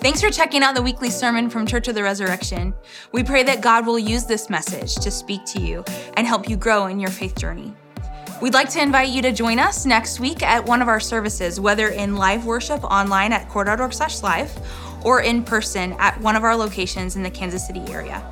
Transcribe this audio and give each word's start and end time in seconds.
Thanks 0.00 0.20
for 0.20 0.30
checking 0.30 0.62
out 0.62 0.76
the 0.76 0.82
weekly 0.82 1.10
sermon 1.10 1.50
from 1.50 1.66
Church 1.66 1.88
of 1.88 1.96
the 1.96 2.04
Resurrection. 2.04 2.72
We 3.10 3.24
pray 3.24 3.42
that 3.42 3.60
God 3.60 3.84
will 3.84 3.98
use 3.98 4.26
this 4.26 4.48
message 4.48 4.94
to 4.94 5.10
speak 5.10 5.44
to 5.46 5.60
you 5.60 5.82
and 6.16 6.24
help 6.24 6.48
you 6.48 6.56
grow 6.56 6.86
in 6.86 7.00
your 7.00 7.10
faith 7.10 7.36
journey. 7.36 7.74
We'd 8.40 8.54
like 8.54 8.70
to 8.70 8.80
invite 8.80 9.08
you 9.08 9.22
to 9.22 9.32
join 9.32 9.58
us 9.58 9.84
next 9.84 10.20
week 10.20 10.44
at 10.44 10.64
one 10.64 10.80
of 10.80 10.86
our 10.86 11.00
services, 11.00 11.58
whether 11.58 11.88
in 11.88 12.14
live 12.14 12.46
worship 12.46 12.84
online 12.84 13.32
at 13.32 13.48
cor.org 13.48 13.92
slash 13.92 14.22
live 14.22 14.56
or 15.04 15.22
in 15.22 15.42
person 15.42 15.94
at 15.98 16.18
one 16.20 16.36
of 16.36 16.44
our 16.44 16.54
locations 16.54 17.16
in 17.16 17.24
the 17.24 17.30
Kansas 17.30 17.66
City 17.66 17.82
area. 17.88 18.24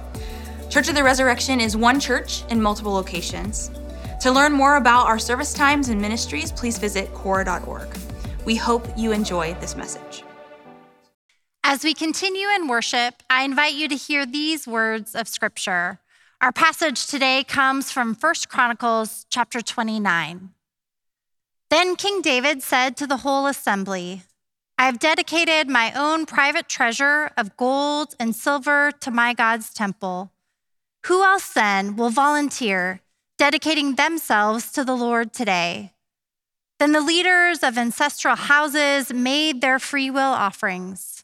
Church 0.70 0.88
of 0.88 0.94
the 0.94 1.02
Resurrection 1.02 1.60
is 1.60 1.76
one 1.76 1.98
church 1.98 2.44
in 2.48 2.62
multiple 2.62 2.92
locations. 2.92 3.72
To 4.20 4.30
learn 4.30 4.52
more 4.52 4.76
about 4.76 5.06
our 5.06 5.18
service 5.18 5.52
times 5.52 5.88
and 5.88 6.00
ministries, 6.00 6.52
please 6.52 6.78
visit 6.78 7.12
cor.org. 7.12 7.88
We 8.44 8.54
hope 8.54 8.86
you 8.96 9.10
enjoy 9.10 9.54
this 9.54 9.74
message. 9.74 10.22
As 11.68 11.82
we 11.82 11.94
continue 11.94 12.46
in 12.54 12.68
worship, 12.68 13.24
I 13.28 13.42
invite 13.42 13.74
you 13.74 13.88
to 13.88 13.96
hear 13.96 14.24
these 14.24 14.68
words 14.68 15.16
of 15.16 15.26
scripture. 15.26 15.98
Our 16.40 16.52
passage 16.52 17.08
today 17.08 17.42
comes 17.42 17.90
from 17.90 18.14
1 18.14 18.34
Chronicles 18.48 19.26
chapter 19.30 19.60
29. 19.60 20.50
Then 21.68 21.96
King 21.96 22.22
David 22.22 22.62
said 22.62 22.96
to 22.96 23.06
the 23.08 23.16
whole 23.16 23.48
assembly, 23.48 24.22
I 24.78 24.86
have 24.86 25.00
dedicated 25.00 25.68
my 25.68 25.92
own 25.96 26.24
private 26.24 26.68
treasure 26.68 27.32
of 27.36 27.56
gold 27.56 28.14
and 28.20 28.32
silver 28.36 28.92
to 29.00 29.10
my 29.10 29.34
God's 29.34 29.74
temple. 29.74 30.30
Who 31.06 31.24
else 31.24 31.52
then 31.52 31.96
will 31.96 32.10
volunteer, 32.10 33.00
dedicating 33.38 33.96
themselves 33.96 34.70
to 34.70 34.84
the 34.84 34.96
Lord 34.96 35.32
today? 35.32 35.94
Then 36.78 36.92
the 36.92 37.00
leaders 37.00 37.64
of 37.64 37.76
ancestral 37.76 38.36
houses 38.36 39.12
made 39.12 39.62
their 39.62 39.80
free 39.80 40.12
will 40.12 40.32
offerings. 40.32 41.15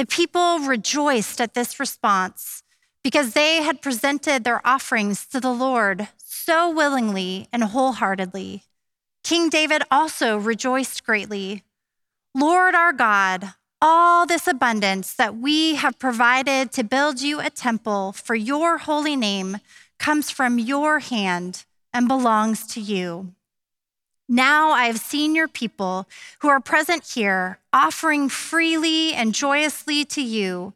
The 0.00 0.06
people 0.06 0.60
rejoiced 0.60 1.42
at 1.42 1.52
this 1.52 1.78
response 1.78 2.62
because 3.04 3.34
they 3.34 3.56
had 3.56 3.82
presented 3.82 4.44
their 4.44 4.66
offerings 4.66 5.26
to 5.26 5.40
the 5.40 5.52
Lord 5.52 6.08
so 6.16 6.70
willingly 6.70 7.48
and 7.52 7.64
wholeheartedly. 7.64 8.62
King 9.22 9.50
David 9.50 9.82
also 9.90 10.38
rejoiced 10.38 11.04
greatly. 11.04 11.64
Lord 12.34 12.74
our 12.74 12.94
God, 12.94 13.52
all 13.82 14.24
this 14.24 14.46
abundance 14.46 15.12
that 15.12 15.36
we 15.36 15.74
have 15.74 15.98
provided 15.98 16.72
to 16.72 16.82
build 16.82 17.20
you 17.20 17.38
a 17.38 17.50
temple 17.50 18.12
for 18.12 18.34
your 18.34 18.78
holy 18.78 19.16
name 19.16 19.58
comes 19.98 20.30
from 20.30 20.58
your 20.58 21.00
hand 21.00 21.66
and 21.92 22.08
belongs 22.08 22.66
to 22.68 22.80
you. 22.80 23.34
Now 24.32 24.70
I 24.70 24.84
have 24.84 25.00
seen 25.00 25.34
your 25.34 25.48
people 25.48 26.08
who 26.38 26.48
are 26.48 26.60
present 26.60 27.04
here 27.04 27.58
offering 27.72 28.28
freely 28.28 29.12
and 29.12 29.34
joyously 29.34 30.04
to 30.04 30.22
you. 30.22 30.72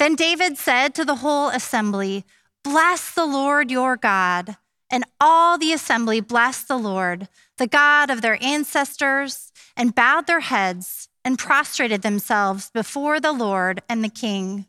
Then 0.00 0.16
David 0.16 0.58
said 0.58 0.92
to 0.96 1.04
the 1.04 1.16
whole 1.16 1.48
assembly, 1.50 2.24
Bless 2.64 3.14
the 3.14 3.24
Lord 3.24 3.70
your 3.70 3.96
God. 3.96 4.56
And 4.90 5.04
all 5.20 5.58
the 5.58 5.72
assembly 5.72 6.20
blessed 6.20 6.66
the 6.66 6.76
Lord, 6.76 7.28
the 7.56 7.68
God 7.68 8.10
of 8.10 8.20
their 8.20 8.42
ancestors, 8.42 9.52
and 9.76 9.94
bowed 9.94 10.26
their 10.26 10.40
heads 10.40 11.08
and 11.24 11.38
prostrated 11.38 12.02
themselves 12.02 12.68
before 12.70 13.20
the 13.20 13.32
Lord 13.32 13.80
and 13.88 14.02
the 14.02 14.08
king. 14.08 14.66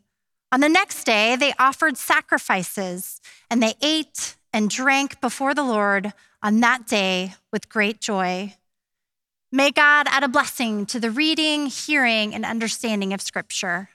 On 0.52 0.60
the 0.60 0.68
next 0.68 1.02
day, 1.02 1.34
they 1.34 1.52
offered 1.58 1.96
sacrifices, 1.96 3.20
and 3.50 3.60
they 3.60 3.74
ate 3.82 4.36
and 4.52 4.70
drank 4.70 5.20
before 5.20 5.52
the 5.52 5.64
Lord 5.64 6.12
on 6.44 6.60
that 6.60 6.86
day 6.86 7.34
with 7.50 7.70
great 7.70 8.00
joy. 8.00 8.54
May 9.50 9.70
God 9.70 10.06
add 10.10 10.22
a 10.22 10.28
blessing 10.28 10.84
to 10.86 11.00
the 11.00 11.10
reading, 11.10 11.66
hearing, 11.66 12.34
and 12.34 12.44
understanding 12.44 13.14
of 13.14 13.22
Scripture. 13.22 13.88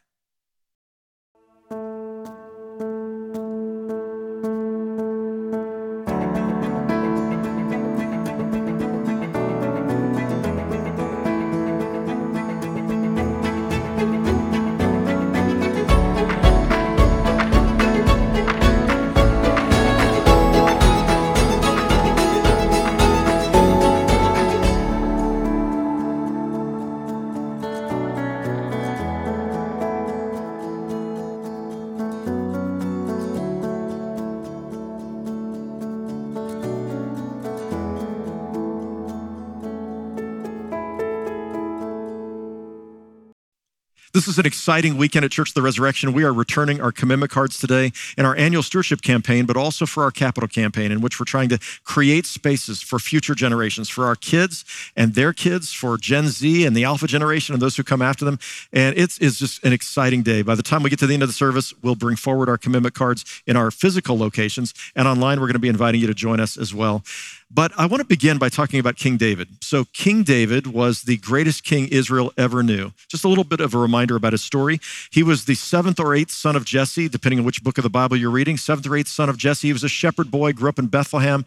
This 44.19 44.27
is 44.27 44.37
an 44.37 44.45
exciting 44.45 44.97
weekend 44.97 45.23
at 45.23 45.31
Church 45.31 45.51
of 45.51 45.53
the 45.53 45.61
Resurrection. 45.61 46.11
We 46.11 46.25
are 46.25 46.33
returning 46.33 46.81
our 46.81 46.91
commitment 46.91 47.31
cards 47.31 47.57
today 47.57 47.93
in 48.17 48.25
our 48.25 48.35
annual 48.35 48.61
stewardship 48.61 49.01
campaign, 49.01 49.45
but 49.45 49.55
also 49.55 49.85
for 49.85 50.03
our 50.03 50.11
capital 50.11 50.49
campaign, 50.49 50.91
in 50.91 50.99
which 50.99 51.21
we're 51.21 51.25
trying 51.25 51.47
to 51.47 51.59
create 51.85 52.25
spaces 52.25 52.81
for 52.81 52.99
future 52.99 53.33
generations, 53.33 53.87
for 53.87 54.03
our 54.03 54.17
kids 54.17 54.65
and 54.97 55.15
their 55.15 55.31
kids, 55.31 55.71
for 55.71 55.97
Gen 55.97 56.27
Z 56.27 56.65
and 56.65 56.75
the 56.75 56.83
Alpha 56.83 57.07
generation 57.07 57.53
and 57.53 57.61
those 57.61 57.77
who 57.77 57.83
come 57.85 58.01
after 58.01 58.25
them. 58.25 58.39
And 58.73 58.97
it's, 58.97 59.17
it's 59.19 59.39
just 59.39 59.63
an 59.63 59.71
exciting 59.71 60.21
day. 60.21 60.41
By 60.41 60.55
the 60.55 60.63
time 60.63 60.83
we 60.83 60.89
get 60.89 60.99
to 60.99 61.07
the 61.07 61.13
end 61.13 61.23
of 61.23 61.29
the 61.29 61.33
service, 61.33 61.73
we'll 61.81 61.95
bring 61.95 62.17
forward 62.17 62.49
our 62.49 62.57
commitment 62.57 62.95
cards 62.95 63.41
in 63.47 63.55
our 63.55 63.71
physical 63.71 64.17
locations. 64.17 64.73
And 64.97 65.07
online, 65.07 65.39
we're 65.39 65.47
going 65.47 65.53
to 65.53 65.59
be 65.59 65.69
inviting 65.69 66.01
you 66.01 66.07
to 66.07 66.13
join 66.13 66.41
us 66.41 66.57
as 66.57 66.73
well. 66.73 67.03
But 67.51 67.71
I 67.77 67.87
want 67.87 68.01
to 68.01 68.05
begin 68.05 68.37
by 68.37 68.49
talking 68.49 68.79
about 68.79 68.95
King 68.95 69.17
David. 69.17 69.47
So, 69.61 69.85
King 69.91 70.21
David 70.21 70.67
was 70.67 71.03
the 71.03 71.17
greatest 71.17 71.63
king 71.63 71.87
Israel 71.87 72.31
ever 72.37 72.61
knew. 72.61 72.91
Just 73.07 73.23
a 73.23 73.27
little 73.27 73.43
bit 73.43 73.59
of 73.59 73.73
a 73.73 73.77
reminder 73.79 74.15
about 74.15 74.33
his 74.33 74.43
story. 74.43 74.79
He 75.11 75.23
was 75.23 75.45
the 75.45 75.55
seventh 75.55 75.99
or 75.99 76.13
eighth 76.13 76.29
son 76.29 76.55
of 76.55 76.63
Jesse, 76.63 77.09
depending 77.09 77.39
on 77.39 77.45
which 77.45 77.63
book 77.63 77.79
of 77.79 77.83
the 77.83 77.89
Bible 77.89 78.17
you're 78.17 78.29
reading. 78.29 78.55
Seventh 78.55 78.85
or 78.85 78.95
eighth 78.95 79.07
son 79.07 79.29
of 79.29 79.37
Jesse. 79.37 79.67
He 79.67 79.73
was 79.73 79.83
a 79.83 79.89
shepherd 79.89 80.29
boy, 80.29 80.53
grew 80.53 80.69
up 80.69 80.77
in 80.77 80.87
Bethlehem, 80.87 81.43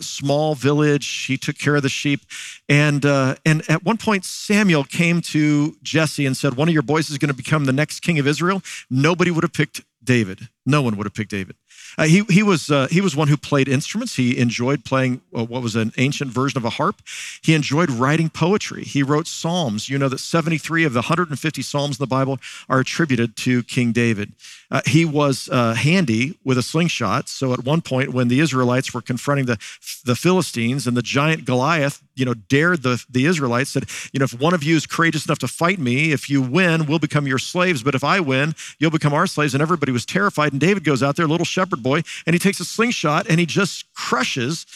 small 0.00 0.54
village. 0.54 1.26
He 1.26 1.36
took 1.36 1.58
care 1.58 1.76
of 1.76 1.82
the 1.82 1.90
sheep. 1.90 2.22
And, 2.68 3.04
uh, 3.04 3.34
and 3.44 3.62
at 3.68 3.84
one 3.84 3.98
point, 3.98 4.24
Samuel 4.24 4.84
came 4.84 5.20
to 5.20 5.76
Jesse 5.82 6.24
and 6.24 6.34
said, 6.34 6.56
One 6.56 6.68
of 6.68 6.74
your 6.74 6.82
boys 6.82 7.10
is 7.10 7.18
going 7.18 7.28
to 7.28 7.34
become 7.34 7.66
the 7.66 7.72
next 7.72 8.00
king 8.00 8.18
of 8.18 8.26
Israel. 8.26 8.62
Nobody 8.88 9.30
would 9.30 9.44
have 9.44 9.52
picked 9.52 9.82
David. 10.02 10.48
No 10.64 10.80
one 10.80 10.96
would 10.96 11.04
have 11.04 11.14
picked 11.14 11.30
David. 11.30 11.56
Uh, 11.98 12.04
he, 12.04 12.24
he, 12.30 12.42
was, 12.42 12.70
uh, 12.70 12.88
he 12.90 13.00
was 13.00 13.14
one 13.14 13.28
who 13.28 13.36
played 13.36 13.68
instruments. 13.68 14.16
He 14.16 14.38
enjoyed 14.38 14.84
playing 14.84 15.20
uh, 15.36 15.44
what 15.44 15.62
was 15.62 15.76
an 15.76 15.92
ancient 15.98 16.30
version 16.30 16.58
of 16.58 16.64
a 16.64 16.70
harp. 16.70 17.02
He 17.42 17.54
enjoyed 17.54 17.90
writing 17.90 18.30
poetry. 18.30 18.84
He 18.84 19.02
wrote 19.02 19.26
psalms. 19.26 19.88
You 19.88 19.98
know 19.98 20.08
that 20.08 20.18
73 20.18 20.84
of 20.84 20.92
the 20.92 21.00
150 21.00 21.62
psalms 21.62 21.98
in 21.98 22.02
the 22.02 22.06
Bible 22.06 22.38
are 22.68 22.80
attributed 22.80 23.36
to 23.38 23.62
King 23.64 23.92
David. 23.92 24.32
Uh, 24.72 24.80
he 24.86 25.04
was 25.04 25.50
uh, 25.52 25.74
handy 25.74 26.38
with 26.44 26.56
a 26.56 26.62
slingshot. 26.62 27.28
So 27.28 27.52
at 27.52 27.64
one 27.64 27.82
point, 27.82 28.14
when 28.14 28.28
the 28.28 28.40
Israelites 28.40 28.94
were 28.94 29.02
confronting 29.02 29.44
the, 29.44 29.58
the 30.06 30.16
Philistines 30.16 30.86
and 30.86 30.96
the 30.96 31.02
giant 31.02 31.44
Goliath, 31.44 32.02
you 32.14 32.24
know, 32.24 32.32
dared 32.34 32.82
the, 32.82 33.04
the 33.10 33.26
Israelites, 33.26 33.70
said, 33.70 33.84
you 34.12 34.18
know, 34.18 34.24
if 34.24 34.38
one 34.38 34.54
of 34.54 34.62
you 34.62 34.76
is 34.76 34.86
courageous 34.86 35.26
enough 35.26 35.38
to 35.40 35.48
fight 35.48 35.78
me, 35.78 36.12
if 36.12 36.30
you 36.30 36.40
win, 36.40 36.86
we'll 36.86 36.98
become 36.98 37.26
your 37.26 37.38
slaves. 37.38 37.82
But 37.82 37.94
if 37.94 38.02
I 38.02 38.20
win, 38.20 38.54
you'll 38.78 38.90
become 38.90 39.12
our 39.12 39.26
slaves. 39.26 39.54
And 39.54 39.60
everybody 39.60 39.92
was 39.92 40.06
terrified. 40.06 40.52
And 40.52 40.60
David 40.60 40.84
goes 40.84 41.02
out 41.02 41.16
there, 41.16 41.26
little 41.26 41.44
shepherd 41.44 41.81
boy, 41.82 42.02
and 42.26 42.34
he 42.34 42.38
takes 42.38 42.60
a 42.60 42.64
slingshot 42.64 43.26
and 43.28 43.38
he 43.38 43.46
just 43.46 43.92
crushes 43.94 44.66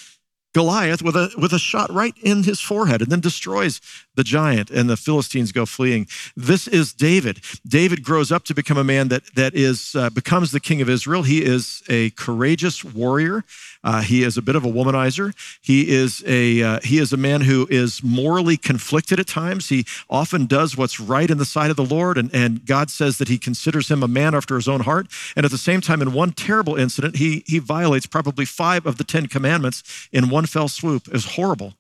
Goliath 0.57 1.03
with 1.03 1.17
a, 1.17 1.31
with 1.37 1.53
a 1.53 1.59
shot 1.59 1.93
right 1.93 2.15
in 2.23 2.45
his 2.45 2.63
forehead 2.63 3.03
and 3.03 3.13
then 3.13 3.21
destroys 3.21 3.79
the 4.15 4.25
giant 4.25 4.71
and 4.71 4.89
the 4.89 4.97
Philistines 4.97 5.53
go 5.53 5.67
fleeing. 5.67 6.07
This 6.35 6.67
is 6.67 6.95
David. 6.95 7.43
David 7.67 8.03
grows 8.03 8.33
up 8.33 8.45
to 8.45 8.55
become 8.55 8.79
a 8.79 8.83
man 8.83 9.09
that, 9.09 9.35
that 9.35 9.55
is, 9.55 9.95
uh, 9.95 10.09
becomes 10.09 10.53
the 10.53 10.61
king 10.61 10.81
of 10.81 10.89
Israel. 10.89 11.25
He 11.25 11.45
is 11.45 11.83
a 11.91 12.09
courageous 12.11 12.83
warrior. 12.83 13.45
Uh, 13.85 14.01
he 14.01 14.23
is 14.23 14.39
a 14.39 14.43
bit 14.43 14.57
of 14.57 14.65
a 14.65 14.69
womanizer. 14.69 15.35
He 15.61 15.91
is 15.91 16.25
a, 16.27 16.63
uh, 16.63 16.81
he 16.83 16.99
is 16.99 17.13
a 17.13 17.19
man 17.19 17.43
who 17.43 17.69
is 17.71 18.03
morally 18.03 18.57
conflicted 18.57 19.21
at 19.21 19.27
times. 19.27 19.69
He 19.69 19.85
often 20.09 20.47
does 20.47 20.75
what's 20.75 20.99
right 20.99 21.31
in 21.31 21.37
the 21.37 21.45
sight 21.45 21.71
of 21.71 21.77
the 21.77 21.85
Lord, 21.85 22.17
and, 22.17 22.35
and 22.35 22.65
God 22.65 22.91
says 22.91 23.19
that 23.19 23.29
he 23.29 23.39
considers 23.39 23.91
him 23.91 24.03
a 24.03 24.09
man 24.09 24.35
after 24.35 24.57
his 24.57 24.69
own 24.69 24.81
heart. 24.81 25.07
And 25.37 25.45
at 25.45 25.53
the 25.53 25.59
same 25.59 25.83
time, 25.83 26.01
in 26.01 26.15
one 26.15 26.33
terrible 26.33 26.77
incident, 26.77 27.17
he, 27.17 27.45
he 27.47 27.59
violates 27.59 28.07
probably 28.07 28.45
five 28.47 28.87
of 28.87 28.97
the 28.97 29.05
Ten 29.05 29.27
Commandments 29.27 29.85
in 30.11 30.31
one 30.31 30.46
fell 30.47 30.69
swoop. 30.69 31.11
Was 31.13 31.25
horrible. 31.25 31.75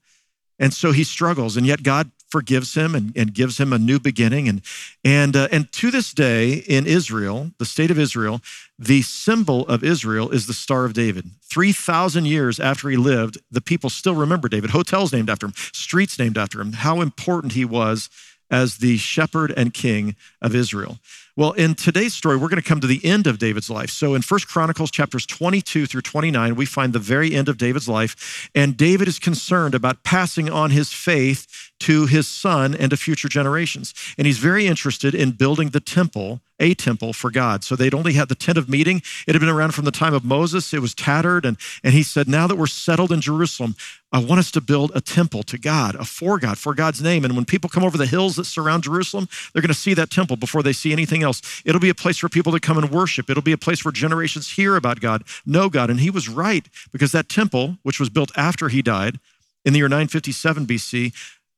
And 0.58 0.72
so 0.72 0.92
he 0.92 1.04
struggles, 1.04 1.56
and 1.56 1.66
yet 1.66 1.82
God 1.82 2.10
forgives 2.28 2.74
him 2.74 2.94
and, 2.94 3.16
and 3.16 3.32
gives 3.32 3.58
him 3.58 3.72
a 3.72 3.78
new 3.78 4.00
beginning. 4.00 4.48
And, 4.48 4.62
and, 5.04 5.36
uh, 5.36 5.48
and 5.52 5.70
to 5.72 5.90
this 5.90 6.12
day 6.12 6.54
in 6.54 6.86
Israel, 6.86 7.52
the 7.58 7.64
state 7.64 7.90
of 7.90 7.98
Israel, 7.98 8.40
the 8.78 9.02
symbol 9.02 9.66
of 9.68 9.84
Israel 9.84 10.30
is 10.30 10.46
the 10.46 10.52
Star 10.52 10.84
of 10.84 10.92
David. 10.92 11.30
3,000 11.42 12.24
years 12.24 12.58
after 12.58 12.88
he 12.88 12.96
lived, 12.96 13.38
the 13.50 13.60
people 13.60 13.90
still 13.90 14.14
remember 14.14 14.48
David. 14.48 14.70
Hotels 14.70 15.12
named 15.12 15.30
after 15.30 15.46
him, 15.46 15.54
streets 15.72 16.18
named 16.18 16.36
after 16.36 16.60
him, 16.60 16.72
how 16.72 17.00
important 17.00 17.52
he 17.52 17.64
was 17.64 18.10
as 18.50 18.78
the 18.78 18.96
shepherd 18.96 19.52
and 19.56 19.74
king 19.74 20.16
of 20.40 20.54
Israel. 20.54 20.98
Well, 21.38 21.52
in 21.52 21.74
today's 21.74 22.14
story, 22.14 22.38
we're 22.38 22.48
going 22.48 22.62
to 22.62 22.66
come 22.66 22.80
to 22.80 22.86
the 22.86 23.04
end 23.04 23.26
of 23.26 23.38
David's 23.38 23.68
life. 23.68 23.90
So 23.90 24.14
in 24.14 24.22
First 24.22 24.48
Chronicles 24.48 24.90
chapters 24.90 25.26
22 25.26 25.84
through 25.84 26.00
29, 26.00 26.54
we 26.54 26.64
find 26.64 26.94
the 26.94 26.98
very 26.98 27.34
end 27.34 27.50
of 27.50 27.58
David's 27.58 27.90
life. 27.90 28.48
And 28.54 28.74
David 28.74 29.06
is 29.06 29.18
concerned 29.18 29.74
about 29.74 30.02
passing 30.02 30.48
on 30.48 30.70
his 30.70 30.94
faith 30.94 31.46
to 31.80 32.06
his 32.06 32.26
son 32.26 32.74
and 32.74 32.88
to 32.88 32.96
future 32.96 33.28
generations. 33.28 33.92
And 34.16 34.26
he's 34.26 34.38
very 34.38 34.66
interested 34.66 35.14
in 35.14 35.32
building 35.32 35.68
the 35.68 35.80
temple, 35.80 36.40
a 36.58 36.74
temple 36.74 37.12
for 37.12 37.30
God. 37.30 37.62
So 37.64 37.76
they'd 37.76 37.94
only 37.94 38.14
had 38.14 38.28
the 38.28 38.34
tent 38.34 38.58
of 38.58 38.68
meeting. 38.68 39.02
It 39.26 39.34
had 39.34 39.40
been 39.40 39.48
around 39.48 39.74
from 39.74 39.84
the 39.84 39.90
time 39.90 40.14
of 40.14 40.24
Moses. 40.24 40.72
It 40.72 40.80
was 40.80 40.94
tattered. 40.94 41.44
And, 41.44 41.56
and 41.82 41.92
he 41.92 42.02
said, 42.02 42.28
Now 42.28 42.46
that 42.46 42.56
we're 42.56 42.66
settled 42.66 43.12
in 43.12 43.20
Jerusalem, 43.20 43.74
I 44.12 44.18
want 44.18 44.38
us 44.38 44.50
to 44.52 44.60
build 44.60 44.92
a 44.94 45.00
temple 45.00 45.42
to 45.44 45.58
God, 45.58 45.94
a 45.96 46.04
for 46.04 46.38
God, 46.38 46.58
for 46.58 46.74
God's 46.74 47.02
name. 47.02 47.24
And 47.24 47.36
when 47.36 47.44
people 47.44 47.68
come 47.68 47.84
over 47.84 47.98
the 47.98 48.06
hills 48.06 48.36
that 48.36 48.44
surround 48.44 48.84
Jerusalem, 48.84 49.28
they're 49.52 49.62
going 49.62 49.68
to 49.68 49.74
see 49.74 49.94
that 49.94 50.10
temple 50.10 50.36
before 50.36 50.62
they 50.62 50.72
see 50.72 50.92
anything 50.92 51.22
else. 51.22 51.62
It'll 51.64 51.80
be 51.80 51.90
a 51.90 51.94
place 51.94 52.18
for 52.18 52.28
people 52.28 52.52
to 52.52 52.60
come 52.60 52.78
and 52.78 52.90
worship. 52.90 53.28
It'll 53.28 53.42
be 53.42 53.52
a 53.52 53.58
place 53.58 53.84
where 53.84 53.92
generations 53.92 54.52
hear 54.52 54.76
about 54.76 55.00
God, 55.00 55.24
know 55.44 55.68
God. 55.68 55.90
And 55.90 56.00
he 56.00 56.10
was 56.10 56.28
right 56.28 56.66
because 56.92 57.12
that 57.12 57.28
temple, 57.28 57.78
which 57.82 58.00
was 58.00 58.08
built 58.08 58.30
after 58.36 58.68
he 58.68 58.80
died 58.80 59.18
in 59.64 59.72
the 59.72 59.80
year 59.80 59.88
957 59.88 60.66
BC, 60.66 61.12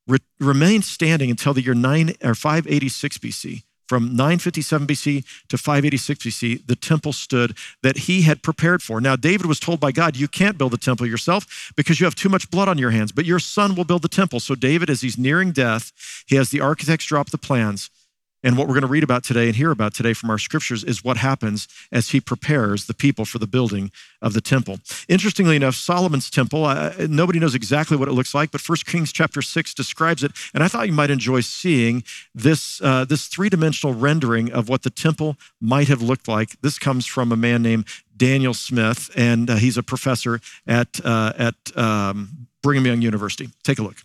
re- 0.08 0.18
remained 0.40 0.84
standing 0.84 1.30
until 1.30 1.54
the 1.54 1.62
year 1.62 1.74
9 1.74 2.14
or 2.24 2.34
586 2.34 3.18
BC. 3.18 3.62
From 3.88 4.14
957 4.14 4.87
BC 4.87 5.25
to 5.49 5.56
586 5.56 6.25
BC, 6.25 6.67
the 6.67 6.76
temple 6.76 7.14
stood 7.14 7.56
that 7.82 7.96
he 8.00 8.23
had 8.23 8.43
prepared 8.43 8.82
for. 8.82 9.00
Now, 9.00 9.17
David 9.17 9.46
was 9.46 9.58
told 9.58 9.81
by 9.81 9.93
God, 9.93 10.14
You 10.14 10.29
can't 10.29 10.58
build 10.58 10.73
the 10.73 10.79
temple 10.79 11.06
yourself 11.06 11.73
because 11.75 11.99
you 11.99 12.05
have 12.05 12.14
too 12.14 12.29
much 12.29 12.50
blood 12.50 12.69
on 12.69 12.76
your 12.76 12.90
hands, 12.90 13.12
but 13.12 13.25
your 13.25 13.38
son 13.38 13.75
will 13.75 13.85
build 13.85 14.02
the 14.02 14.08
temple. 14.08 14.40
So, 14.40 14.55
David, 14.55 14.90
as 14.90 15.00
he's 15.00 15.17
nearing 15.17 15.52
death, 15.52 15.93
he 16.26 16.37
has 16.37 16.50
the 16.50 16.61
architects 16.61 17.06
drop 17.06 17.31
the 17.31 17.38
plans. 17.38 17.88
And 18.43 18.56
what 18.56 18.69
we're 18.69 18.75
going 18.75 18.82
to 18.82 18.88
read 18.88 19.02
about 19.02 19.25
today 19.25 19.46
and 19.46 19.56
hear 19.56 19.70
about 19.70 19.94
today 19.94 20.12
from 20.12 20.31
our 20.31 20.38
scriptures 20.38 20.85
is 20.85 21.02
what 21.02 21.17
happens 21.17 21.67
as 21.90 22.11
he 22.11 22.20
prepares 22.20 22.87
the 22.87 22.94
people 22.94 23.25
for 23.25 23.38
the 23.38 23.46
building 23.46 23.90
of 24.23 24.32
the 24.32 24.40
temple. 24.40 24.79
Interestingly 25.08 25.56
enough, 25.56 25.75
Solomon's 25.75 26.31
temple, 26.31 26.64
uh, 26.64 26.93
nobody 27.08 27.40
knows 27.40 27.55
exactly 27.55 27.96
what 27.96 28.08
it 28.08 28.12
looks 28.12 28.35
like, 28.35 28.50
but 28.50 28.61
1 28.67 28.79
Kings 28.87 29.12
chapter 29.12 29.43
6 29.43 29.75
describes 29.75 30.23
it. 30.23 30.32
And 30.55 30.62
I 30.62 30.69
thought 30.69 30.87
you 30.87 30.93
might 30.93 31.11
enjoy 31.11 31.40
seeing 31.40 32.05
this, 32.35 32.81
uh, 32.81 33.05
this 33.05 33.26
three 33.26 33.49
dimensional 33.49 33.94
rendering 33.94 34.52
of 34.52 34.69
what 34.69 34.82
the 34.82 34.90
temple 34.90 35.37
might 35.61 35.88
have 35.88 36.02
looked 36.02 36.29
like. 36.29 36.61
This 36.61 36.79
comes 36.79 37.06
from 37.06 37.32
a 37.32 37.37
man 37.37 37.62
named 37.62 37.87
Daniel 38.17 38.55
Smith, 38.55 39.11
and 39.17 39.50
uh, 39.50 39.56
he's 39.56 39.76
a 39.76 39.82
professor 39.82 40.40
at, 40.67 41.00
uh, 41.05 41.32
at 41.37 41.76
um, 41.76 42.49
Brigham 42.62 42.87
Young 42.87 43.02
University. 43.02 43.49
Take 43.62 43.79
a 43.79 43.82
look. 43.82 43.96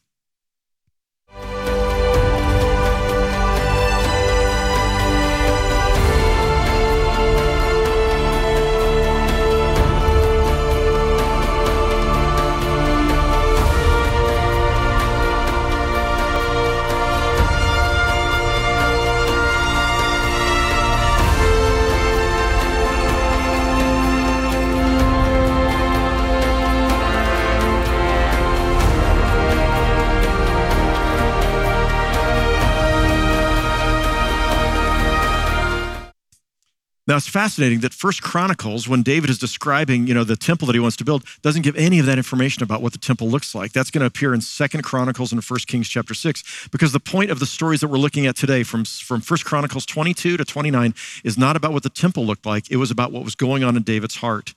Now 37.06 37.18
it's 37.18 37.28
fascinating 37.28 37.82
that 37.82 37.94
First 37.94 38.24
Chronicles, 38.24 38.88
when 38.88 39.04
David 39.04 39.30
is 39.30 39.38
describing, 39.38 40.08
you 40.08 40.14
know, 40.14 40.24
the 40.24 40.38
temple 40.38 40.68
that 40.68 40.74
he 40.74 40.80
wants 40.80 40.96
to 40.98 41.04
build, 41.04 41.26
doesn't 41.42 41.64
give 41.64 41.76
any 41.76 42.00
of 42.00 42.06
that 42.06 42.18
information 42.18 42.64
about 42.64 42.82
what 42.82 42.94
the 42.94 42.98
temple 42.98 43.28
looks 43.28 43.54
like. 43.54 43.74
That's 43.74 43.92
going 43.92 44.00
to 44.00 44.06
appear 44.06 44.34
in 44.34 44.40
Second 44.40 44.84
Chronicles 44.84 45.34
and 45.34 45.44
First 45.44 45.68
Kings 45.68 45.90
chapter 45.90 46.14
six, 46.14 46.68
because 46.72 46.94
the 46.94 47.02
point 47.02 47.30
of 47.30 47.40
the 47.40 47.46
stories 47.46 47.82
that 47.82 47.90
we're 47.90 47.98
looking 47.98 48.26
at 48.26 48.38
today, 48.38 48.64
from 48.64 48.86
from 48.86 49.20
First 49.20 49.44
Chronicles 49.44 49.86
22 49.86 50.38
to 50.38 50.46
29, 50.46 50.94
is 51.26 51.38
not 51.38 51.58
about 51.58 51.74
what 51.74 51.84
the 51.84 51.90
temple 51.90 52.26
looked 52.26 52.46
like. 52.46 52.72
It 52.72 52.78
was 52.78 52.90
about 52.90 53.12
what 53.12 53.26
was 53.26 53.36
going 53.36 53.66
on 53.66 53.76
in 53.76 53.84
David's 53.84 54.16
heart. 54.16 54.54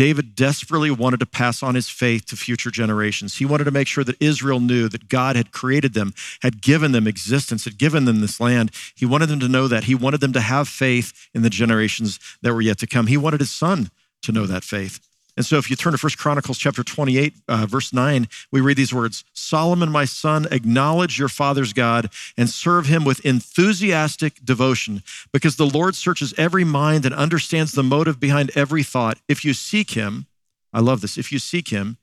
David 0.00 0.34
desperately 0.34 0.90
wanted 0.90 1.20
to 1.20 1.26
pass 1.26 1.62
on 1.62 1.74
his 1.74 1.90
faith 1.90 2.24
to 2.24 2.34
future 2.34 2.70
generations. 2.70 3.36
He 3.36 3.44
wanted 3.44 3.64
to 3.64 3.70
make 3.70 3.86
sure 3.86 4.02
that 4.02 4.16
Israel 4.18 4.58
knew 4.58 4.88
that 4.88 5.10
God 5.10 5.36
had 5.36 5.52
created 5.52 5.92
them, 5.92 6.14
had 6.40 6.62
given 6.62 6.92
them 6.92 7.06
existence, 7.06 7.66
had 7.66 7.76
given 7.76 8.06
them 8.06 8.22
this 8.22 8.40
land. 8.40 8.70
He 8.94 9.04
wanted 9.04 9.26
them 9.26 9.40
to 9.40 9.48
know 9.48 9.68
that. 9.68 9.84
He 9.84 9.94
wanted 9.94 10.22
them 10.22 10.32
to 10.32 10.40
have 10.40 10.68
faith 10.68 11.28
in 11.34 11.42
the 11.42 11.50
generations 11.50 12.18
that 12.40 12.54
were 12.54 12.62
yet 12.62 12.78
to 12.78 12.86
come. 12.86 13.08
He 13.08 13.18
wanted 13.18 13.40
his 13.40 13.50
son 13.50 13.90
to 14.22 14.32
know 14.32 14.46
that 14.46 14.64
faith. 14.64 15.06
And 15.36 15.46
so 15.46 15.58
if 15.58 15.70
you 15.70 15.76
turn 15.76 15.92
to 15.92 15.98
First 15.98 16.18
Chronicles 16.18 16.58
chapter 16.58 16.82
28, 16.82 17.34
uh, 17.48 17.66
verse 17.66 17.92
9, 17.92 18.28
we 18.50 18.60
read 18.60 18.76
these 18.76 18.92
words 18.92 19.24
Solomon, 19.32 19.90
my 19.90 20.04
son, 20.04 20.46
acknowledge 20.50 21.18
your 21.18 21.28
father's 21.28 21.72
God 21.72 22.10
and 22.36 22.48
serve 22.48 22.86
him 22.86 23.04
with 23.04 23.24
enthusiastic 23.24 24.44
devotion, 24.44 25.02
because 25.32 25.56
the 25.56 25.66
Lord 25.66 25.94
searches 25.94 26.34
every 26.36 26.64
mind 26.64 27.06
and 27.06 27.14
understands 27.14 27.72
the 27.72 27.82
motive 27.82 28.18
behind 28.18 28.50
every 28.54 28.82
thought. 28.82 29.18
If 29.28 29.44
you 29.44 29.54
seek 29.54 29.92
him, 29.92 30.26
I 30.72 30.80
love 30.80 31.00
this, 31.00 31.18
if 31.18 31.32
you 31.32 31.38
seek 31.38 31.68
him, 31.68 31.96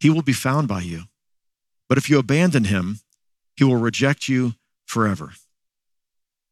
he 0.00 0.10
will 0.10 0.22
be 0.22 0.32
found 0.32 0.68
by 0.68 0.80
you. 0.80 1.04
But 1.88 1.98
if 1.98 2.10
you 2.10 2.18
abandon 2.18 2.64
him, 2.64 3.00
he 3.56 3.64
will 3.64 3.76
reject 3.76 4.28
you 4.28 4.54
forever. 4.84 5.32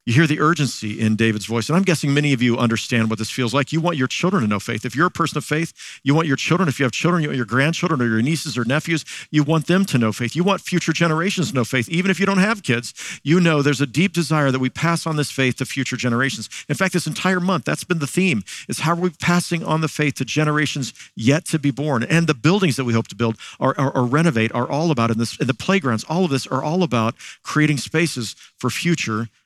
You 0.05 0.15
hear 0.15 0.27
the 0.27 0.41
urgency 0.41 0.99
in 1.01 1.15
David's 1.15 1.47
voice. 1.47 1.69
And 1.69 1.77
I'm 1.77 1.85
guessing 1.85 2.13
many 2.13 2.33
of 2.33 2.43
you 2.43 2.59
understand 2.59 3.09
what 3.09 3.21
this 3.21 3.31
feels 3.31 3.55
like. 3.55 3.73
You 3.73 3.81
want 3.81 3.97
your 3.97 4.09
children 4.09 4.43
to 4.43 4.49
know 4.49 4.59
faith. 4.59 4.85
If 4.85 4.97
you're 4.97 5.07
a 5.07 5.13
person 5.13 5.39
of 5.39 5.45
faith, 5.45 5.73
you 6.03 6.13
want 6.13 6.27
your 6.27 6.37
children, 6.37 6.69
if 6.69 6.81
you 6.81 6.85
have 6.85 6.91
children, 6.91 7.23
you 7.23 7.29
want 7.29 7.37
your 7.37 7.47
grandchildren 7.47 8.03
or 8.03 8.07
your 8.07 8.21
nieces 8.21 8.59
or 8.59 8.65
nephews, 8.65 9.05
you 9.31 9.45
want 9.45 9.69
them 9.69 9.85
to 9.85 9.99
know 9.99 10.11
faith. 10.11 10.35
You 10.35 10.43
want 10.43 10.61
future 10.61 10.93
generations 10.93 11.51
to 11.51 11.55
know 11.55 11.63
faith. 11.63 11.89
Even 11.89 12.11
if 12.11 12.19
you 12.19 12.27
don't 12.27 12.39
have 12.39 12.65
kids, 12.65 13.21
you 13.23 13.39
know 13.39 13.63
there's 13.63 13.81
a 13.81 13.87
deep 13.87 14.13
desire 14.13 14.51
that 14.51 14.59
we 14.59 14.71
pass 14.71 15.07
on 15.07 15.15
this 15.15 15.31
faith 15.31 15.59
to 15.59 15.65
future 15.65 15.97
generations. 15.97 16.49
In 16.69 16.75
fact, 16.75 16.95
this 16.95 17.07
entire 17.07 17.39
month, 17.39 17.65
that's 17.65 17.85
been 17.85 18.01
the 18.01 18.09
theme, 18.09 18.43
is 18.69 18.81
how 18.81 18.95
are 18.95 18.97
we 18.97 19.11
passing 19.11 19.63
on 19.65 19.83
the 19.83 19.89
faith 19.89 20.17
to 20.17 20.25
generations 20.25 20.93
yet 21.15 21.45
to 21.47 21.61
be 21.61 21.71
born? 21.71 22.03
And 22.03 22.27
the 22.27 22.35
buildings 22.35 22.75
that 22.75 22.85
we 22.85 22.93
hope 22.93 23.07
to 23.09 23.17
build 23.17 23.37
or, 23.61 23.79
or, 23.81 23.97
or 23.97 24.05
renovate 24.05 24.53
are 24.53 24.69
all 24.69 24.91
about, 24.91 25.13
in 25.13 25.19
this, 25.19 25.39
in 25.39 25.47
the 25.47 25.55
playgrounds, 25.55 26.03
all 26.09 26.25
of 26.25 26.33
this 26.33 26.49
are 26.49 26.63
all 26.65 26.83
about 26.83 27.15
creating 27.45 27.77
spaces 27.77 28.35
for 28.59 28.69
future 28.69 29.13
generations. 29.13 29.39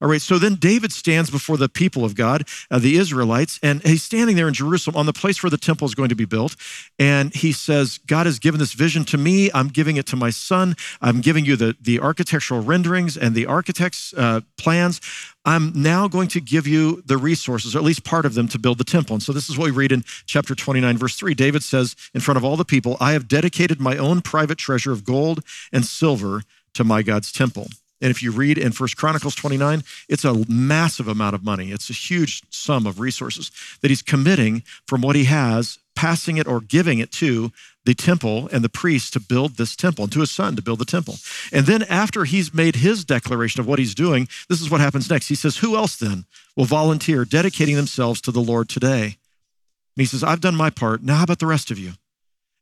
All 0.00 0.08
right, 0.08 0.22
so 0.22 0.38
then 0.38 0.54
David 0.54 0.92
stands 0.92 1.28
before 1.28 1.56
the 1.56 1.68
people 1.68 2.04
of 2.04 2.14
God, 2.14 2.46
uh, 2.70 2.78
the 2.78 2.96
Israelites, 2.96 3.58
and 3.64 3.82
he's 3.82 4.04
standing 4.04 4.36
there 4.36 4.46
in 4.46 4.54
Jerusalem 4.54 4.96
on 4.96 5.06
the 5.06 5.12
place 5.12 5.42
where 5.42 5.50
the 5.50 5.56
temple 5.56 5.86
is 5.86 5.96
going 5.96 6.08
to 6.10 6.14
be 6.14 6.24
built. 6.24 6.54
And 7.00 7.34
he 7.34 7.50
says, 7.50 7.98
God 8.06 8.26
has 8.26 8.38
given 8.38 8.60
this 8.60 8.74
vision 8.74 9.04
to 9.06 9.18
me. 9.18 9.50
I'm 9.52 9.66
giving 9.66 9.96
it 9.96 10.06
to 10.06 10.16
my 10.16 10.30
son. 10.30 10.76
I'm 11.00 11.20
giving 11.20 11.44
you 11.44 11.56
the, 11.56 11.76
the 11.80 11.98
architectural 11.98 12.60
renderings 12.60 13.16
and 13.16 13.34
the 13.34 13.46
architect's 13.46 14.14
uh, 14.14 14.42
plans. 14.56 15.00
I'm 15.44 15.72
now 15.74 16.06
going 16.06 16.28
to 16.28 16.40
give 16.40 16.68
you 16.68 17.02
the 17.04 17.16
resources, 17.16 17.74
or 17.74 17.78
at 17.78 17.84
least 17.84 18.04
part 18.04 18.24
of 18.24 18.34
them, 18.34 18.46
to 18.48 18.58
build 18.58 18.78
the 18.78 18.84
temple. 18.84 19.14
And 19.14 19.22
so 19.22 19.32
this 19.32 19.50
is 19.50 19.58
what 19.58 19.64
we 19.64 19.72
read 19.72 19.90
in 19.90 20.04
chapter 20.26 20.54
29, 20.54 20.96
verse 20.96 21.16
3. 21.16 21.34
David 21.34 21.64
says, 21.64 21.96
in 22.14 22.20
front 22.20 22.38
of 22.38 22.44
all 22.44 22.56
the 22.56 22.64
people, 22.64 22.96
I 23.00 23.12
have 23.12 23.26
dedicated 23.26 23.80
my 23.80 23.96
own 23.96 24.20
private 24.20 24.58
treasure 24.58 24.92
of 24.92 25.02
gold 25.02 25.42
and 25.72 25.84
silver 25.84 26.42
to 26.74 26.84
my 26.84 27.02
God's 27.02 27.32
temple. 27.32 27.66
And 28.00 28.10
if 28.10 28.22
you 28.22 28.30
read 28.30 28.58
in 28.58 28.72
First 28.72 28.96
Chronicles 28.96 29.34
29, 29.34 29.82
it's 30.08 30.24
a 30.24 30.44
massive 30.48 31.08
amount 31.08 31.34
of 31.34 31.44
money. 31.44 31.72
It's 31.72 31.90
a 31.90 31.94
huge 31.94 32.42
sum 32.50 32.86
of 32.86 33.00
resources 33.00 33.50
that 33.80 33.90
he's 33.90 34.02
committing 34.02 34.62
from 34.86 35.00
what 35.00 35.16
he 35.16 35.24
has, 35.24 35.78
passing 35.96 36.36
it 36.36 36.46
or 36.46 36.60
giving 36.60 37.00
it 37.00 37.10
to 37.10 37.50
the 37.84 37.94
temple 37.94 38.48
and 38.52 38.62
the 38.62 38.68
priests 38.68 39.10
to 39.10 39.20
build 39.20 39.56
this 39.56 39.74
temple 39.74 40.04
and 40.04 40.12
to 40.12 40.20
his 40.20 40.30
son 40.30 40.54
to 40.54 40.62
build 40.62 40.78
the 40.78 40.84
temple. 40.84 41.16
And 41.52 41.66
then 41.66 41.82
after 41.84 42.24
he's 42.24 42.54
made 42.54 42.76
his 42.76 43.04
declaration 43.04 43.60
of 43.60 43.66
what 43.66 43.78
he's 43.78 43.94
doing, 43.94 44.28
this 44.48 44.60
is 44.60 44.70
what 44.70 44.80
happens 44.80 45.10
next. 45.10 45.28
He 45.28 45.34
says, 45.34 45.56
Who 45.56 45.74
else 45.74 45.96
then 45.96 46.26
will 46.56 46.66
volunteer 46.66 47.24
dedicating 47.24 47.76
themselves 47.76 48.20
to 48.20 48.30
the 48.30 48.40
Lord 48.40 48.68
today? 48.68 49.04
And 49.04 50.02
he 50.02 50.04
says, 50.04 50.22
I've 50.22 50.40
done 50.40 50.54
my 50.54 50.70
part. 50.70 51.02
Now, 51.02 51.16
how 51.16 51.24
about 51.24 51.40
the 51.40 51.46
rest 51.46 51.72
of 51.72 51.78
you? 51.78 51.94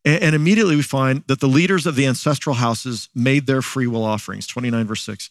And, 0.06 0.36
immediately 0.36 0.76
we 0.76 0.82
find 0.82 1.24
that 1.26 1.40
the 1.40 1.48
leaders 1.48 1.84
of 1.84 1.96
the 1.96 2.06
ancestral 2.06 2.54
houses 2.54 3.08
made 3.12 3.46
their 3.46 3.60
free 3.60 3.88
will 3.88 4.04
offerings, 4.04 4.46
29 4.46 4.86
verse 4.86 5.02
6. 5.02 5.30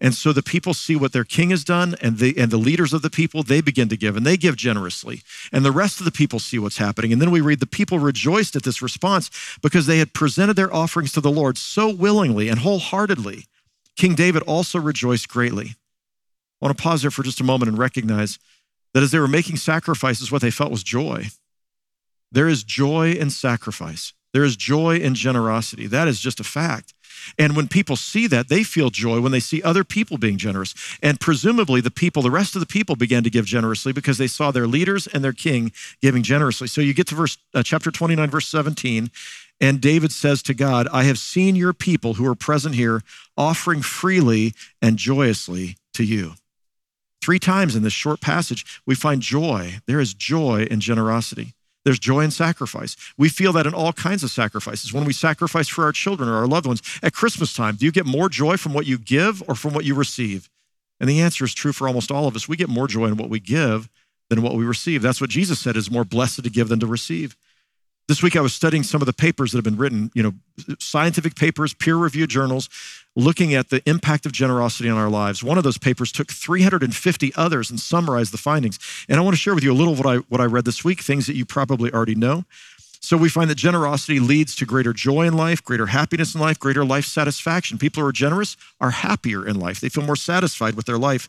And 0.00 0.14
so 0.14 0.32
the 0.32 0.42
people 0.42 0.74
see 0.74 0.96
what 0.96 1.12
their 1.12 1.24
king 1.24 1.50
has 1.50 1.62
done, 1.62 1.94
and 2.00 2.18
the, 2.18 2.36
and 2.36 2.50
the 2.50 2.56
leaders 2.56 2.92
of 2.92 3.02
the 3.02 3.10
people, 3.10 3.44
they 3.44 3.60
begin 3.60 3.88
to 3.90 3.96
give, 3.96 4.16
and 4.16 4.26
they 4.26 4.36
give 4.36 4.56
generously. 4.56 5.22
And 5.52 5.64
the 5.64 5.70
rest 5.70 6.00
of 6.00 6.06
the 6.06 6.10
people 6.10 6.40
see 6.40 6.58
what's 6.58 6.78
happening. 6.78 7.12
And 7.12 7.22
then 7.22 7.30
we 7.30 7.40
read 7.40 7.60
the 7.60 7.66
people 7.66 8.00
rejoiced 8.00 8.56
at 8.56 8.64
this 8.64 8.82
response 8.82 9.30
because 9.62 9.86
they 9.86 9.98
had 9.98 10.12
presented 10.12 10.54
their 10.54 10.74
offerings 10.74 11.12
to 11.12 11.20
the 11.20 11.30
Lord 11.30 11.56
so 11.56 11.88
willingly 11.94 12.48
and 12.48 12.60
wholeheartedly. 12.60 13.44
King 13.96 14.14
David 14.16 14.42
also 14.42 14.80
rejoiced 14.80 15.28
greatly. 15.28 15.74
I 16.60 16.66
want 16.66 16.76
to 16.76 16.82
pause 16.82 17.02
there 17.02 17.10
for 17.12 17.22
just 17.22 17.40
a 17.40 17.44
moment 17.44 17.68
and 17.68 17.78
recognize 17.78 18.38
that 18.94 19.02
as 19.04 19.12
they 19.12 19.20
were 19.20 19.28
making 19.28 19.56
sacrifices, 19.56 20.32
what 20.32 20.42
they 20.42 20.50
felt 20.50 20.72
was 20.72 20.82
joy. 20.82 21.26
There 22.32 22.48
is 22.48 22.62
joy 22.62 23.12
in 23.12 23.30
sacrifice. 23.30 24.12
There 24.32 24.44
is 24.44 24.56
joy 24.56 24.96
in 24.96 25.14
generosity. 25.14 25.86
That 25.86 26.08
is 26.08 26.20
just 26.20 26.40
a 26.40 26.44
fact. 26.44 26.94
And 27.38 27.56
when 27.56 27.68
people 27.68 27.96
see 27.96 28.26
that, 28.28 28.48
they 28.48 28.62
feel 28.62 28.90
joy 28.90 29.20
when 29.20 29.32
they 29.32 29.40
see 29.40 29.62
other 29.62 29.84
people 29.84 30.16
being 30.16 30.38
generous. 30.38 30.74
And 31.02 31.20
presumably, 31.20 31.80
the 31.80 31.90
people, 31.90 32.22
the 32.22 32.30
rest 32.30 32.54
of 32.54 32.60
the 32.60 32.66
people 32.66 32.96
began 32.96 33.22
to 33.24 33.30
give 33.30 33.44
generously 33.44 33.92
because 33.92 34.18
they 34.18 34.26
saw 34.26 34.50
their 34.50 34.66
leaders 34.66 35.06
and 35.06 35.22
their 35.22 35.32
king 35.32 35.72
giving 36.00 36.22
generously. 36.22 36.68
So 36.68 36.80
you 36.80 36.94
get 36.94 37.08
to 37.08 37.14
verse 37.14 37.36
uh, 37.54 37.62
chapter 37.62 37.90
29, 37.90 38.30
verse 38.30 38.48
17, 38.48 39.10
and 39.60 39.80
David 39.80 40.12
says 40.12 40.42
to 40.44 40.54
God, 40.54 40.88
I 40.90 41.04
have 41.04 41.18
seen 41.18 41.54
your 41.54 41.74
people 41.74 42.14
who 42.14 42.26
are 42.26 42.34
present 42.34 42.74
here 42.74 43.02
offering 43.36 43.82
freely 43.82 44.54
and 44.80 44.96
joyously 44.96 45.76
to 45.94 46.04
you. 46.04 46.34
Three 47.22 47.38
times 47.38 47.76
in 47.76 47.82
this 47.82 47.92
short 47.92 48.22
passage, 48.22 48.80
we 48.86 48.94
find 48.94 49.20
joy. 49.20 49.80
There 49.86 50.00
is 50.00 50.14
joy 50.14 50.66
and 50.70 50.80
generosity. 50.80 51.52
There's 51.84 51.98
joy 51.98 52.20
in 52.20 52.30
sacrifice. 52.30 52.94
We 53.16 53.28
feel 53.28 53.52
that 53.54 53.66
in 53.66 53.74
all 53.74 53.92
kinds 53.92 54.22
of 54.22 54.30
sacrifices. 54.30 54.92
When 54.92 55.04
we 55.04 55.12
sacrifice 55.12 55.68
for 55.68 55.84
our 55.84 55.92
children 55.92 56.28
or 56.28 56.36
our 56.36 56.46
loved 56.46 56.66
ones 56.66 56.82
at 57.02 57.14
Christmas 57.14 57.54
time, 57.54 57.76
do 57.76 57.86
you 57.86 57.92
get 57.92 58.06
more 58.06 58.28
joy 58.28 58.56
from 58.56 58.74
what 58.74 58.86
you 58.86 58.98
give 58.98 59.42
or 59.48 59.54
from 59.54 59.72
what 59.72 59.84
you 59.84 59.94
receive? 59.94 60.50
And 61.00 61.08
the 61.08 61.20
answer 61.20 61.44
is 61.44 61.54
true 61.54 61.72
for 61.72 61.88
almost 61.88 62.10
all 62.10 62.26
of 62.26 62.36
us. 62.36 62.46
We 62.48 62.56
get 62.56 62.68
more 62.68 62.86
joy 62.86 63.06
in 63.06 63.16
what 63.16 63.30
we 63.30 63.40
give 63.40 63.88
than 64.28 64.42
what 64.42 64.54
we 64.54 64.64
receive. 64.64 65.00
That's 65.00 65.20
what 65.20 65.30
Jesus 65.30 65.58
said 65.58 65.76
is 65.76 65.90
more 65.90 66.04
blessed 66.04 66.44
to 66.44 66.50
give 66.50 66.68
than 66.68 66.80
to 66.80 66.86
receive. 66.86 67.36
This 68.10 68.24
week 68.24 68.34
I 68.34 68.40
was 68.40 68.52
studying 68.52 68.82
some 68.82 69.00
of 69.00 69.06
the 69.06 69.12
papers 69.12 69.52
that 69.52 69.58
have 69.58 69.64
been 69.64 69.76
written, 69.76 70.10
you 70.14 70.22
know, 70.24 70.32
scientific 70.80 71.36
papers, 71.36 71.74
peer-reviewed 71.74 72.28
journals, 72.28 72.68
looking 73.14 73.54
at 73.54 73.70
the 73.70 73.88
impact 73.88 74.26
of 74.26 74.32
generosity 74.32 74.88
on 74.88 74.98
our 74.98 75.08
lives. 75.08 75.44
One 75.44 75.56
of 75.56 75.62
those 75.62 75.78
papers 75.78 76.10
took 76.10 76.32
350 76.32 77.32
others 77.36 77.70
and 77.70 77.78
summarized 77.78 78.32
the 78.32 78.36
findings. 78.36 78.80
And 79.08 79.20
I 79.20 79.22
want 79.22 79.36
to 79.36 79.40
share 79.40 79.54
with 79.54 79.62
you 79.62 79.70
a 79.70 79.78
little 79.78 79.92
of 79.92 80.00
what 80.00 80.08
I 80.08 80.16
what 80.28 80.40
I 80.40 80.46
read 80.46 80.64
this 80.64 80.82
week, 80.82 81.02
things 81.02 81.28
that 81.28 81.36
you 81.36 81.46
probably 81.46 81.92
already 81.92 82.16
know. 82.16 82.42
So 82.98 83.16
we 83.16 83.28
find 83.28 83.48
that 83.48 83.54
generosity 83.54 84.18
leads 84.18 84.56
to 84.56 84.66
greater 84.66 84.92
joy 84.92 85.28
in 85.28 85.36
life, 85.36 85.62
greater 85.62 85.86
happiness 85.86 86.34
in 86.34 86.40
life, 86.40 86.58
greater 86.58 86.84
life 86.84 87.04
satisfaction. 87.04 87.78
People 87.78 88.02
who 88.02 88.08
are 88.08 88.12
generous 88.12 88.56
are 88.80 88.90
happier 88.90 89.46
in 89.46 89.60
life. 89.60 89.78
They 89.78 89.88
feel 89.88 90.04
more 90.04 90.16
satisfied 90.16 90.74
with 90.74 90.86
their 90.86 90.98
life. 90.98 91.28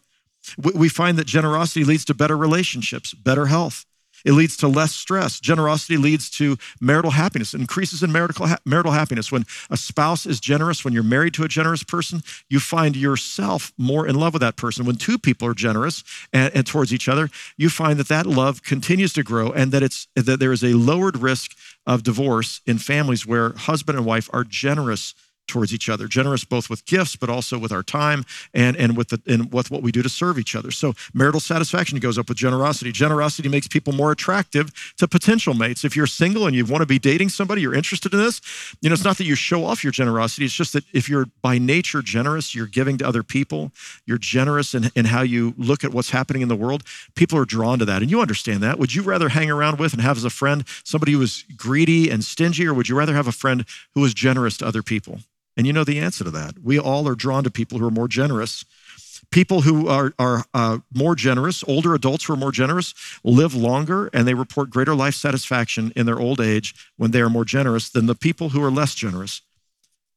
We 0.57 0.89
find 0.89 1.19
that 1.19 1.27
generosity 1.27 1.85
leads 1.85 2.05
to 2.05 2.15
better 2.15 2.35
relationships, 2.35 3.13
better 3.13 3.45
health, 3.45 3.85
it 4.25 4.33
leads 4.33 4.57
to 4.57 4.67
less 4.67 4.93
stress. 4.93 5.39
Generosity 5.39 5.97
leads 5.97 6.29
to 6.31 6.57
marital 6.79 7.11
happiness, 7.11 7.53
it 7.53 7.61
increases 7.61 8.03
in 8.03 8.11
marital, 8.11 8.47
marital 8.65 8.91
happiness. 8.91 9.31
When 9.31 9.45
a 9.69 9.77
spouse 9.77 10.25
is 10.25 10.39
generous, 10.39 10.83
when 10.83 10.93
you're 10.93 11.03
married 11.03 11.33
to 11.35 11.43
a 11.43 11.47
generous 11.47 11.83
person, 11.83 12.21
you 12.49 12.59
find 12.59 12.95
yourself 12.95 13.71
more 13.77 14.07
in 14.07 14.15
love 14.15 14.33
with 14.33 14.41
that 14.41 14.55
person. 14.55 14.85
When 14.85 14.95
two 14.95 15.17
people 15.17 15.47
are 15.47 15.53
generous 15.53 16.03
and, 16.33 16.53
and 16.55 16.65
towards 16.65 16.93
each 16.93 17.07
other, 17.07 17.29
you 17.57 17.69
find 17.69 17.99
that 17.99 18.07
that 18.07 18.25
love 18.25 18.63
continues 18.63 19.13
to 19.13 19.23
grow 19.23 19.51
and 19.51 19.71
that, 19.71 19.83
it's, 19.83 20.07
that 20.15 20.39
there 20.39 20.51
is 20.51 20.63
a 20.63 20.73
lowered 20.73 21.17
risk 21.17 21.55
of 21.85 22.03
divorce 22.03 22.61
in 22.65 22.77
families 22.77 23.25
where 23.25 23.53
husband 23.53 23.97
and 23.97 24.05
wife 24.05 24.29
are 24.33 24.43
generous 24.43 25.13
towards 25.47 25.73
each 25.73 25.89
other, 25.89 26.07
generous 26.07 26.45
both 26.45 26.69
with 26.69 26.85
gifts, 26.85 27.15
but 27.15 27.29
also 27.29 27.57
with 27.57 27.71
our 27.71 27.83
time 27.83 28.23
and, 28.53 28.75
and 28.77 28.95
with 28.95 29.09
the, 29.09 29.21
and 29.27 29.51
with 29.51 29.69
what 29.69 29.83
we 29.83 29.91
do 29.91 30.01
to 30.01 30.09
serve 30.09 30.39
each 30.39 30.55
other. 30.55 30.71
So 30.71 30.93
marital 31.13 31.39
satisfaction 31.39 31.99
goes 31.99 32.17
up 32.17 32.29
with 32.29 32.37
generosity. 32.37 32.91
Generosity 32.91 33.49
makes 33.49 33.67
people 33.67 33.93
more 33.93 34.11
attractive 34.11 34.71
to 34.97 35.07
potential 35.07 35.53
mates. 35.53 35.83
If 35.83 35.95
you're 35.95 36.07
single 36.07 36.47
and 36.47 36.55
you 36.55 36.65
want 36.65 36.81
to 36.81 36.85
be 36.85 36.99
dating 36.99 37.29
somebody, 37.29 37.61
you're 37.61 37.73
interested 37.73 38.13
in 38.13 38.19
this, 38.19 38.41
you 38.81 38.89
know, 38.89 38.93
it's 38.93 39.03
not 39.03 39.17
that 39.17 39.25
you 39.25 39.35
show 39.35 39.65
off 39.65 39.83
your 39.83 39.91
generosity. 39.91 40.45
It's 40.45 40.53
just 40.53 40.73
that 40.73 40.85
if 40.93 41.09
you're 41.09 41.25
by 41.41 41.57
nature 41.57 42.01
generous, 42.01 42.55
you're 42.55 42.67
giving 42.67 42.97
to 42.99 43.07
other 43.07 43.23
people, 43.23 43.71
you're 44.05 44.17
generous 44.17 44.73
in, 44.73 44.91
in 44.95 45.05
how 45.05 45.21
you 45.21 45.53
look 45.57 45.83
at 45.83 45.93
what's 45.93 46.11
happening 46.11 46.41
in 46.41 46.47
the 46.47 46.55
world, 46.55 46.83
people 47.15 47.37
are 47.37 47.45
drawn 47.45 47.79
to 47.79 47.85
that. 47.85 48.01
And 48.01 48.09
you 48.09 48.21
understand 48.21 48.61
that. 48.63 48.79
Would 48.79 48.95
you 48.95 49.01
rather 49.01 49.29
hang 49.29 49.51
around 49.51 49.79
with 49.79 49.93
and 49.93 50.01
have 50.01 50.17
as 50.17 50.23
a 50.23 50.29
friend 50.29 50.63
somebody 50.83 51.11
who 51.11 51.21
is 51.21 51.43
greedy 51.55 52.09
and 52.09 52.23
stingy, 52.23 52.65
or 52.67 52.73
would 52.73 52.87
you 52.87 52.95
rather 52.95 53.13
have 53.13 53.27
a 53.27 53.31
friend 53.31 53.65
who 53.95 54.05
is 54.05 54.13
generous 54.13 54.57
to 54.57 54.65
other 54.65 54.83
people? 54.83 55.19
And 55.57 55.67
you 55.67 55.73
know 55.73 55.83
the 55.83 55.99
answer 55.99 56.23
to 56.23 56.31
that. 56.31 56.59
We 56.63 56.79
all 56.79 57.07
are 57.07 57.15
drawn 57.15 57.43
to 57.43 57.51
people 57.51 57.79
who 57.79 57.87
are 57.87 57.91
more 57.91 58.07
generous. 58.07 58.65
People 59.31 59.61
who 59.61 59.87
are, 59.87 60.13
are 60.19 60.45
uh, 60.53 60.79
more 60.93 61.15
generous, 61.15 61.63
older 61.67 61.93
adults 61.93 62.25
who 62.25 62.33
are 62.33 62.37
more 62.37 62.51
generous, 62.51 62.93
live 63.23 63.53
longer 63.53 64.09
and 64.13 64.27
they 64.27 64.33
report 64.33 64.69
greater 64.69 64.95
life 64.95 65.15
satisfaction 65.15 65.93
in 65.95 66.05
their 66.05 66.19
old 66.19 66.41
age 66.41 66.73
when 66.97 67.11
they 67.11 67.21
are 67.21 67.29
more 67.29 67.45
generous 67.45 67.89
than 67.89 68.07
the 68.07 68.15
people 68.15 68.49
who 68.49 68.63
are 68.63 68.71
less 68.71 68.93
generous. 68.93 69.41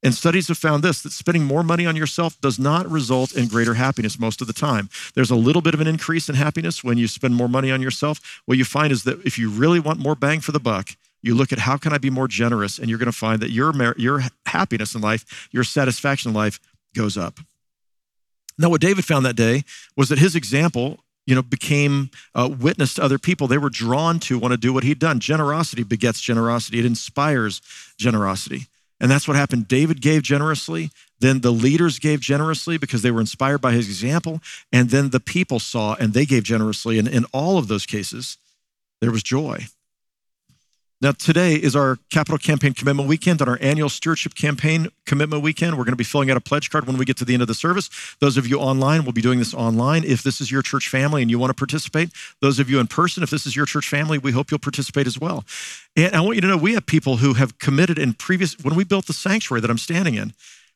And 0.04 0.14
studies 0.14 0.48
have 0.48 0.58
found 0.58 0.82
this 0.82 1.00
that 1.02 1.12
spending 1.12 1.44
more 1.44 1.62
money 1.62 1.86
on 1.86 1.96
yourself 1.96 2.38
does 2.42 2.58
not 2.58 2.88
result 2.90 3.34
in 3.34 3.48
greater 3.48 3.72
happiness 3.72 4.18
most 4.18 4.42
of 4.42 4.46
the 4.46 4.52
time. 4.52 4.90
There's 5.14 5.30
a 5.30 5.36
little 5.36 5.62
bit 5.62 5.72
of 5.72 5.80
an 5.80 5.86
increase 5.86 6.28
in 6.28 6.34
happiness 6.34 6.84
when 6.84 6.98
you 6.98 7.08
spend 7.08 7.34
more 7.34 7.48
money 7.48 7.70
on 7.70 7.80
yourself. 7.80 8.42
What 8.44 8.58
you 8.58 8.66
find 8.66 8.92
is 8.92 9.04
that 9.04 9.24
if 9.24 9.38
you 9.38 9.48
really 9.48 9.80
want 9.80 10.00
more 10.00 10.14
bang 10.14 10.40
for 10.40 10.52
the 10.52 10.60
buck, 10.60 10.90
you 11.24 11.34
look 11.34 11.52
at 11.52 11.58
how 11.58 11.78
can 11.78 11.92
I 11.92 11.98
be 11.98 12.10
more 12.10 12.28
generous, 12.28 12.78
and 12.78 12.88
you're 12.88 12.98
going 12.98 13.06
to 13.06 13.12
find 13.12 13.40
that 13.40 13.50
your, 13.50 13.72
your 13.96 14.22
happiness 14.44 14.94
in 14.94 15.00
life, 15.00 15.48
your 15.50 15.64
satisfaction 15.64 16.30
in 16.30 16.34
life 16.34 16.60
goes 16.94 17.16
up. 17.16 17.40
Now, 18.58 18.68
what 18.68 18.82
David 18.82 19.06
found 19.06 19.24
that 19.24 19.34
day 19.34 19.64
was 19.96 20.10
that 20.10 20.18
his 20.18 20.36
example, 20.36 21.00
you 21.26 21.34
know, 21.34 21.42
became 21.42 22.10
a 22.34 22.46
witness 22.46 22.94
to 22.94 23.02
other 23.02 23.18
people. 23.18 23.46
They 23.46 23.58
were 23.58 23.70
drawn 23.70 24.20
to 24.20 24.38
want 24.38 24.52
to 24.52 24.58
do 24.58 24.72
what 24.72 24.84
he'd 24.84 24.98
done. 24.98 25.18
Generosity 25.18 25.82
begets 25.82 26.20
generosity. 26.20 26.78
It 26.78 26.84
inspires 26.84 27.62
generosity. 27.96 28.66
And 29.00 29.10
that's 29.10 29.26
what 29.26 29.36
happened. 29.36 29.66
David 29.66 30.02
gave 30.02 30.22
generously. 30.22 30.90
Then 31.20 31.40
the 31.40 31.50
leaders 31.50 31.98
gave 31.98 32.20
generously 32.20 32.76
because 32.76 33.02
they 33.02 33.10
were 33.10 33.20
inspired 33.20 33.62
by 33.62 33.72
his 33.72 33.86
example. 33.86 34.40
And 34.72 34.90
then 34.90 35.08
the 35.08 35.20
people 35.20 35.58
saw 35.58 35.94
and 35.94 36.12
they 36.12 36.26
gave 36.26 36.44
generously. 36.44 36.98
And 36.98 37.08
in 37.08 37.24
all 37.32 37.56
of 37.56 37.68
those 37.68 37.86
cases, 37.86 38.36
there 39.00 39.10
was 39.10 39.22
joy. 39.22 39.66
Now, 41.00 41.12
today 41.12 41.56
is 41.56 41.74
our 41.74 41.98
capital 42.10 42.38
campaign 42.38 42.72
commitment 42.72 43.08
weekend 43.08 43.40
and 43.40 43.50
our 43.50 43.58
annual 43.60 43.88
stewardship 43.88 44.34
campaign 44.34 44.88
commitment 45.06 45.42
weekend. 45.42 45.76
We're 45.76 45.84
going 45.84 45.92
to 45.92 45.96
be 45.96 46.04
filling 46.04 46.30
out 46.30 46.36
a 46.36 46.40
pledge 46.40 46.70
card 46.70 46.86
when 46.86 46.96
we 46.96 47.04
get 47.04 47.16
to 47.18 47.24
the 47.24 47.34
end 47.34 47.42
of 47.42 47.48
the 47.48 47.54
service. 47.54 47.90
Those 48.20 48.36
of 48.36 48.46
you 48.46 48.58
online 48.58 49.04
will 49.04 49.12
be 49.12 49.20
doing 49.20 49.40
this 49.40 49.52
online. 49.52 50.04
If 50.04 50.22
this 50.22 50.40
is 50.40 50.50
your 50.50 50.62
church 50.62 50.88
family 50.88 51.20
and 51.20 51.30
you 51.30 51.38
want 51.38 51.50
to 51.50 51.54
participate, 51.54 52.10
those 52.40 52.58
of 52.58 52.70
you 52.70 52.78
in 52.78 52.86
person, 52.86 53.22
if 53.22 53.30
this 53.30 53.44
is 53.44 53.56
your 53.56 53.66
church 53.66 53.88
family, 53.88 54.18
we 54.18 54.32
hope 54.32 54.50
you'll 54.50 54.60
participate 54.60 55.06
as 55.06 55.18
well. 55.18 55.44
And 55.96 56.14
I 56.14 56.20
want 56.20 56.36
you 56.36 56.40
to 56.42 56.46
know 56.46 56.56
we 56.56 56.74
have 56.74 56.86
people 56.86 57.18
who 57.18 57.34
have 57.34 57.58
committed 57.58 57.98
in 57.98 58.14
previous, 58.14 58.56
when 58.60 58.76
we 58.76 58.84
built 58.84 59.06
the 59.06 59.12
sanctuary 59.12 59.60
that 59.60 59.70
I'm 59.70 59.78
standing 59.78 60.14
in, 60.14 60.32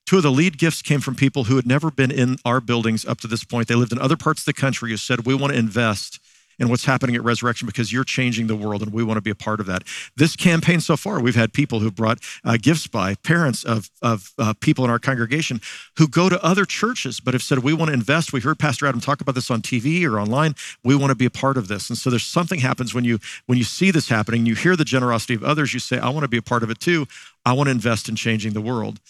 Two 0.08 0.16
of 0.16 0.22
the 0.22 0.30
lead 0.30 0.56
gifts 0.56 0.80
came 0.80 1.00
from 1.00 1.16
people 1.16 1.44
who 1.44 1.56
had 1.56 1.66
never 1.66 1.90
been 1.90 2.10
in 2.10 2.38
our 2.42 2.62
buildings 2.62 3.04
up 3.04 3.20
to 3.20 3.26
this 3.26 3.44
point. 3.44 3.68
They 3.68 3.74
lived 3.74 3.92
in 3.92 3.98
other 3.98 4.16
parts 4.16 4.40
of 4.40 4.46
the 4.46 4.54
country 4.54 4.88
who 4.88 4.96
said, 4.96 5.26
We 5.26 5.34
want 5.34 5.52
to 5.52 5.58
invest 5.58 6.18
and 6.58 6.70
what's 6.70 6.84
happening 6.84 7.16
at 7.16 7.22
Resurrection 7.22 7.66
because 7.66 7.92
you're 7.92 8.04
changing 8.04 8.46
the 8.46 8.56
world 8.56 8.82
and 8.82 8.92
we 8.92 9.02
want 9.02 9.16
to 9.16 9.22
be 9.22 9.30
a 9.30 9.34
part 9.34 9.60
of 9.60 9.66
that. 9.66 9.82
This 10.16 10.36
campaign 10.36 10.80
so 10.80 10.96
far, 10.96 11.20
we've 11.20 11.34
had 11.34 11.52
people 11.52 11.80
who've 11.80 11.94
brought 11.94 12.18
uh, 12.44 12.56
gifts 12.60 12.86
by 12.86 13.14
parents 13.16 13.64
of, 13.64 13.90
of 14.02 14.32
uh, 14.38 14.54
people 14.60 14.84
in 14.84 14.90
our 14.90 14.98
congregation 14.98 15.60
who 15.96 16.08
go 16.08 16.28
to 16.28 16.42
other 16.44 16.64
churches 16.64 17.20
but 17.20 17.34
have 17.34 17.42
said, 17.42 17.60
We 17.60 17.72
want 17.72 17.88
to 17.88 17.94
invest. 17.94 18.32
We 18.32 18.40
heard 18.40 18.58
Pastor 18.58 18.86
Adam 18.86 19.00
talk 19.00 19.20
about 19.20 19.34
this 19.34 19.50
on 19.50 19.62
TV 19.62 20.04
or 20.04 20.18
online. 20.18 20.54
We 20.84 20.94
want 20.94 21.10
to 21.10 21.16
be 21.16 21.26
a 21.26 21.30
part 21.30 21.56
of 21.56 21.68
this. 21.68 21.88
And 21.88 21.98
so 21.98 22.10
there's 22.10 22.26
something 22.26 22.60
happens 22.60 22.94
when 22.94 23.04
you 23.04 23.18
when 23.46 23.58
you 23.58 23.64
see 23.64 23.90
this 23.90 24.08
happening, 24.08 24.46
you 24.46 24.54
hear 24.54 24.76
the 24.76 24.84
generosity 24.84 25.34
of 25.34 25.44
others, 25.44 25.74
you 25.74 25.80
say, 25.80 25.98
I 25.98 26.10
want 26.10 26.24
to 26.24 26.28
be 26.28 26.38
a 26.38 26.42
part 26.42 26.62
of 26.62 26.70
it 26.70 26.80
too. 26.80 27.06
I 27.44 27.52
want 27.52 27.68
to 27.68 27.70
invest 27.70 28.08
in 28.08 28.16
changing 28.16 28.52
the 28.52 28.60
world. 28.60 29.00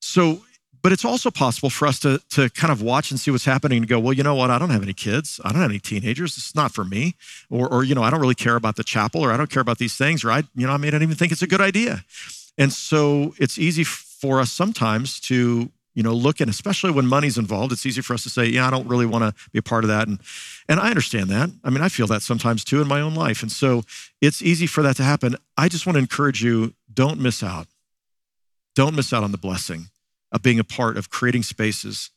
So 0.00 0.42
but 0.84 0.92
it's 0.92 1.04
also 1.04 1.30
possible 1.30 1.70
for 1.70 1.88
us 1.88 1.98
to, 2.00 2.20
to 2.28 2.50
kind 2.50 2.70
of 2.70 2.82
watch 2.82 3.10
and 3.10 3.18
see 3.18 3.30
what's 3.30 3.46
happening 3.46 3.78
and 3.78 3.88
go, 3.88 3.98
well, 3.98 4.12
you 4.12 4.22
know 4.22 4.34
what? 4.34 4.50
I 4.50 4.58
don't 4.58 4.68
have 4.68 4.82
any 4.82 4.92
kids. 4.92 5.40
I 5.42 5.50
don't 5.50 5.62
have 5.62 5.70
any 5.70 5.80
teenagers. 5.80 6.36
It's 6.36 6.54
not 6.54 6.72
for 6.72 6.84
me. 6.84 7.14
Or, 7.48 7.66
or, 7.72 7.84
you 7.84 7.94
know, 7.94 8.02
I 8.02 8.10
don't 8.10 8.20
really 8.20 8.34
care 8.34 8.54
about 8.54 8.76
the 8.76 8.84
chapel 8.84 9.22
or 9.24 9.32
I 9.32 9.38
don't 9.38 9.48
care 9.48 9.62
about 9.62 9.78
these 9.78 9.96
things 9.96 10.24
or 10.24 10.30
I, 10.30 10.42
you 10.54 10.66
know, 10.66 10.74
I 10.74 10.76
may 10.76 10.90
not 10.90 11.00
even 11.00 11.16
think 11.16 11.32
it's 11.32 11.40
a 11.40 11.46
good 11.46 11.62
idea. 11.62 12.04
And 12.58 12.70
so 12.70 13.34
it's 13.38 13.56
easy 13.56 13.82
for 13.82 14.40
us 14.40 14.52
sometimes 14.52 15.20
to, 15.20 15.70
you 15.94 16.02
know, 16.02 16.12
look 16.12 16.42
and 16.42 16.50
especially 16.50 16.90
when 16.90 17.06
money's 17.06 17.38
involved, 17.38 17.72
it's 17.72 17.86
easy 17.86 18.02
for 18.02 18.12
us 18.12 18.22
to 18.24 18.28
say, 18.28 18.44
yeah, 18.44 18.66
I 18.66 18.70
don't 18.70 18.86
really 18.86 19.06
want 19.06 19.24
to 19.24 19.32
be 19.52 19.60
a 19.60 19.62
part 19.62 19.84
of 19.84 19.88
that. 19.88 20.06
And, 20.06 20.20
and 20.68 20.78
I 20.78 20.90
understand 20.90 21.30
that. 21.30 21.48
I 21.64 21.70
mean, 21.70 21.80
I 21.80 21.88
feel 21.88 22.08
that 22.08 22.20
sometimes 22.20 22.62
too 22.62 22.82
in 22.82 22.88
my 22.88 23.00
own 23.00 23.14
life. 23.14 23.40
And 23.40 23.50
so 23.50 23.84
it's 24.20 24.42
easy 24.42 24.66
for 24.66 24.82
that 24.82 24.96
to 24.96 25.02
happen. 25.02 25.36
I 25.56 25.70
just 25.70 25.86
want 25.86 25.96
to 25.96 26.00
encourage 26.00 26.44
you, 26.44 26.74
don't 26.92 27.18
miss 27.18 27.42
out. 27.42 27.68
Don't 28.74 28.94
miss 28.94 29.14
out 29.14 29.24
on 29.24 29.32
the 29.32 29.38
blessing 29.38 29.88
of 30.34 30.42
being 30.42 30.58
a 30.58 30.64
part 30.64 30.98
of 30.98 31.08
creating 31.08 31.44
spaces 31.44 32.10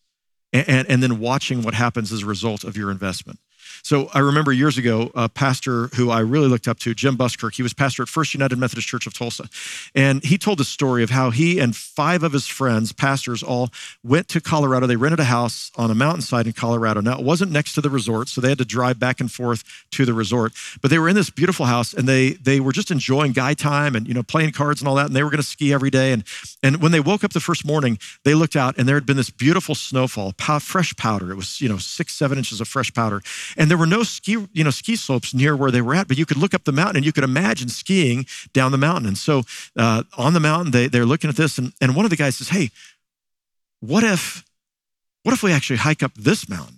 and, 0.51 0.67
and, 0.67 0.89
and 0.89 1.03
then 1.03 1.19
watching 1.19 1.61
what 1.61 1.75
happens 1.75 2.11
as 2.11 2.23
a 2.23 2.25
result 2.25 2.63
of 2.63 2.75
your 2.75 2.91
investment. 2.91 3.39
So 3.83 4.09
I 4.13 4.19
remember 4.19 4.51
years 4.51 4.77
ago, 4.77 5.11
a 5.15 5.29
pastor 5.29 5.87
who 5.95 6.09
I 6.09 6.19
really 6.19 6.47
looked 6.47 6.67
up 6.67 6.79
to, 6.79 6.93
Jim 6.93 7.15
Buskirk, 7.15 7.55
he 7.55 7.63
was 7.63 7.73
pastor 7.73 8.03
at 8.03 8.09
First 8.09 8.33
United 8.33 8.57
Methodist 8.57 8.87
Church 8.87 9.07
of 9.07 9.13
Tulsa. 9.13 9.49
And 9.95 10.23
he 10.23 10.37
told 10.37 10.59
a 10.59 10.63
story 10.63 11.03
of 11.03 11.09
how 11.09 11.29
he 11.29 11.59
and 11.59 11.75
five 11.75 12.23
of 12.23 12.33
his 12.33 12.47
friends, 12.47 12.91
pastors, 12.91 13.43
all 13.43 13.69
went 14.03 14.27
to 14.29 14.41
Colorado. 14.41 14.87
They 14.87 14.95
rented 14.95 15.19
a 15.19 15.25
house 15.25 15.71
on 15.75 15.91
a 15.91 15.95
mountainside 15.95 16.47
in 16.47 16.53
Colorado. 16.53 17.01
Now, 17.01 17.17
it 17.19 17.23
wasn't 17.23 17.51
next 17.51 17.73
to 17.75 17.81
the 17.81 17.89
resort, 17.89 18.29
so 18.29 18.41
they 18.41 18.49
had 18.49 18.57
to 18.57 18.65
drive 18.65 18.99
back 18.99 19.19
and 19.19 19.31
forth 19.31 19.63
to 19.91 20.05
the 20.05 20.13
resort. 20.13 20.53
But 20.81 20.91
they 20.91 20.99
were 20.99 21.09
in 21.09 21.15
this 21.15 21.29
beautiful 21.29 21.65
house 21.65 21.93
and 21.93 22.07
they, 22.07 22.31
they 22.31 22.59
were 22.59 22.71
just 22.71 22.91
enjoying 22.91 23.31
guy 23.31 23.53
time 23.53 23.95
and, 23.95 24.07
you 24.07 24.13
know, 24.13 24.23
playing 24.23 24.51
cards 24.51 24.81
and 24.81 24.87
all 24.87 24.95
that. 24.95 25.07
And 25.07 25.15
they 25.15 25.23
were 25.23 25.29
going 25.29 25.41
to 25.41 25.47
ski 25.47 25.73
every 25.73 25.89
day. 25.89 26.11
And, 26.11 26.23
and 26.63 26.81
when 26.81 26.91
they 26.91 26.99
woke 26.99 27.23
up 27.23 27.33
the 27.33 27.39
first 27.39 27.65
morning, 27.65 27.97
they 28.23 28.33
looked 28.33 28.55
out 28.55 28.77
and 28.77 28.87
there 28.87 28.95
had 28.95 29.05
been 29.05 29.17
this 29.17 29.29
beautiful 29.29 29.75
snowfall, 29.75 30.33
fresh 30.59 30.95
powder. 30.95 31.31
It 31.31 31.35
was, 31.35 31.61
you 31.61 31.69
know, 31.69 31.77
six, 31.77 32.13
seven 32.13 32.37
inches 32.37 32.61
of 32.61 32.67
fresh 32.67 32.93
powder. 32.93 33.21
And 33.55 33.66
there 33.71 33.77
there 33.77 33.83
were 33.83 33.87
no 33.87 34.01
ski, 34.01 34.47
you 34.53 34.63
know, 34.63 34.71
ski 34.71 34.95
slopes 34.95 35.35
near 35.35 35.55
where 35.55 35.69
they 35.69 35.81
were 35.81 35.93
at, 35.93 36.07
but 36.07 36.17
you 36.17 36.25
could 36.25 36.37
look 36.37 36.55
up 36.55 36.63
the 36.63 36.71
mountain 36.71 36.97
and 36.97 37.05
you 37.05 37.13
could 37.13 37.23
imagine 37.23 37.69
skiing 37.69 38.25
down 38.51 38.71
the 38.71 38.77
mountain. 38.77 39.05
And 39.05 39.17
so 39.17 39.43
uh, 39.75 40.03
on 40.17 40.33
the 40.33 40.39
mountain, 40.39 40.71
they, 40.71 40.87
they're 40.87 41.05
looking 41.05 41.29
at 41.29 41.35
this, 41.35 41.59
and, 41.59 41.73
and 41.79 41.95
one 41.95 42.03
of 42.03 42.09
the 42.09 42.17
guys 42.17 42.37
says, 42.37 42.49
Hey, 42.49 42.71
what 43.79 44.03
if, 44.03 44.43
what 45.21 45.33
if 45.33 45.43
we 45.43 45.51
actually 45.51 45.77
hike 45.77 46.01
up 46.01 46.13
this 46.15 46.49
mountain? 46.49 46.73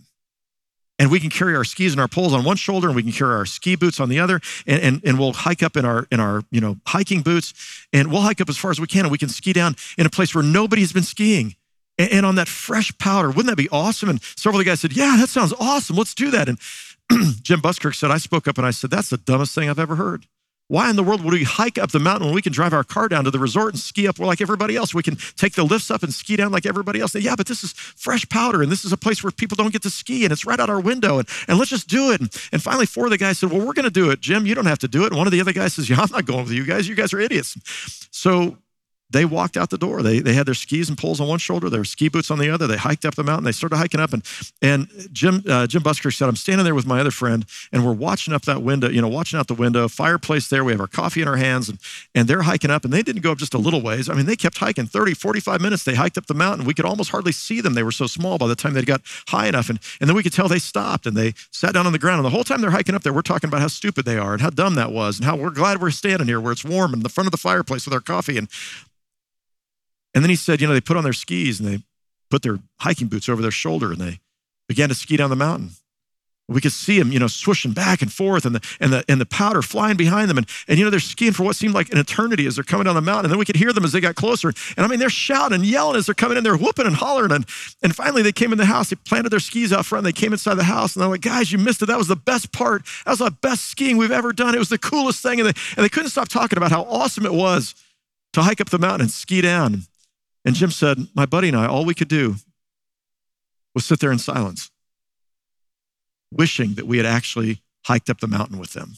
and 1.02 1.10
we 1.10 1.22
can 1.22 1.30
carry 1.30 1.56
our 1.56 1.64
skis 1.64 1.94
and 1.94 2.02
our 2.02 2.10
poles 2.10 2.34
on 2.34 2.44
one 2.44 2.58
shoulder 2.58 2.88
and 2.88 2.96
we 2.98 3.02
can 3.02 3.14
carry 3.14 3.34
our 3.34 3.46
ski 3.46 3.78
boots 3.78 4.02
on 4.02 4.10
the 4.10 4.20
other 4.20 4.42
and, 4.68 4.82
and, 4.82 5.02
and 5.06 5.18
we'll 5.18 5.32
hike 5.32 5.64
up 5.64 5.78
in 5.78 5.86
our 5.86 6.06
in 6.12 6.20
our 6.20 6.44
you 6.52 6.60
know 6.60 6.76
hiking 6.86 7.22
boots 7.22 7.54
and 7.94 8.12
we'll 8.12 8.20
hike 8.20 8.42
up 8.42 8.50
as 8.50 8.58
far 8.58 8.70
as 8.70 8.82
we 8.82 8.86
can 8.86 9.06
and 9.06 9.12
we 9.12 9.18
can 9.18 9.30
ski 9.30 9.54
down 9.54 9.78
in 9.98 10.06
a 10.06 10.10
place 10.10 10.36
where 10.36 10.44
nobody's 10.44 10.92
been 10.92 11.04
skiing 11.04 11.56
and, 12.00 12.12
and 12.12 12.26
on 12.26 12.36
that 12.36 12.48
fresh 12.48 12.98
powder 12.98 13.28
wouldn't 13.28 13.48
that 13.48 13.58
be 13.58 13.70
awesome 13.70 14.10
and 14.10 14.20
several 14.36 14.60
of 14.60 14.66
the 14.66 14.70
guys 14.70 14.82
said 14.82 14.94
yeah 14.94 15.16
that 15.20 15.30
sounds 15.30 15.54
awesome 15.60 15.96
let's 15.96 16.16
do 16.16 16.32
that 16.32 16.50
and 16.50 16.58
jim 17.44 17.62
buskirk 17.62 17.94
said 17.94 18.10
i 18.10 18.18
spoke 18.18 18.48
up 18.48 18.58
and 18.58 18.66
i 18.66 18.72
said 18.72 18.90
that's 18.90 19.10
the 19.10 19.18
dumbest 19.18 19.54
thing 19.54 19.70
i've 19.70 19.78
ever 19.78 19.96
heard 19.96 20.26
why 20.70 20.88
in 20.88 20.96
the 20.96 21.04
world 21.04 21.24
would 21.24 21.34
we 21.34 21.44
hike 21.44 21.80
up 21.80 21.90
the 21.92 22.00
mountain 22.00 22.28
when 22.28 22.36
we 22.36 22.44
can 22.44 22.54
drive 22.54 22.74
our 22.74 22.84
car 22.84 23.08
down 23.08 23.24
to 23.24 23.32
the 23.32 23.40
resort 23.40 23.74
and 23.74 23.80
ski 23.80 24.08
up 24.08 24.20
like 24.20 24.40
everybody 24.40 24.76
else? 24.76 24.94
We 24.94 25.02
can 25.02 25.18
take 25.36 25.54
the 25.54 25.64
lifts 25.64 25.90
up 25.90 26.04
and 26.04 26.14
ski 26.14 26.36
down 26.36 26.52
like 26.52 26.68
everybody 26.68 27.00
else. 27.00 27.16
Yeah, 27.16 27.36
but 27.36 27.48
this 27.48 27.64
is 27.64 27.74
fresh 27.74 28.30
powder 28.30 28.62
and 28.62 28.72
this 28.72 28.86
is 28.86 28.92
a 28.92 28.98
place 28.98 29.24
where 29.24 29.32
people 29.32 29.56
don't 29.56 29.74
get 29.74 29.82
to 29.82 29.90
ski 29.90 30.26
and 30.26 30.32
it's 30.32 30.46
right 30.46 30.60
out 30.60 30.70
our 30.70 30.80
window 30.80 31.18
and, 31.18 31.28
and 31.48 31.58
let's 31.58 31.72
just 31.72 31.88
do 31.88 32.12
it. 32.12 32.22
And, 32.22 32.30
and 32.52 32.62
finally, 32.62 32.86
four 32.86 33.06
of 33.06 33.10
the 33.10 33.18
guys 33.18 33.40
said, 33.40 33.50
Well, 33.50 33.66
we're 33.66 33.74
going 33.74 33.86
to 33.86 33.90
do 33.90 34.12
it. 34.12 34.22
Jim, 34.22 34.46
you 34.46 34.54
don't 34.54 34.68
have 34.68 34.78
to 34.80 34.88
do 34.88 35.06
it. 35.06 35.08
And 35.08 35.18
one 35.18 35.26
of 35.26 35.32
the 35.32 35.42
other 35.42 35.54
guys 35.54 35.74
says, 35.74 35.90
Yeah, 35.90 36.02
I'm 36.02 36.12
not 36.12 36.26
going 36.26 36.44
with 36.44 36.54
you 36.54 36.66
guys. 36.66 36.88
You 36.88 36.94
guys 36.94 37.14
are 37.14 37.20
idiots. 37.20 37.58
So 38.12 38.60
they 39.12 39.26
walked 39.26 39.58
out 39.58 39.70
the 39.70 39.78
door. 39.78 40.04
They, 40.04 40.20
they 40.20 40.34
had 40.34 40.46
their 40.46 40.54
skis 40.54 40.90
and 40.90 40.98
poles 40.98 41.20
on 41.20 41.28
one 41.28 41.40
shoulder, 41.40 41.70
their 41.70 41.84
ski 41.84 42.10
boots 42.10 42.30
on 42.30 42.38
the 42.38 42.50
other. 42.50 42.68
They 42.68 42.78
hiked 42.78 43.06
up 43.06 43.16
the 43.16 43.24
mountain. 43.24 43.44
They 43.44 43.52
started 43.52 43.78
hiking 43.78 44.00
up. 44.00 44.14
And, 44.14 44.24
and 44.62 44.88
Jim, 45.12 45.44
uh, 45.50 45.68
Jim 45.68 45.82
Buskirk 45.82 46.14
said, 46.14 46.30
I'm 46.30 46.36
standing 46.36 46.64
there 46.64 46.76
with 46.76 46.86
my 46.86 47.00
other 47.00 47.12
friend, 47.12 47.46
and 47.72 47.86
we're 47.86 47.94
watching 47.94 48.34
up 48.34 48.44
that 48.44 48.62
window, 48.62 48.90
you 48.90 49.02
know, 49.02 49.08
watching 49.08 49.40
out 49.40 49.48
the 49.48 49.56
window, 49.56 49.88
fireplace 49.88 50.48
there. 50.50 50.64
We 50.64 50.74
have 50.74 50.82
our 50.82 50.88
coffee 50.88 51.22
in 51.22 51.28
our 51.28 51.38
hands, 51.38 51.70
and, 51.70 51.80
and 52.14 52.28
they're 52.28 52.44
hiking 52.44 52.70
up. 52.70 52.84
And 52.84 52.94
they 52.94 53.02
didn't 53.02 53.22
go 53.22 53.32
up 53.32 53.40
just 53.40 53.54
a 53.54 53.58
little 53.58 53.82
ways. 53.82 54.10
I 54.10 54.14
mean, 54.14 54.26
they 54.26 54.36
kept 54.36 54.58
hiking 54.58 54.86
30, 54.86 55.16
45 55.16 55.62
minutes. 55.62 55.84
They 55.84 55.96
hiked 55.96 56.18
up 56.18 56.28
the 56.28 56.34
mountain. 56.34 56.66
We 56.66 56.74
could 56.74 56.86
almost 56.86 57.10
hardly 57.10 57.32
see 57.32 57.62
them. 57.62 57.74
They 57.74 57.84
were 57.84 57.92
so 57.92 58.08
small 58.08 58.38
by 58.38 58.48
the 58.48 58.56
time 58.56 58.74
they 58.74 58.84
got 58.84 59.02
high 59.28 59.48
enough. 59.48 59.70
And, 59.70 59.80
and 60.00 60.08
then 60.08 60.16
we 60.16 60.24
could 60.24 60.34
tell 60.34 60.48
they 60.48 60.60
stopped 60.60 61.06
and 61.06 61.18
they 61.18 61.34
sat 61.52 61.74
down 61.74 61.88
on 61.88 61.94
the 61.94 62.00
ground. 62.00 62.20
And 62.20 62.26
the 62.26 62.30
whole 62.30 62.44
time 62.44 62.62
they're 62.62 62.72
hiking 62.72 62.96
up 62.96 63.04
there, 63.04 63.14
we're 63.14 63.22
talking 63.22 63.48
about 63.48 63.62
how 63.62 63.68
stupid 63.68 64.06
they 64.06 64.18
are 64.18 64.34
and 64.34 64.42
how 64.42 64.50
dumb 64.50 64.76
that 64.76 64.92
was 64.92 65.18
and 65.18 65.26
how 65.26 65.36
we're 65.36 65.50
glad 65.50 65.82
we're 65.82 65.92
standing 65.92 66.28
here 66.28 66.40
where 66.40 66.52
it's 66.52 66.66
warm 66.66 66.94
in 66.94 67.00
the 67.02 67.10
front 67.10 67.28
of 67.28 67.32
the 67.32 67.38
fireplace 67.38 67.86
with 67.86 67.94
our 67.94 68.00
coffee. 68.00 68.38
And 68.38 68.48
and 70.14 70.24
then 70.24 70.30
he 70.30 70.36
said, 70.36 70.62
you 70.62 70.68
know, 70.68 70.74
they 70.74 70.82
put 70.82 70.98
on 70.98 71.04
their 71.04 71.14
skis 71.14 71.60
and 71.60 71.70
they 71.70 71.84
put 72.30 72.42
their 72.42 72.60
hiking 72.80 73.08
boots 73.08 73.30
over 73.30 73.42
their 73.42 73.52
shoulder 73.52 73.92
and 73.92 74.02
they 74.02 74.20
began 74.68 74.90
to 74.90 74.96
ski 74.96 75.18
down 75.18 75.30
the 75.30 75.36
mountain. 75.36 75.72
We 76.48 76.62
could 76.62 76.72
see 76.72 76.98
them, 76.98 77.12
you 77.12 77.20
know, 77.20 77.28
swishing 77.28 77.74
back 77.74 78.02
and 78.02 78.12
forth 78.12 78.44
and 78.44 78.56
the, 78.56 78.76
and 78.80 78.92
the, 78.92 79.06
and 79.08 79.22
the 79.22 79.26
powder 79.28 79.62
flying 79.62 79.98
behind 79.98 80.32
them. 80.32 80.38
And, 80.40 80.48
and, 80.68 80.80
you 80.80 80.84
know, 80.84 80.90
they're 80.90 81.00
skiing 81.00 81.32
for 81.32 81.44
what 81.44 81.56
seemed 81.56 81.76
like 81.76 81.92
an 81.92 82.00
eternity 82.00 82.48
as 82.48 82.56
they're 82.56 82.64
coming 82.64 82.86
down 82.86 82.96
the 82.96 83.02
mountain. 83.02 83.26
And 83.26 83.32
then 83.32 83.38
we 83.38 83.46
could 83.46 83.56
hear 83.56 83.72
them 83.72 83.86
as 83.86 83.92
they 83.92 84.02
got 84.02 84.16
closer. 84.16 84.48
And 84.76 84.84
I 84.84 84.88
mean, 84.88 84.98
they're 84.98 85.12
shouting 85.12 85.54
and 85.54 85.64
yelling 85.64 85.96
as 85.96 86.08
they're 86.08 86.16
coming 86.16 86.40
in. 86.40 86.44
They're 86.44 86.58
whooping 86.58 86.88
and 86.88 86.96
hollering. 86.96 87.32
And, 87.32 87.46
and 87.84 87.96
finally, 87.96 88.24
they 88.24 88.32
came 88.32 88.52
in 88.52 88.58
the 88.58 88.66
house. 88.66 88.90
They 88.90 88.96
planted 88.96 89.30
their 89.30 89.40
skis 89.40 89.72
out 89.72 89.86
front. 89.86 90.06
They 90.06 90.12
came 90.12 90.34
inside 90.34 90.56
the 90.56 90.64
house. 90.64 90.96
And 90.96 91.04
they're 91.04 91.10
like, 91.10 91.22
guys, 91.22 91.52
you 91.52 91.60
missed 91.60 91.84
it. 91.84 91.86
That 91.86 92.00
was 92.00 92.08
the 92.08 92.16
best 92.16 92.52
part. 92.52 92.84
That 93.06 93.12
was 93.12 93.20
the 93.20 93.30
best 93.30 93.66
skiing 93.66 93.98
we've 93.98 94.10
ever 94.10 94.34
done. 94.34 94.56
It 94.56 94.60
was 94.60 94.70
the 94.70 94.80
coolest 94.80 95.22
thing. 95.22 95.40
And 95.40 95.50
they, 95.50 95.62
and 95.78 95.86
they 95.86 95.90
couldn't 95.90 96.10
stop 96.10 96.30
talking 96.30 96.58
about 96.58 96.72
how 96.72 96.82
awesome 96.86 97.28
it 97.28 97.34
was 97.34 97.76
to 98.34 98.42
hike 98.42 98.60
up 98.60 98.72
the 98.72 98.80
mountain 98.80 99.02
and 99.02 99.12
ski 99.12 99.42
down. 99.42 99.84
And 100.46 100.56
Jim 100.56 100.72
said, 100.72 100.98
My 101.14 101.26
buddy 101.26 101.50
and 101.50 101.58
I, 101.58 101.66
all 101.68 101.86
we 101.86 101.94
could 101.94 102.08
do 102.08 102.36
was 103.74 103.86
sit 103.86 104.00
there 104.00 104.12
in 104.12 104.20
silence, 104.20 104.72
wishing 106.32 106.76
that 106.76 106.88
we 106.88 106.98
had 106.98 107.06
actually 107.06 107.62
hiked 107.86 108.10
up 108.10 108.20
the 108.20 108.28
mountain 108.28 108.58
with 108.58 108.74
them. 108.74 108.94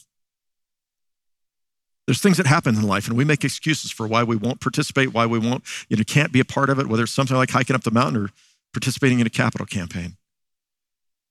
There's 2.08 2.22
things 2.22 2.38
that 2.38 2.48
happen 2.48 2.76
in 2.76 2.82
life, 2.84 3.08
and 3.08 3.16
we 3.16 3.24
make 3.24 3.44
excuses 3.44 3.92
for 3.92 4.08
why 4.08 4.24
we 4.24 4.36
won't 4.36 4.60
participate, 4.60 5.14
why 5.14 5.26
we 5.26 5.40
won't, 5.40 5.64
you 5.88 5.98
know, 5.98 6.04
can't 6.04 6.32
be 6.32 6.40
a 6.40 6.46
part 6.46 6.70
of 6.70 6.80
it, 6.80 6.88
whether 6.88 7.04
it's 7.04 7.12
something 7.12 7.38
like 7.38 7.52
hiking 7.52 7.76
up 7.76 7.84
the 7.84 7.92
mountain 7.92 8.24
or 8.24 8.30
participating 8.74 9.20
in 9.20 9.28
a 9.28 9.30
capital 9.30 9.66
campaign. 9.66 10.18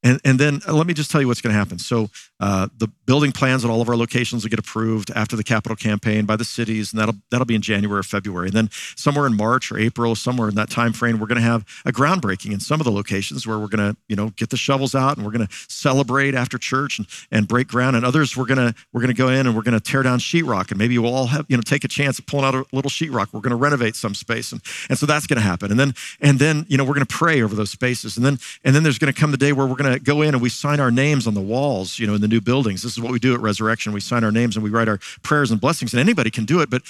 And, 0.02 0.20
and 0.24 0.38
then 0.38 0.60
uh, 0.66 0.72
let 0.72 0.86
me 0.86 0.94
just 0.94 1.10
tell 1.10 1.20
you 1.20 1.28
what's 1.28 1.42
going 1.42 1.52
to 1.52 1.58
happen. 1.58 1.78
So, 1.78 2.08
uh, 2.40 2.68
the 2.78 2.88
building 3.04 3.32
plans 3.32 3.66
at 3.66 3.70
all 3.70 3.82
of 3.82 3.88
our 3.90 3.96
locations 3.96 4.42
will 4.42 4.48
get 4.48 4.58
approved 4.58 5.10
after 5.10 5.36
the 5.36 5.44
capital 5.44 5.76
campaign 5.76 6.24
by 6.24 6.36
the 6.36 6.44
cities, 6.44 6.90
and 6.90 6.98
that'll 6.98 7.16
that'll 7.30 7.44
be 7.44 7.54
in 7.54 7.60
January 7.60 8.00
or 8.00 8.02
February. 8.02 8.46
And 8.46 8.56
then 8.56 8.70
somewhere 8.96 9.26
in 9.26 9.36
March 9.36 9.70
or 9.70 9.78
April, 9.78 10.14
somewhere 10.14 10.48
in 10.48 10.54
that 10.54 10.70
time 10.70 10.94
frame, 10.94 11.20
we're 11.20 11.26
going 11.26 11.36
to 11.36 11.42
have 11.42 11.66
a 11.84 11.92
groundbreaking 11.92 12.52
in 12.52 12.60
some 12.60 12.80
of 12.80 12.86
the 12.86 12.92
locations 12.92 13.46
where 13.46 13.58
we're 13.58 13.68
going 13.68 13.92
to 13.92 13.96
you 14.08 14.16
know 14.16 14.30
get 14.36 14.48
the 14.48 14.56
shovels 14.56 14.94
out 14.94 15.18
and 15.18 15.26
we're 15.26 15.32
going 15.32 15.46
to 15.46 15.54
celebrate 15.68 16.34
after 16.34 16.56
church 16.56 16.98
and, 16.98 17.06
and 17.30 17.46
break 17.46 17.68
ground. 17.68 17.94
And 17.94 18.06
others 18.06 18.34
we're 18.38 18.46
going 18.46 18.72
to 18.72 18.74
we're 18.94 19.02
going 19.02 19.14
to 19.14 19.18
go 19.18 19.28
in 19.28 19.46
and 19.46 19.54
we're 19.54 19.62
going 19.62 19.78
to 19.78 19.80
tear 19.80 20.02
down 20.02 20.18
sheetrock, 20.18 20.70
and 20.70 20.78
maybe 20.78 20.98
we'll 20.98 21.14
all 21.14 21.26
have 21.26 21.44
you 21.50 21.58
know 21.58 21.62
take 21.62 21.84
a 21.84 21.88
chance 21.88 22.18
of 22.18 22.24
pulling 22.24 22.46
out 22.46 22.54
a 22.54 22.64
little 22.72 22.90
sheetrock. 22.90 23.34
We're 23.34 23.40
going 23.40 23.50
to 23.50 23.56
renovate 23.56 23.96
some 23.96 24.14
space, 24.14 24.52
and 24.52 24.62
and 24.88 24.98
so 24.98 25.04
that's 25.04 25.26
going 25.26 25.40
to 25.40 25.46
happen. 25.46 25.70
And 25.70 25.78
then 25.78 25.92
and 26.22 26.38
then 26.38 26.64
you 26.70 26.78
know 26.78 26.84
we're 26.84 26.94
going 26.94 27.06
to 27.06 27.14
pray 27.14 27.42
over 27.42 27.54
those 27.54 27.70
spaces, 27.70 28.16
and 28.16 28.24
then 28.24 28.38
and 28.64 28.74
then 28.74 28.82
there's 28.82 28.98
going 28.98 29.12
to 29.12 29.20
come 29.20 29.30
the 29.30 29.36
day 29.36 29.52
where 29.52 29.66
we're 29.66 29.76
going 29.76 29.84
to 29.84 29.89
go 29.98 30.22
in 30.22 30.34
and 30.34 30.42
we 30.42 30.48
sign 30.48 30.80
our 30.80 30.90
names 30.90 31.26
on 31.26 31.34
the 31.34 31.40
walls, 31.40 31.98
you 31.98 32.06
know, 32.06 32.14
in 32.14 32.20
the 32.20 32.28
new 32.28 32.40
buildings. 32.40 32.82
This 32.82 32.92
is 32.92 33.00
what 33.00 33.12
we 33.12 33.18
do 33.18 33.34
at 33.34 33.40
Resurrection. 33.40 33.92
We 33.92 34.00
sign 34.00 34.24
our 34.24 34.32
names 34.32 34.56
and 34.56 34.64
we 34.64 34.70
write 34.70 34.88
our 34.88 34.98
prayers 35.22 35.50
and 35.50 35.60
blessings, 35.60 35.92
and 35.92 36.00
anybody 36.00 36.30
can 36.30 36.44
do 36.44 36.60
it. 36.60 36.70
But 36.70 36.82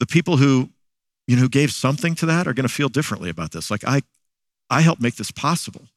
the 0.00 0.06
people 0.06 0.36
who, 0.36 0.70
you 1.26 1.36
know, 1.36 1.42
who 1.42 1.48
gave 1.48 1.72
something 1.72 2.14
to 2.16 2.26
that 2.26 2.46
are 2.46 2.54
going 2.54 2.66
to 2.66 2.72
feel 2.72 2.88
differently 2.88 3.30
about 3.30 3.52
this. 3.52 3.70
Like 3.70 3.84
I, 3.84 4.02
I 4.70 4.80
helped 4.80 5.02
make 5.02 5.16
this 5.16 5.30
possible. 5.30 5.88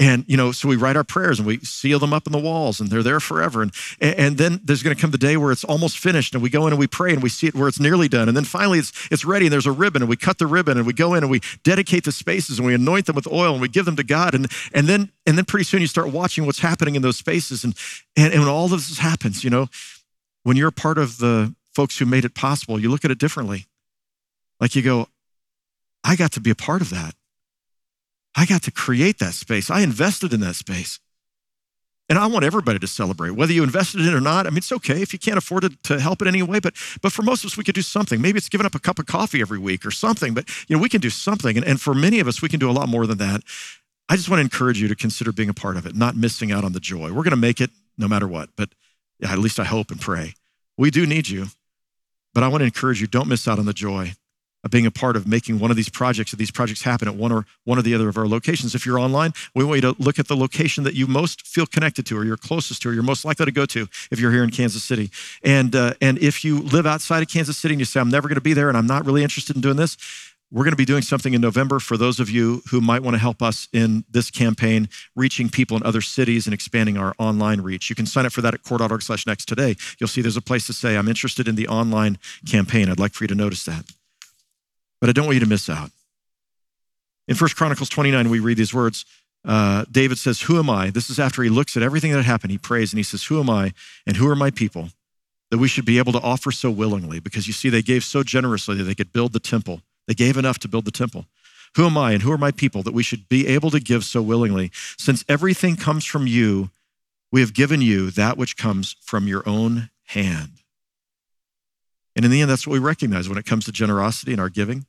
And, 0.00 0.24
you 0.26 0.36
know, 0.38 0.50
so 0.50 0.66
we 0.66 0.76
write 0.76 0.96
our 0.96 1.04
prayers 1.04 1.38
and 1.38 1.46
we 1.46 1.58
seal 1.58 1.98
them 1.98 2.14
up 2.14 2.26
in 2.26 2.32
the 2.32 2.38
walls 2.38 2.80
and 2.80 2.88
they're 2.88 3.02
there 3.02 3.20
forever. 3.20 3.60
And, 3.60 3.70
and 4.00 4.38
then 4.38 4.58
there's 4.64 4.82
going 4.82 4.96
to 4.96 5.00
come 5.00 5.10
the 5.10 5.18
day 5.18 5.36
where 5.36 5.52
it's 5.52 5.62
almost 5.62 5.98
finished 5.98 6.32
and 6.32 6.42
we 6.42 6.48
go 6.48 6.66
in 6.66 6.72
and 6.72 6.80
we 6.80 6.86
pray 6.86 7.12
and 7.12 7.22
we 7.22 7.28
see 7.28 7.48
it 7.48 7.54
where 7.54 7.68
it's 7.68 7.78
nearly 7.78 8.08
done. 8.08 8.26
And 8.26 8.34
then 8.34 8.44
finally 8.44 8.78
it's, 8.78 8.92
it's 9.10 9.26
ready 9.26 9.44
and 9.44 9.52
there's 9.52 9.66
a 9.66 9.72
ribbon 9.72 10.00
and 10.00 10.08
we 10.08 10.16
cut 10.16 10.38
the 10.38 10.46
ribbon 10.46 10.78
and 10.78 10.86
we 10.86 10.94
go 10.94 11.12
in 11.12 11.22
and 11.22 11.30
we 11.30 11.40
dedicate 11.64 12.04
the 12.04 12.12
spaces 12.12 12.58
and 12.58 12.66
we 12.66 12.72
anoint 12.72 13.04
them 13.04 13.14
with 13.14 13.30
oil 13.30 13.52
and 13.52 13.60
we 13.60 13.68
give 13.68 13.84
them 13.84 13.96
to 13.96 14.02
God. 14.02 14.34
And, 14.34 14.50
and 14.72 14.86
then, 14.86 15.12
and 15.26 15.36
then 15.36 15.44
pretty 15.44 15.64
soon 15.64 15.82
you 15.82 15.86
start 15.86 16.08
watching 16.08 16.46
what's 16.46 16.60
happening 16.60 16.94
in 16.94 17.02
those 17.02 17.18
spaces. 17.18 17.62
And, 17.62 17.74
and, 18.16 18.32
and 18.32 18.40
when 18.40 18.48
all 18.48 18.68
this 18.68 18.96
happens, 18.96 19.44
you 19.44 19.50
know, 19.50 19.68
when 20.44 20.56
you're 20.56 20.70
part 20.70 20.96
of 20.96 21.18
the 21.18 21.54
folks 21.74 21.98
who 21.98 22.06
made 22.06 22.24
it 22.24 22.34
possible, 22.34 22.80
you 22.80 22.90
look 22.90 23.04
at 23.04 23.10
it 23.10 23.18
differently. 23.18 23.66
Like 24.60 24.74
you 24.74 24.80
go, 24.80 25.08
I 26.02 26.16
got 26.16 26.32
to 26.32 26.40
be 26.40 26.48
a 26.48 26.54
part 26.54 26.80
of 26.80 26.88
that. 26.88 27.14
I 28.34 28.46
got 28.46 28.62
to 28.62 28.70
create 28.70 29.18
that 29.18 29.34
space. 29.34 29.70
I 29.70 29.80
invested 29.80 30.32
in 30.32 30.40
that 30.40 30.56
space. 30.56 31.00
And 32.08 32.18
I 32.18 32.26
want 32.26 32.44
everybody 32.44 32.80
to 32.80 32.88
celebrate, 32.88 33.30
whether 33.30 33.52
you 33.52 33.62
invested 33.62 34.00
in 34.00 34.08
it 34.08 34.14
or 34.14 34.20
not. 34.20 34.46
I 34.46 34.50
mean, 34.50 34.58
it's 34.58 34.72
okay 34.72 35.00
if 35.00 35.12
you 35.12 35.18
can't 35.18 35.38
afford 35.38 35.62
to, 35.62 35.68
to 35.84 36.00
help 36.00 36.20
in 36.20 36.26
any 36.26 36.42
way, 36.42 36.58
but, 36.58 36.74
but 37.02 37.12
for 37.12 37.22
most 37.22 37.44
of 37.44 37.50
us, 37.50 37.56
we 37.56 37.62
could 37.62 37.76
do 37.76 37.82
something. 37.82 38.20
Maybe 38.20 38.36
it's 38.36 38.48
giving 38.48 38.66
up 38.66 38.74
a 38.74 38.80
cup 38.80 38.98
of 38.98 39.06
coffee 39.06 39.40
every 39.40 39.60
week 39.60 39.86
or 39.86 39.92
something, 39.92 40.34
but 40.34 40.48
you 40.68 40.74
know, 40.74 40.82
we 40.82 40.88
can 40.88 41.00
do 41.00 41.08
something. 41.08 41.56
And, 41.56 41.64
and 41.64 41.80
for 41.80 41.94
many 41.94 42.18
of 42.18 42.26
us, 42.26 42.42
we 42.42 42.48
can 42.48 42.58
do 42.58 42.68
a 42.68 42.72
lot 42.72 42.88
more 42.88 43.06
than 43.06 43.18
that. 43.18 43.42
I 44.08 44.16
just 44.16 44.28
want 44.28 44.38
to 44.38 44.42
encourage 44.42 44.80
you 44.80 44.88
to 44.88 44.96
consider 44.96 45.30
being 45.30 45.50
a 45.50 45.54
part 45.54 45.76
of 45.76 45.86
it, 45.86 45.94
not 45.94 46.16
missing 46.16 46.50
out 46.50 46.64
on 46.64 46.72
the 46.72 46.80
joy. 46.80 47.12
We're 47.12 47.22
going 47.22 47.30
to 47.30 47.36
make 47.36 47.60
it 47.60 47.70
no 47.96 48.08
matter 48.08 48.26
what, 48.26 48.48
but 48.56 48.70
at 49.22 49.38
least 49.38 49.60
I 49.60 49.64
hope 49.64 49.92
and 49.92 50.00
pray. 50.00 50.34
We 50.76 50.90
do 50.90 51.06
need 51.06 51.28
you, 51.28 51.46
but 52.34 52.42
I 52.42 52.48
want 52.48 52.62
to 52.62 52.64
encourage 52.64 53.00
you 53.00 53.06
don't 53.06 53.28
miss 53.28 53.46
out 53.46 53.60
on 53.60 53.66
the 53.66 53.72
joy 53.72 54.14
of 54.64 54.70
being 54.70 54.86
a 54.86 54.90
part 54.90 55.16
of 55.16 55.26
making 55.26 55.58
one 55.58 55.70
of 55.70 55.76
these 55.76 55.88
projects 55.88 56.32
or 56.32 56.36
these 56.36 56.50
projects 56.50 56.82
happen 56.82 57.08
at 57.08 57.14
one 57.14 57.32
or 57.32 57.46
one 57.64 57.78
or 57.78 57.82
the 57.82 57.94
other 57.94 58.08
of 58.08 58.16
our 58.16 58.26
locations. 58.26 58.74
If 58.74 58.84
you're 58.84 58.98
online, 58.98 59.32
we 59.54 59.64
want 59.64 59.82
you 59.82 59.92
to 59.92 60.02
look 60.02 60.18
at 60.18 60.28
the 60.28 60.36
location 60.36 60.84
that 60.84 60.94
you 60.94 61.06
most 61.06 61.46
feel 61.46 61.66
connected 61.66 62.06
to 62.06 62.18
or 62.18 62.24
you're 62.24 62.36
closest 62.36 62.82
to 62.82 62.90
or 62.90 62.92
you're 62.92 63.02
most 63.02 63.24
likely 63.24 63.46
to 63.46 63.52
go 63.52 63.66
to 63.66 63.86
if 64.10 64.20
you're 64.20 64.32
here 64.32 64.44
in 64.44 64.50
Kansas 64.50 64.84
City. 64.84 65.10
And, 65.42 65.74
uh, 65.74 65.94
and 66.00 66.18
if 66.18 66.44
you 66.44 66.60
live 66.60 66.86
outside 66.86 67.22
of 67.22 67.28
Kansas 67.28 67.56
City 67.56 67.74
and 67.74 67.80
you 67.80 67.86
say, 67.86 68.00
I'm 68.00 68.10
never 68.10 68.28
going 68.28 68.36
to 68.36 68.42
be 68.42 68.52
there 68.52 68.68
and 68.68 68.76
I'm 68.76 68.86
not 68.86 69.06
really 69.06 69.22
interested 69.22 69.56
in 69.56 69.62
doing 69.62 69.76
this, 69.76 69.96
we're 70.52 70.64
going 70.64 70.72
to 70.72 70.76
be 70.76 70.84
doing 70.84 71.02
something 71.02 71.32
in 71.32 71.40
November 71.40 71.78
for 71.78 71.96
those 71.96 72.18
of 72.18 72.28
you 72.28 72.62
who 72.70 72.80
might 72.80 73.02
want 73.02 73.14
to 73.14 73.18
help 73.18 73.40
us 73.40 73.68
in 73.72 74.04
this 74.10 74.30
campaign, 74.30 74.88
reaching 75.14 75.48
people 75.48 75.76
in 75.76 75.84
other 75.84 76.00
cities 76.00 76.46
and 76.46 76.54
expanding 76.54 76.98
our 76.98 77.14
online 77.18 77.60
reach. 77.60 77.88
You 77.88 77.94
can 77.94 78.06
sign 78.06 78.26
up 78.26 78.32
for 78.32 78.40
that 78.40 78.54
at 78.54 78.64
cor.org 78.64 79.02
slash 79.02 79.26
next 79.26 79.46
today. 79.46 79.76
You'll 79.98 80.08
see 80.08 80.22
there's 80.22 80.36
a 80.36 80.42
place 80.42 80.66
to 80.66 80.72
say, 80.72 80.96
I'm 80.96 81.08
interested 81.08 81.46
in 81.46 81.54
the 81.54 81.68
online 81.68 82.18
campaign. 82.48 82.90
I'd 82.90 82.98
like 82.98 83.12
for 83.12 83.24
you 83.24 83.28
to 83.28 83.34
notice 83.34 83.64
that. 83.66 83.84
But 85.00 85.08
I 85.08 85.12
don't 85.12 85.24
want 85.24 85.34
you 85.34 85.40
to 85.40 85.46
miss 85.46 85.68
out. 85.68 85.90
In 87.26 87.36
1 87.36 87.50
Chronicles 87.50 87.88
29, 87.88 88.28
we 88.28 88.40
read 88.40 88.56
these 88.56 88.74
words. 88.74 89.04
Uh, 89.44 89.84
David 89.90 90.18
says, 90.18 90.42
Who 90.42 90.58
am 90.58 90.68
I? 90.68 90.90
This 90.90 91.08
is 91.08 91.18
after 91.18 91.42
he 91.42 91.48
looks 91.48 91.76
at 91.76 91.82
everything 91.82 92.12
that 92.12 92.22
happened. 92.24 92.50
He 92.50 92.58
prays 92.58 92.92
and 92.92 92.98
he 92.98 93.02
says, 93.02 93.24
Who 93.24 93.40
am 93.40 93.48
I 93.48 93.72
and 94.06 94.16
who 94.16 94.28
are 94.28 94.36
my 94.36 94.50
people 94.50 94.90
that 95.50 95.58
we 95.58 95.68
should 95.68 95.86
be 95.86 95.98
able 95.98 96.12
to 96.12 96.20
offer 96.20 96.50
so 96.50 96.70
willingly? 96.70 97.20
Because 97.20 97.46
you 97.46 97.52
see, 97.52 97.70
they 97.70 97.82
gave 97.82 98.04
so 98.04 98.22
generously 98.22 98.76
that 98.76 98.84
they 98.84 98.94
could 98.94 99.12
build 99.12 99.32
the 99.32 99.40
temple. 99.40 99.80
They 100.06 100.14
gave 100.14 100.36
enough 100.36 100.58
to 100.60 100.68
build 100.68 100.84
the 100.84 100.90
temple. 100.90 101.26
Who 101.76 101.86
am 101.86 101.96
I 101.96 102.12
and 102.12 102.22
who 102.22 102.32
are 102.32 102.38
my 102.38 102.50
people 102.50 102.82
that 102.82 102.94
we 102.94 103.02
should 103.02 103.28
be 103.28 103.46
able 103.46 103.70
to 103.70 103.80
give 103.80 104.04
so 104.04 104.20
willingly? 104.20 104.70
Since 104.98 105.24
everything 105.28 105.76
comes 105.76 106.04
from 106.04 106.26
you, 106.26 106.70
we 107.30 107.40
have 107.40 107.54
given 107.54 107.80
you 107.80 108.10
that 108.10 108.36
which 108.36 108.56
comes 108.56 108.96
from 109.00 109.28
your 109.28 109.48
own 109.48 109.90
hand. 110.06 110.62
And 112.16 112.24
in 112.24 112.30
the 112.30 112.40
end, 112.40 112.50
that's 112.50 112.66
what 112.66 112.72
we 112.72 112.80
recognize 112.80 113.28
when 113.28 113.38
it 113.38 113.46
comes 113.46 113.64
to 113.66 113.72
generosity 113.72 114.32
and 114.32 114.40
our 114.40 114.48
giving 114.48 114.84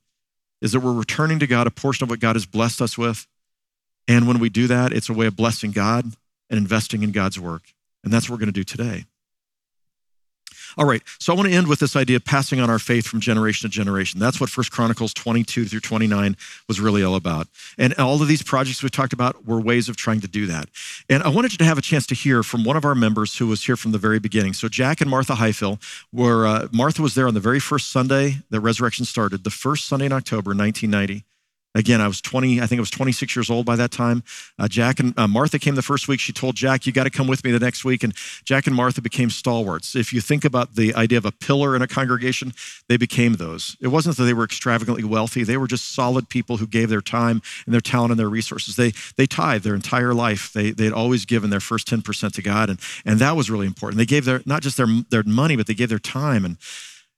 is 0.62 0.72
that 0.72 0.80
we're 0.80 0.94
returning 0.94 1.40
to 1.40 1.48
God 1.48 1.68
a 1.68 1.72
portion 1.72 2.04
of 2.04 2.10
what 2.10 2.20
God 2.20 2.36
has 2.36 2.46
blessed 2.46 2.82
us 2.82 2.98
with. 2.98 3.28
And 4.08 4.28
when 4.28 4.40
we 4.40 4.50
do 4.50 4.68
that, 4.68 4.94
it's 4.94 5.10
a 5.10 5.14
way 5.14 5.28
of 5.28 5.36
blessing 5.36 5.72
God 5.72 6.06
and 6.50 6.58
investing 6.58 7.04
in 7.04 7.12
God's 7.12 7.40
work. 7.40 7.74
And 8.04 8.12
that's 8.12 8.30
what 8.30 8.36
we're 8.36 8.46
going 8.46 8.54
to 8.54 8.60
do 8.60 8.64
today. 8.64 9.06
All 10.78 10.86
right, 10.86 11.02
so 11.20 11.34
I 11.34 11.36
want 11.36 11.50
to 11.50 11.56
end 11.56 11.68
with 11.68 11.80
this 11.80 11.96
idea 11.96 12.16
of 12.16 12.26
passing 12.26 12.60
on 12.60 12.70
our 12.70 12.80
faith 12.80 13.06
from 13.06 13.20
generation 13.20 13.70
to 13.70 13.74
generation. 13.74 14.20
That's 14.20 14.40
what 14.40 14.50
First 14.50 14.72
Chronicles 14.72 15.14
22 15.14 15.66
through 15.66 15.80
29 15.80 16.38
was 16.68 16.80
really 16.80 17.04
all 17.04 17.16
about. 17.16 17.48
And 17.78 17.94
all 17.96 18.22
of 18.22 18.28
these 18.28 18.42
projects 18.42 18.82
we 18.82 18.90
talked 18.90 19.14
about 19.14 19.46
were 19.46 19.60
ways 19.60 19.90
of 19.90 19.98
trying 19.98 20.22
to 20.22 20.28
do 20.28 20.46
that. 20.48 20.70
And 21.10 21.24
I 21.24 21.30
wanted 21.30 21.52
you 21.52 21.58
to 21.60 21.66
have 21.66 21.78
a 21.78 21.82
chance 21.82 22.06
to 22.08 22.16
hear 22.16 22.44
from 22.44 22.64
one 22.64 22.78
of 22.78 22.86
our 22.86 22.96
members 22.96 23.38
who 23.38 23.48
was 23.48 23.66
here 23.66 23.76
from 23.76 23.92
the 23.92 23.98
very 23.98 24.20
beginning. 24.20 24.54
So 24.54 24.68
Jack 24.68 25.02
and 25.02 25.10
Martha 25.10 25.36
Highfill 25.36 25.80
were, 26.12 26.46
uh, 26.48 26.68
Martha 26.72 27.02
was 27.02 27.16
there 27.16 27.28
on 27.28 27.34
the 27.34 27.40
very 27.40 27.60
first 27.60 27.92
Sunday 27.92 28.38
that 28.50 28.62
Resurrection 28.62 29.06
started, 29.06 29.44
the 29.44 29.50
first 29.50 29.86
Sunday 29.86 30.06
in 30.06 30.14
October 30.14 30.52
1990. 30.56 31.26
Again, 31.74 32.02
I 32.02 32.08
was 32.08 32.20
20, 32.20 32.60
I 32.60 32.66
think 32.66 32.80
I 32.80 32.82
was 32.82 32.90
26 32.90 33.36
years 33.36 33.50
old 33.50 33.66
by 33.66 33.78
that 33.78 33.92
time. 33.92 34.24
Uh, 34.60 34.68
Jack 34.68 35.00
and 35.00 35.18
uh, 35.18 35.28
Martha 35.28 35.58
came 35.58 35.76
the 35.76 35.82
first 35.82 36.08
week. 36.10 36.20
She 36.20 36.34
told 36.34 36.56
Jack, 36.56 36.86
You 36.86 36.92
got 36.92 37.06
to 37.06 37.10
come 37.10 37.28
with 37.28 37.46
me 37.46 37.52
the 37.52 37.60
next 37.60 37.86
week. 37.86 38.04
And 38.04 38.14
Jack 38.44 38.68
and 38.68 38.76
Martha 38.76 39.02
became 39.02 39.30
stalwarts. 39.30 39.96
If 39.96 40.12
you 40.12 40.20
think 40.20 40.44
about 40.44 40.76
the 40.76 40.94
idea 40.96 41.18
of 41.18 41.26
a 41.26 41.32
pillar 41.32 41.74
in 41.76 41.82
a 41.82 41.88
congregation, 41.88 42.54
they 42.90 42.98
became 42.98 43.36
those. 43.36 43.78
It 43.80 43.88
wasn't 43.88 44.18
that 44.18 44.24
they 44.24 44.34
were 44.34 44.44
extravagantly 44.44 45.06
wealthy, 45.06 45.44
they 45.44 45.58
were 45.58 45.68
just 45.68 45.94
solid 45.94 46.28
people 46.28 46.58
who 46.58 46.68
gave 46.68 46.90
their 46.90 47.02
time 47.02 47.42
and 47.66 47.74
their 47.74 47.82
talent 47.82 48.12
and 48.12 48.20
their 48.20 48.30
resources. 48.30 48.76
They, 48.76 48.92
they 49.16 49.26
tithed 49.26 49.64
their 49.64 49.76
entire 49.76 50.14
life. 50.14 50.52
They, 50.52 50.72
they 50.72 50.86
had 50.86 50.94
always 50.94 51.26
given 51.26 51.52
their 51.52 51.62
first 51.62 51.88
10% 51.88 52.34
to 52.34 52.42
God. 52.42 52.70
And, 52.70 52.80
and 53.06 53.20
that 53.20 53.38
was 53.38 53.50
really 53.50 53.68
important. 53.68 53.98
They 53.98 54.06
gave 54.06 54.26
their, 54.26 54.42
not 54.46 54.62
just 54.62 54.76
their, 54.76 54.88
their 55.10 55.24
money, 55.24 55.56
but 55.56 55.68
they 55.68 55.74
gave 55.74 55.90
their 55.90 56.00
time. 56.00 56.44
And 56.44 56.58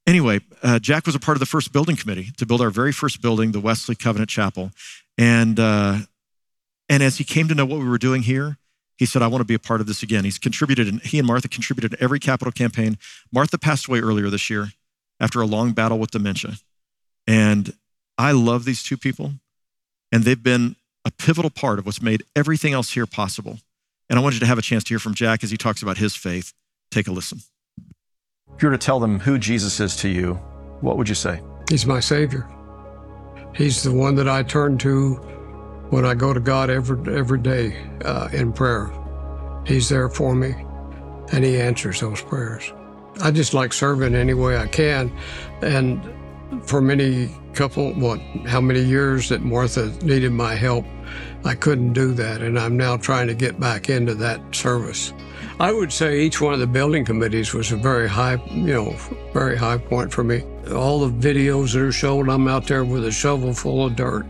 Anyway, 0.06 0.42
uh, 0.62 0.80
Jack 0.80 1.06
was 1.06 1.16
a 1.16 1.20
part 1.20 1.38
of 1.38 1.40
the 1.40 1.46
first 1.46 1.72
building 1.72 1.96
committee 1.96 2.32
to 2.38 2.46
build 2.46 2.62
our 2.62 2.70
very 2.70 2.92
first 2.92 3.22
building, 3.22 3.52
the 3.52 3.60
Wesley 3.60 3.96
Covenant 3.96 4.30
Chapel. 4.30 4.72
And, 5.18 5.60
uh, 5.60 6.00
and 6.90 7.02
as 7.02 7.18
he 7.18 7.24
came 7.24 7.48
to 7.48 7.56
know 7.56 7.66
what 7.66 7.80
we 7.80 7.88
were 7.88 7.98
doing 7.98 8.24
here, 8.24 8.58
he 8.98 9.06
said, 9.06 9.22
I 9.22 9.28
want 9.28 9.42
to 9.42 9.46
be 9.46 9.54
a 9.54 9.60
part 9.60 9.82
of 9.82 9.88
this 9.88 10.04
again. 10.04 10.24
He's 10.24 10.38
contributed, 10.38 10.88
and 10.88 11.02
he 11.02 11.20
and 11.20 11.28
Martha 11.28 11.48
contributed 11.48 11.92
to 11.92 12.04
every 12.04 12.20
capital 12.20 12.52
campaign. 12.52 12.98
Martha 13.32 13.58
passed 13.58 13.88
away 13.88 14.00
earlier 14.00 14.30
this 14.30 14.50
year 14.50 14.70
after 15.20 15.42
a 15.42 15.46
long 15.46 15.72
battle 15.72 15.98
with 15.98 16.12
dementia. 16.12 16.54
And 17.26 17.74
I 18.18 18.34
love 18.34 18.66
these 18.66 18.84
two 18.84 18.98
people, 18.98 19.34
and 20.12 20.24
they've 20.24 20.42
been 20.42 20.76
a 21.06 21.12
pivotal 21.12 21.50
part 21.50 21.80
of 21.80 21.86
what's 21.86 22.02
made 22.02 22.24
everything 22.36 22.74
else 22.74 22.92
here 22.92 23.06
possible. 23.06 23.60
And 24.10 24.20
I 24.20 24.22
want 24.22 24.36
you 24.36 24.40
to 24.42 24.46
have 24.46 24.58
a 24.58 24.62
chance 24.62 24.84
to 24.84 24.90
hear 24.90 25.00
from 25.00 25.16
Jack 25.16 25.44
as 25.44 25.52
he 25.52 25.58
talks 25.58 25.82
about 25.82 25.98
his 25.98 26.16
faith. 26.16 26.54
Take 26.92 27.08
a 27.08 27.12
listen. 27.12 27.40
If 28.56 28.64
you 28.64 28.70
were 28.70 28.78
to 28.78 28.86
tell 28.86 29.00
them 29.00 29.20
who 29.20 29.38
Jesus 29.38 29.80
is 29.80 29.96
to 29.98 30.10
you, 30.10 30.36
what 30.82 30.98
would 30.98 31.10
you 31.10 31.16
say? 31.16 31.42
He's 31.70 31.86
my 31.86 32.00
Savior. 32.00 32.48
He's 33.56 33.84
the 33.84 33.94
one 33.94 34.16
that 34.16 34.28
I 34.28 34.44
turn 34.44 34.78
to 34.80 35.16
when 35.90 36.06
I 36.06 36.16
go 36.16 36.34
to 36.34 36.40
God 36.40 36.70
every 36.70 37.16
every 37.16 37.40
day 37.40 37.78
uh, 38.04 38.30
in 38.34 38.52
prayer. 38.52 38.92
He's 39.66 39.90
there 39.90 40.10
for 40.10 40.36
me, 40.36 40.56
and 41.32 41.44
He 41.44 41.60
answers 41.60 42.02
those 42.02 42.22
prayers. 42.22 42.74
I 43.22 43.32
just 43.32 43.54
like 43.54 43.74
serving 43.74 44.16
any 44.16 44.34
way 44.34 44.58
I 44.58 44.68
can, 44.68 45.12
and 45.62 46.02
for 46.64 46.82
many 46.82 47.30
couple 47.54 47.94
what 47.94 48.20
how 48.48 48.60
many 48.60 48.82
years 48.82 49.30
that 49.30 49.42
Martha 49.42 49.88
needed 50.04 50.32
my 50.32 50.56
help, 50.56 50.86
I 51.46 51.56
couldn't 51.56 51.94
do 51.94 52.14
that, 52.14 52.42
and 52.42 52.58
I'm 52.58 52.76
now 52.76 52.98
trying 52.98 53.28
to 53.28 53.36
get 53.36 53.60
back 53.60 53.90
into 53.90 54.16
that 54.16 54.42
service. 54.56 55.14
I 55.60 55.72
would 55.72 55.94
say 55.94 56.22
each 56.22 56.42
one 56.42 56.54
of 56.54 56.60
the 56.60 56.68
building 56.68 57.06
committees 57.06 57.54
was 57.54 57.72
a 57.72 57.78
very 57.78 58.10
high, 58.10 58.36
you 58.50 58.74
know, 58.74 58.96
very 59.34 59.56
high 59.56 59.78
point 59.78 60.12
for 60.12 60.24
me. 60.24 60.42
All 60.74 61.08
the 61.08 61.12
videos 61.12 61.74
that 61.74 61.82
are 61.84 61.92
shown, 61.92 62.30
I'm 62.30 62.48
out 62.48 62.66
there 62.66 62.84
with 62.84 63.06
a 63.06 63.12
shovel 63.12 63.54
full 63.54 63.86
of 63.86 63.96
dirt, 63.96 64.26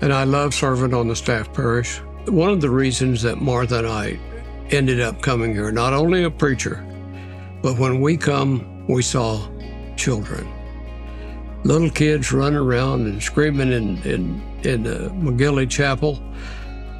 and 0.00 0.12
I 0.12 0.24
love 0.24 0.54
serving 0.54 0.94
on 0.94 1.08
the 1.08 1.16
staff 1.16 1.52
parish. 1.52 1.98
One 2.26 2.50
of 2.50 2.62
the 2.62 2.70
reasons 2.70 3.20
that 3.22 3.42
Martha 3.42 3.80
and 3.80 3.86
I 3.86 4.18
ended 4.70 5.00
up 5.00 5.20
coming 5.20 5.52
here, 5.52 5.70
not 5.70 5.92
only 5.92 6.24
a 6.24 6.30
preacher, 6.30 6.82
but 7.62 7.78
when 7.78 8.00
we 8.00 8.16
come, 8.16 8.86
we 8.88 9.02
saw 9.02 9.46
children. 9.96 10.50
Little 11.64 11.90
kids 11.90 12.32
running 12.32 12.58
around 12.58 13.06
and 13.06 13.22
screaming 13.22 13.72
in, 13.72 14.02
in, 14.04 14.42
in 14.64 14.82
the 14.84 15.10
McGilly 15.10 15.68
Chapel. 15.68 16.20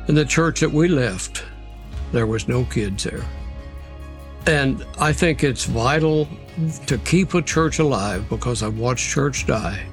In 0.09 0.15
the 0.15 0.25
church 0.25 0.61
that 0.61 0.71
we 0.71 0.89
left, 0.89 1.45
there 2.13 2.27
was 2.27 2.49
no 2.49 2.65
kids 2.65 3.05
there. 3.05 3.25
And 4.47 4.85
I 4.99 5.13
think 5.13 5.45
it's 5.45 5.65
vital 5.65 6.29
to 6.87 6.99
keep 6.99 7.35
a 7.35 7.43
church 7.43 7.79
alive 7.79 8.29
because 8.29 8.63
I've 8.63 8.79
watched 8.79 9.09
church 9.09 9.47
die. 9.47 9.87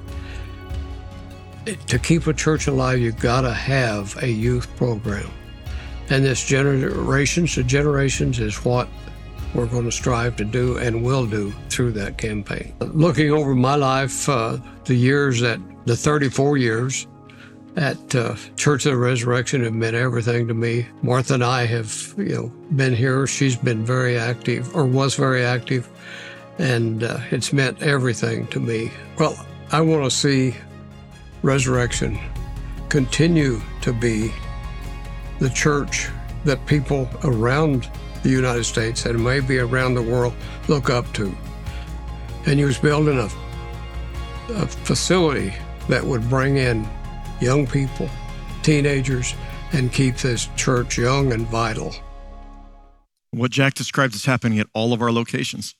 To 1.86 1.98
keep 1.98 2.26
a 2.26 2.32
church 2.32 2.66
alive, 2.66 2.98
you've 2.98 3.20
got 3.20 3.42
to 3.42 3.52
have 3.52 4.20
a 4.22 4.28
youth 4.28 4.74
program. 4.76 5.30
And 6.08 6.24
this 6.24 6.44
generations 6.44 7.54
to 7.54 7.62
generations 7.62 8.40
is 8.40 8.64
what 8.64 8.88
we're 9.54 9.66
going 9.66 9.84
to 9.84 9.92
strive 9.92 10.36
to 10.36 10.44
do 10.44 10.78
and 10.78 11.02
will 11.02 11.26
do 11.26 11.52
through 11.68 11.92
that 11.92 12.18
campaign. 12.18 12.74
Looking 12.80 13.30
over 13.30 13.54
my 13.54 13.76
life, 13.76 14.28
uh, 14.28 14.58
the 14.84 14.94
years 14.94 15.40
that 15.40 15.60
the 15.86 15.96
34 15.96 16.56
years 16.56 17.06
at 17.76 18.14
uh, 18.14 18.34
Church 18.56 18.86
of 18.86 18.92
the 18.92 18.98
Resurrection 18.98 19.62
have 19.64 19.72
meant 19.72 19.94
everything 19.94 20.48
to 20.48 20.54
me. 20.54 20.86
Martha 21.02 21.34
and 21.34 21.44
I 21.44 21.66
have, 21.66 22.14
you 22.16 22.34
know, 22.34 22.52
been 22.74 22.94
here. 22.94 23.26
She's 23.26 23.56
been 23.56 23.84
very 23.84 24.18
active, 24.18 24.74
or 24.74 24.84
was 24.84 25.14
very 25.14 25.44
active, 25.44 25.88
and 26.58 27.04
uh, 27.04 27.18
it's 27.30 27.52
meant 27.52 27.80
everything 27.82 28.46
to 28.48 28.60
me. 28.60 28.90
Well, 29.18 29.34
I 29.72 29.80
want 29.80 30.04
to 30.04 30.10
see 30.10 30.54
Resurrection 31.42 32.18
continue 32.88 33.60
to 33.82 33.92
be 33.92 34.32
the 35.38 35.48
church 35.48 36.08
that 36.44 36.64
people 36.66 37.08
around 37.24 37.88
the 38.22 38.28
United 38.28 38.64
States 38.64 39.06
and 39.06 39.22
maybe 39.22 39.58
around 39.58 39.94
the 39.94 40.02
world 40.02 40.34
look 40.68 40.90
up 40.90 41.10
to. 41.14 41.34
And 42.46 42.58
he 42.58 42.64
was 42.64 42.78
building 42.78 43.18
a, 43.18 43.28
a 44.54 44.66
facility 44.66 45.54
that 45.88 46.04
would 46.04 46.28
bring 46.28 46.56
in 46.56 46.86
young 47.40 47.66
people, 47.66 48.08
teenagers, 48.62 49.34
and 49.72 49.92
keep 49.92 50.16
this 50.16 50.48
church 50.56 50.98
young 50.98 51.32
and 51.32 51.46
vital. 51.46 51.94
What 53.30 53.50
Jack 53.50 53.74
described 53.74 54.14
is 54.14 54.24
happening 54.24 54.58
at 54.58 54.66
all 54.74 54.92
of 54.92 55.00
our 55.00 55.12
locations. 55.12 55.74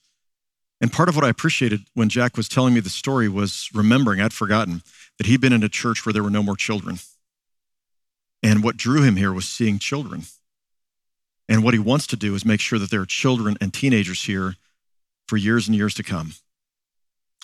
And 0.81 0.93
part 0.93 1.09
of 1.09 1.17
what 1.17 1.25
I 1.25 1.29
appreciated 1.29 1.81
when 1.95 2.09
Jack 2.09 2.37
was 2.37 2.49
telling 2.49 2.73
me 2.73 2.81
the 2.81 2.89
story 2.89 3.29
was 3.29 3.69
remembering, 3.75 4.21
I'd 4.21 4.33
forgotten, 4.33 4.83
that 5.19 5.27
he'd 5.27 5.41
been 5.41 5.53
in 5.53 5.63
a 5.63 5.69
church 5.69 6.07
where 6.07 6.13
there 6.13 6.23
were 6.23 6.31
no 6.31 6.43
more 6.43 6.57
children. 6.57 6.99
And 8.43 8.65
what 8.65 8.77
drew 8.79 9.03
him 9.03 9.17
here 9.17 9.33
was 9.33 9.47
seeing 9.47 9.79
children. 9.79 10.23
And 11.49 11.63
what 11.63 11.75
he 11.75 11.81
wants 11.81 12.07
to 12.09 12.17
do 12.17 12.35
is 12.35 12.45
make 12.45 12.61
sure 12.61 12.79
that 12.79 12.91
there 12.91 13.03
are 13.03 13.07
children 13.07 13.59
and 13.61 13.75
teenagers 13.75 14.23
here 14.23 14.55
for 15.29 15.37
years 15.37 15.67
and 15.67 15.77
years 15.77 15.95
to 15.95 16.03
come. 16.03 16.33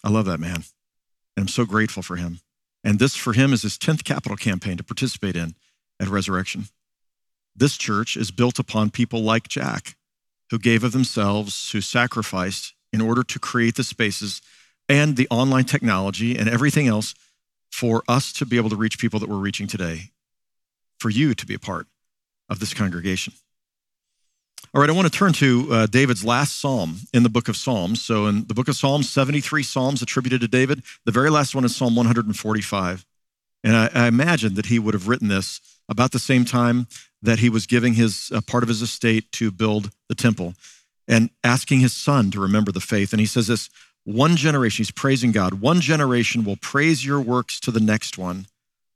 I 0.03 0.09
love 0.09 0.25
that 0.27 0.41
man. 0.41 0.65
And 1.37 1.45
I'm 1.45 1.49
so 1.49 1.67
grateful 1.67 2.03
for 2.03 2.17
him. 2.17 2.41
And 2.87 3.01
this 3.01 3.17
for 3.17 3.33
him 3.33 3.53
is 3.53 3.63
his 3.63 3.77
10th 3.77 4.05
capital 4.05 4.37
campaign 4.37 4.77
to 4.77 4.85
participate 4.85 5.35
in 5.35 5.57
at 5.99 6.07
Resurrection. 6.07 6.67
This 7.57 7.77
church 7.77 8.17
is 8.17 8.31
built 8.31 8.61
upon 8.61 8.91
people 8.91 9.25
like 9.25 9.49
Jack, 9.49 9.97
who 10.51 10.59
gave 10.61 10.85
of 10.85 10.93
themselves, 10.93 11.73
who 11.73 11.81
sacrificed 11.81 12.75
in 12.93 13.01
order 13.01 13.25
to 13.25 13.41
create 13.41 13.75
the 13.75 13.83
spaces 13.83 14.41
and 14.89 15.17
the 15.17 15.27
online 15.33 15.65
technology 15.65 16.39
and 16.39 16.49
everything 16.49 16.87
else 16.87 17.17
for 17.73 18.05
us 18.07 18.33
to 18.35 18.47
be 18.47 18.57
able 18.57 18.71
to 18.71 18.77
reach 18.77 19.01
people 19.01 19.19
that 19.19 19.29
we're 19.29 19.35
reaching 19.35 19.67
today, 19.67 20.13
for 21.01 21.11
you 21.11 21.35
to 21.35 21.45
be 21.45 21.55
a 21.55 21.59
part 21.59 21.89
of 22.49 22.61
this 22.61 22.73
congregation. 22.73 23.33
All 24.75 24.81
right, 24.81 24.91
I 24.91 24.93
want 24.93 25.11
to 25.11 25.17
turn 25.17 25.33
to 25.35 25.69
uh, 25.71 25.87
David's 25.87 26.25
last 26.25 26.61
psalm 26.61 26.97
in 27.15 27.23
the 27.23 27.29
book 27.29 27.49
of 27.49 27.57
Psalms. 27.57 28.03
So, 28.03 28.27
in 28.27 28.47
the 28.47 28.55
book 28.55 28.69
of 28.69 28.77
Psalms, 28.77 29.09
73 29.09 29.63
psalms 29.63 30.03
attributed 30.03 30.41
to 30.43 30.49
David. 30.49 30.83
The 31.05 31.13
very 31.13 31.31
last 31.31 31.55
one 31.55 31.65
is 31.65 31.75
Psalm 31.75 31.95
145. 31.95 33.07
And 33.65 33.77
I, 33.77 33.91
I 33.95 34.07
imagine 34.07 34.55
that 34.55 34.67
he 34.67 34.79
would 34.79 34.93
have 34.93 35.09
written 35.09 35.29
this 35.29 35.61
about 35.89 36.13
the 36.13 36.19
same 36.19 36.45
time 36.45 36.89
that 37.23 37.39
he 37.39 37.49
was 37.49 37.67
giving 37.67 37.95
his 37.95 38.31
uh, 38.35 38.41
part 38.47 38.63
of 38.63 38.69
his 38.69 38.83
estate 38.83 39.31
to 39.33 39.51
build 39.51 39.91
the 40.09 40.15
temple 40.15 40.55
and 41.09 41.31
asking 41.45 41.81
his 41.81 41.93
son 41.93 42.31
to 42.33 42.41
remember 42.41 42.73
the 42.73 42.81
faith. 42.81 43.13
And 43.13 43.21
he 43.21 43.27
says 43.27 43.47
this 43.47 43.71
one 44.05 44.37
generation, 44.37 44.83
he's 44.83 44.91
praising 44.91 45.33
God, 45.33 45.55
one 45.55 45.81
generation 45.81 46.45
will 46.45 46.57
praise 46.57 47.05
your 47.05 47.21
works 47.21 47.59
to 47.61 47.71
the 47.71 47.81
next 47.81 48.19
one 48.19 48.47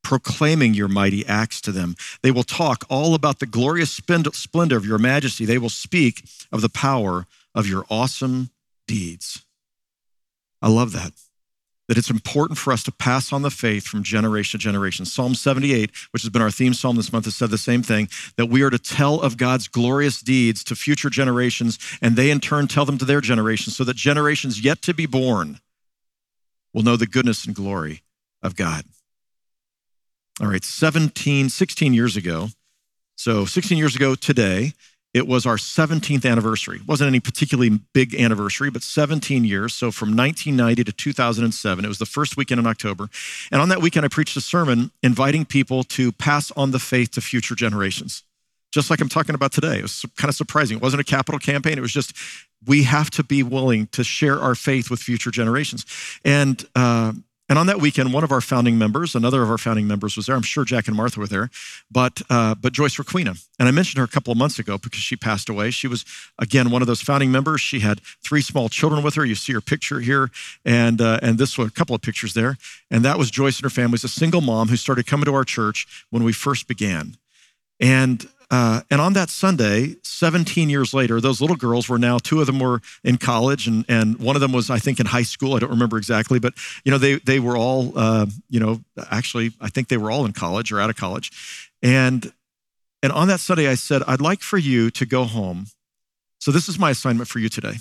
proclaiming 0.02 0.74
your 0.74 0.88
mighty 0.88 1.26
acts 1.26 1.60
to 1.62 1.72
them. 1.72 1.94
They 2.22 2.30
will 2.30 2.42
talk 2.42 2.84
all 2.88 3.14
about 3.14 3.38
the 3.38 3.46
glorious 3.46 3.92
splendor 3.92 4.76
of 4.76 4.86
your 4.86 4.98
majesty. 4.98 5.44
They 5.44 5.58
will 5.58 5.68
speak 5.68 6.24
of 6.50 6.62
the 6.62 6.68
power 6.68 7.26
of 7.54 7.66
your 7.66 7.84
awesome 7.90 8.50
deeds. 8.86 9.44
I 10.62 10.68
love 10.68 10.92
that. 10.92 11.12
That 11.88 11.98
it's 11.98 12.10
important 12.10 12.56
for 12.56 12.72
us 12.72 12.84
to 12.84 12.92
pass 12.92 13.32
on 13.32 13.42
the 13.42 13.50
faith 13.50 13.84
from 13.84 14.04
generation 14.04 14.60
to 14.60 14.62
generation. 14.62 15.04
Psalm 15.04 15.34
78, 15.34 15.90
which 16.12 16.22
has 16.22 16.30
been 16.30 16.40
our 16.40 16.50
theme 16.50 16.72
psalm 16.72 16.94
this 16.94 17.12
month, 17.12 17.24
has 17.24 17.34
said 17.34 17.50
the 17.50 17.58
same 17.58 17.82
thing 17.82 18.08
that 18.36 18.46
we 18.46 18.62
are 18.62 18.70
to 18.70 18.78
tell 18.78 19.20
of 19.20 19.36
God's 19.36 19.66
glorious 19.66 20.20
deeds 20.20 20.62
to 20.64 20.76
future 20.76 21.10
generations, 21.10 21.80
and 22.00 22.14
they 22.14 22.30
in 22.30 22.38
turn 22.38 22.68
tell 22.68 22.84
them 22.84 22.98
to 22.98 23.04
their 23.04 23.20
generations, 23.20 23.76
so 23.76 23.82
that 23.82 23.96
generations 23.96 24.64
yet 24.64 24.82
to 24.82 24.94
be 24.94 25.06
born 25.06 25.58
will 26.72 26.82
know 26.82 26.96
the 26.96 27.08
goodness 27.08 27.44
and 27.44 27.56
glory 27.56 28.02
of 28.40 28.54
God. 28.54 28.84
All 30.40 30.46
right, 30.46 30.64
17, 30.64 31.50
16 31.50 31.92
years 31.92 32.16
ago. 32.16 32.48
So 33.16 33.44
16 33.44 33.76
years 33.76 33.94
ago 33.94 34.14
today, 34.14 34.72
it 35.12 35.26
was 35.26 35.44
our 35.44 35.56
17th 35.56 36.24
anniversary. 36.24 36.76
It 36.76 36.88
wasn't 36.88 37.08
any 37.08 37.20
particularly 37.20 37.80
big 37.92 38.14
anniversary, 38.14 38.70
but 38.70 38.82
17 38.82 39.44
years. 39.44 39.74
So 39.74 39.90
from 39.90 40.16
1990 40.16 40.84
to 40.84 40.92
2007, 40.92 41.84
it 41.84 41.88
was 41.88 41.98
the 41.98 42.06
first 42.06 42.38
weekend 42.38 42.58
in 42.58 42.66
October. 42.66 43.10
And 43.52 43.60
on 43.60 43.68
that 43.68 43.82
weekend, 43.82 44.06
I 44.06 44.08
preached 44.08 44.34
a 44.38 44.40
sermon 44.40 44.92
inviting 45.02 45.44
people 45.44 45.84
to 45.84 46.10
pass 46.12 46.50
on 46.52 46.70
the 46.70 46.78
faith 46.78 47.10
to 47.12 47.20
future 47.20 47.54
generations, 47.54 48.22
just 48.72 48.88
like 48.88 49.02
I'm 49.02 49.10
talking 49.10 49.34
about 49.34 49.52
today. 49.52 49.80
It 49.80 49.82
was 49.82 50.06
kind 50.16 50.30
of 50.30 50.36
surprising. 50.36 50.78
It 50.78 50.82
wasn't 50.82 51.02
a 51.02 51.04
capital 51.04 51.38
campaign, 51.38 51.76
it 51.76 51.82
was 51.82 51.92
just 51.92 52.16
we 52.66 52.84
have 52.84 53.10
to 53.10 53.24
be 53.24 53.42
willing 53.42 53.88
to 53.88 54.04
share 54.04 54.38
our 54.38 54.54
faith 54.54 54.90
with 54.90 55.00
future 55.00 55.30
generations. 55.30 55.84
And, 56.24 56.64
uh, 56.74 57.12
and 57.50 57.58
on 57.58 57.66
that 57.66 57.80
weekend, 57.80 58.12
one 58.12 58.22
of 58.22 58.30
our 58.30 58.40
founding 58.40 58.78
members, 58.78 59.16
another 59.16 59.42
of 59.42 59.50
our 59.50 59.58
founding 59.58 59.88
members 59.88 60.16
was 60.16 60.26
there. 60.26 60.36
I'm 60.36 60.42
sure 60.42 60.64
Jack 60.64 60.86
and 60.86 60.96
Martha 60.96 61.18
were 61.18 61.26
there, 61.26 61.50
but, 61.90 62.22
uh, 62.30 62.54
but 62.54 62.72
Joyce 62.72 62.94
Requena. 62.94 63.44
And 63.58 63.66
I 63.66 63.72
mentioned 63.72 63.98
her 63.98 64.04
a 64.04 64.08
couple 64.08 64.30
of 64.30 64.38
months 64.38 64.60
ago 64.60 64.78
because 64.78 65.00
she 65.00 65.16
passed 65.16 65.48
away. 65.48 65.72
She 65.72 65.88
was, 65.88 66.04
again, 66.38 66.70
one 66.70 66.80
of 66.80 66.86
those 66.86 67.02
founding 67.02 67.32
members. 67.32 67.60
She 67.60 67.80
had 67.80 68.00
three 68.22 68.40
small 68.40 68.68
children 68.68 69.02
with 69.02 69.16
her. 69.16 69.24
You 69.24 69.34
see 69.34 69.52
her 69.52 69.60
picture 69.60 69.98
here, 69.98 70.30
and, 70.64 71.00
uh, 71.00 71.18
and 71.22 71.38
this 71.38 71.58
was 71.58 71.66
a 71.66 71.72
couple 71.72 71.96
of 71.96 72.02
pictures 72.02 72.34
there. 72.34 72.56
And 72.88 73.04
that 73.04 73.18
was 73.18 73.32
Joyce 73.32 73.58
and 73.58 73.64
her 73.64 73.70
family. 73.70 73.98
She's 73.98 74.04
a 74.04 74.08
single 74.08 74.42
mom 74.42 74.68
who 74.68 74.76
started 74.76 75.08
coming 75.08 75.24
to 75.24 75.34
our 75.34 75.44
church 75.44 76.06
when 76.10 76.22
we 76.22 76.32
first 76.32 76.68
began. 76.68 77.16
And 77.80 78.28
uh, 78.50 78.80
and 78.90 79.00
on 79.00 79.12
that 79.12 79.30
Sunday, 79.30 79.94
17 80.02 80.68
years 80.68 80.92
later, 80.92 81.20
those 81.20 81.40
little 81.40 81.54
girls 81.54 81.88
were 81.88 81.98
now, 81.98 82.18
two 82.18 82.40
of 82.40 82.48
them 82.48 82.58
were 82.58 82.80
in 83.04 83.16
college, 83.16 83.68
and, 83.68 83.84
and 83.88 84.18
one 84.18 84.34
of 84.34 84.40
them 84.40 84.50
was, 84.50 84.70
I 84.70 84.78
think, 84.80 84.98
in 84.98 85.06
high 85.06 85.22
school. 85.22 85.54
I 85.54 85.60
don't 85.60 85.70
remember 85.70 85.96
exactly, 85.96 86.40
but, 86.40 86.54
you 86.84 86.90
know, 86.90 86.98
they, 86.98 87.16
they 87.16 87.38
were 87.38 87.56
all, 87.56 87.96
uh, 87.96 88.26
you 88.48 88.58
know, 88.58 88.80
actually, 89.08 89.52
I 89.60 89.68
think 89.68 89.86
they 89.86 89.96
were 89.96 90.10
all 90.10 90.26
in 90.26 90.32
college 90.32 90.72
or 90.72 90.80
out 90.80 90.90
of 90.90 90.96
college. 90.96 91.30
And, 91.80 92.32
and 93.04 93.12
on 93.12 93.28
that 93.28 93.38
Sunday, 93.38 93.68
I 93.68 93.76
said, 93.76 94.02
I'd 94.08 94.20
like 94.20 94.40
for 94.40 94.58
you 94.58 94.90
to 94.90 95.06
go 95.06 95.24
home. 95.24 95.66
So 96.40 96.50
this 96.50 96.68
is 96.68 96.76
my 96.76 96.90
assignment 96.90 97.28
for 97.28 97.38
you 97.38 97.48
today. 97.48 97.74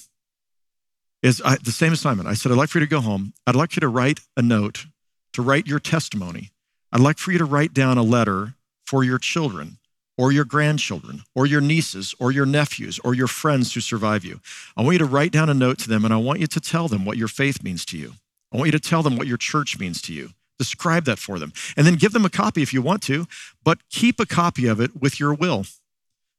Is 1.23 1.41
I, 1.43 1.58
the 1.58 1.71
same 1.71 1.93
assignment. 1.93 2.29
I 2.29 2.36
said, 2.36 2.51
I'd 2.51 2.58
like 2.60 2.69
for 2.69 2.77
you 2.77 2.86
to 2.86 2.89
go 2.89 3.01
home. 3.01 3.34
I'd 3.47 3.55
like 3.55 3.75
you 3.75 3.79
to 3.79 3.88
write 3.88 4.19
a 4.38 4.43
note, 4.43 4.86
to 5.34 5.41
write 5.41 5.65
your 5.65 5.79
testimony. 5.79 6.51
I'd 6.91 7.01
like 7.01 7.17
for 7.17 7.32
you 7.32 7.39
to 7.39 7.45
write 7.45 7.73
down 7.73 7.97
a 7.97 8.03
letter 8.03 8.53
for 8.86 9.03
your 9.03 9.17
children 9.17 9.78
or 10.19 10.34
your 10.34 10.43
grandchildren, 10.43 11.23
or 11.34 11.45
your 11.45 11.62
nieces, 11.62 12.13
or 12.19 12.29
your 12.29 12.45
nephews, 12.45 12.99
or 13.05 13.13
your 13.13 13.25
friends 13.25 13.73
who 13.73 13.79
survive 13.79 14.25
you. 14.25 14.41
I 14.75 14.82
want 14.82 14.95
you 14.95 14.99
to 14.99 15.05
write 15.05 15.32
down 15.32 15.49
a 15.49 15.53
note 15.53 15.79
to 15.79 15.88
them, 15.88 16.03
and 16.03 16.13
I 16.13 16.17
want 16.17 16.41
you 16.41 16.47
to 16.47 16.60
tell 16.60 16.89
them 16.89 17.05
what 17.05 17.15
your 17.15 17.29
faith 17.29 17.63
means 17.63 17.86
to 17.86 17.97
you. 17.97 18.15
I 18.51 18.58
want 18.58 18.67
you 18.67 18.73
to 18.73 18.82
tell 18.82 19.01
them 19.01 19.15
what 19.15 19.27
your 19.27 19.38
church 19.38 19.79
means 19.79 20.01
to 20.01 20.13
you. 20.13 20.32
Describe 20.58 21.05
that 21.05 21.19
for 21.19 21.39
them. 21.39 21.53
And 21.77 21.88
then 21.88 21.95
give 21.95 22.12
them 22.12 22.25
a 22.25 22.29
copy 22.29 22.62
if 22.62 22.73
you 22.73 22.82
want 22.82 23.01
to, 23.03 23.27
but 23.63 23.79
keep 23.89 24.19
a 24.19 24.25
copy 24.25 24.67
of 24.67 24.82
it 24.82 25.01
with 25.01 25.21
your 25.21 25.34
will. 25.34 25.63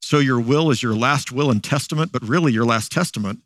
So 0.03 0.19
your 0.19 0.41
will 0.41 0.71
is 0.71 0.83
your 0.83 0.95
last 0.95 1.33
will 1.33 1.51
and 1.51 1.65
testament, 1.65 2.13
but 2.13 2.23
really 2.23 2.53
your 2.53 2.67
last 2.67 2.93
testament 2.93 3.39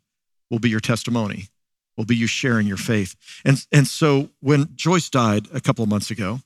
will 0.51 0.59
be 0.59 0.69
your 0.69 0.81
testimony, 0.81 1.47
will 1.95 2.03
be 2.03 2.17
you 2.17 2.27
sharing 2.27 2.67
your 2.67 2.75
faith. 2.75 3.15
And, 3.45 3.65
and 3.71 3.87
so 3.87 4.31
when 4.41 4.67
Joyce 4.75 5.09
died 5.09 5.47
a 5.53 5.61
couple 5.61 5.83
of 5.83 5.89
months 5.89 6.11
ago, 6.11 6.41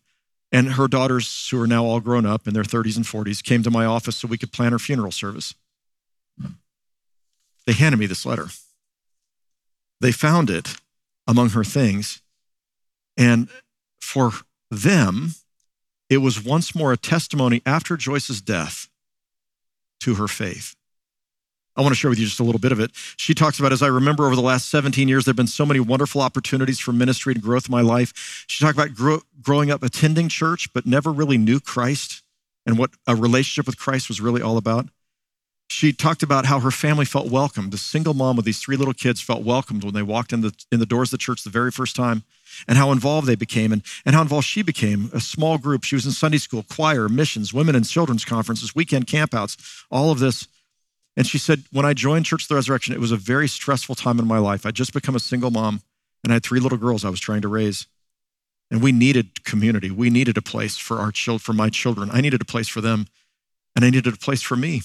and 0.52 0.74
her 0.74 0.88
daughters, 0.88 1.50
who 1.50 1.62
are 1.62 1.68
now 1.68 1.86
all 1.86 2.00
grown 2.00 2.26
up 2.26 2.48
in 2.48 2.54
their 2.54 2.64
30s 2.64 2.96
and 2.96 3.06
40s, 3.06 3.44
came 3.44 3.64
to 3.64 3.72
my 3.72 3.86
office 3.86 4.16
so 4.18 4.28
we 4.28 4.38
could 4.38 4.52
plan 4.52 4.72
her 4.72 4.80
funeral 4.80 5.12
service. 5.12 5.54
They 7.66 7.74
handed 7.74 7.98
me 7.98 8.08
this 8.08 8.26
letter. 8.26 8.48
They 10.02 10.12
found 10.12 10.50
it 10.50 10.78
among 11.28 11.50
her 11.50 11.64
things. 11.64 12.22
And 13.16 13.50
for 14.00 14.32
them, 14.72 15.36
it 16.10 16.18
was 16.18 16.44
once 16.44 16.74
more 16.74 16.92
a 16.92 16.98
testimony 16.98 17.62
after 17.66 17.96
Joyce's 17.96 18.42
death 18.42 18.90
to 20.00 20.16
her 20.16 20.28
faith. 20.28 20.76
I 21.80 21.82
want 21.82 21.94
to 21.94 21.96
share 21.96 22.10
with 22.10 22.20
you 22.20 22.26
just 22.26 22.42
a 22.42 22.44
little 22.44 22.60
bit 22.60 22.74
of 22.74 22.82
it. 22.82 22.92
She 23.16 23.34
talks 23.34 23.58
about, 23.58 23.72
as 23.72 23.82
I 23.82 23.88
remember 23.88 24.26
over 24.26 24.36
the 24.36 24.42
last 24.42 24.68
17 24.68 25.08
years, 25.08 25.24
there 25.24 25.32
have 25.32 25.38
been 25.38 25.48
so 25.48 25.66
many 25.66 25.80
wonderful 25.80 26.20
opportunities 26.20 26.78
for 26.78 26.92
ministry 26.92 27.32
and 27.32 27.42
growth 27.42 27.70
in 27.70 27.72
my 27.72 27.80
life. 27.80 28.44
She 28.48 28.62
talked 28.62 28.78
about 28.78 28.94
grow, 28.94 29.22
growing 29.42 29.72
up 29.72 29.82
attending 29.82 30.28
church, 30.28 30.74
but 30.74 30.86
never 30.86 31.10
really 31.10 31.38
knew 31.38 31.62
Christ 31.62 32.22
and 32.66 32.78
what 32.78 32.92
a 33.08 33.16
relationship 33.16 33.66
with 33.66 33.80
Christ 33.80 34.10
was 34.10 34.20
really 34.20 34.42
all 34.42 34.58
about. 34.58 34.90
She 35.70 35.94
talked 35.94 36.22
about 36.22 36.48
how 36.48 36.60
her 36.60 36.72
family 36.72 37.06
felt 37.06 37.32
welcomed. 37.32 37.72
The 37.72 37.78
single 37.78 38.14
mom 38.14 38.36
with 38.36 38.44
these 38.44 38.60
three 38.60 38.76
little 38.76 38.94
kids 38.94 39.22
felt 39.22 39.44
welcomed 39.44 39.86
when 39.86 39.94
they 39.94 40.02
walked 40.02 40.34
in 40.34 40.42
the, 40.42 40.52
in 40.74 40.82
the 40.82 40.86
doors 40.86 41.10
of 41.10 41.12
the 41.12 41.18
church 41.24 41.44
the 41.44 41.50
very 41.50 41.72
first 41.72 41.96
time, 41.96 42.24
and 42.68 42.78
how 42.78 42.92
involved 42.92 43.26
they 43.26 43.36
became, 43.36 43.72
and, 43.72 43.84
and 44.06 44.16
how 44.16 44.22
involved 44.22 44.48
she 44.48 44.64
became. 44.64 45.10
A 45.14 45.22
small 45.22 45.58
group. 45.58 45.86
She 45.86 45.96
was 45.96 46.06
in 46.06 46.12
Sunday 46.12 46.40
school, 46.40 46.66
choir, 46.70 47.08
missions, 47.08 47.54
women 47.54 47.76
and 47.76 47.88
children's 47.88 48.26
conferences, 48.26 48.76
weekend 48.76 49.08
campouts, 49.08 49.86
all 49.90 50.12
of 50.12 50.20
this 50.20 50.48
and 51.18 51.28
she 51.28 51.38
said, 51.38 51.64
When 51.72 51.86
I 51.86 51.94
joined 51.94 52.26
Church 52.26 52.44
of 52.44 52.50
the 52.50 52.56
Resurrection, 52.56 52.94
it 52.94 53.00
was 53.00 53.12
a 53.12 53.18
very 53.18 53.48
stressful 53.48 53.96
time 53.96 54.20
in 54.20 54.28
my 54.28 54.38
life. 54.40 54.66
I'd 54.66 54.76
just 54.76 54.94
become 54.94 55.16
a 55.16 55.20
single 55.20 55.52
mom 55.52 55.82
and 56.24 56.32
I 56.32 56.36
had 56.36 56.44
three 56.44 56.60
little 56.60 56.78
girls 56.78 57.06
I 57.06 57.10
was 57.10 57.20
trying 57.20 57.42
to 57.42 57.48
raise. 57.48 57.88
And 58.72 58.84
we 58.84 58.92
needed 58.92 59.44
community. 59.44 59.90
We 59.90 60.10
needed 60.10 60.38
a 60.38 60.42
place 60.42 60.78
for 60.78 61.00
our 61.00 61.12
children, 61.12 61.40
for 61.40 61.54
my 61.54 61.70
children. 61.70 62.10
I 62.12 62.22
needed 62.22 62.42
a 62.42 62.46
place 62.46 62.68
for 62.68 62.82
them, 62.82 63.08
and 63.76 63.84
I 63.84 63.90
needed 63.90 64.14
a 64.14 64.18
place 64.18 64.44
for 64.44 64.56
me. 64.56 64.84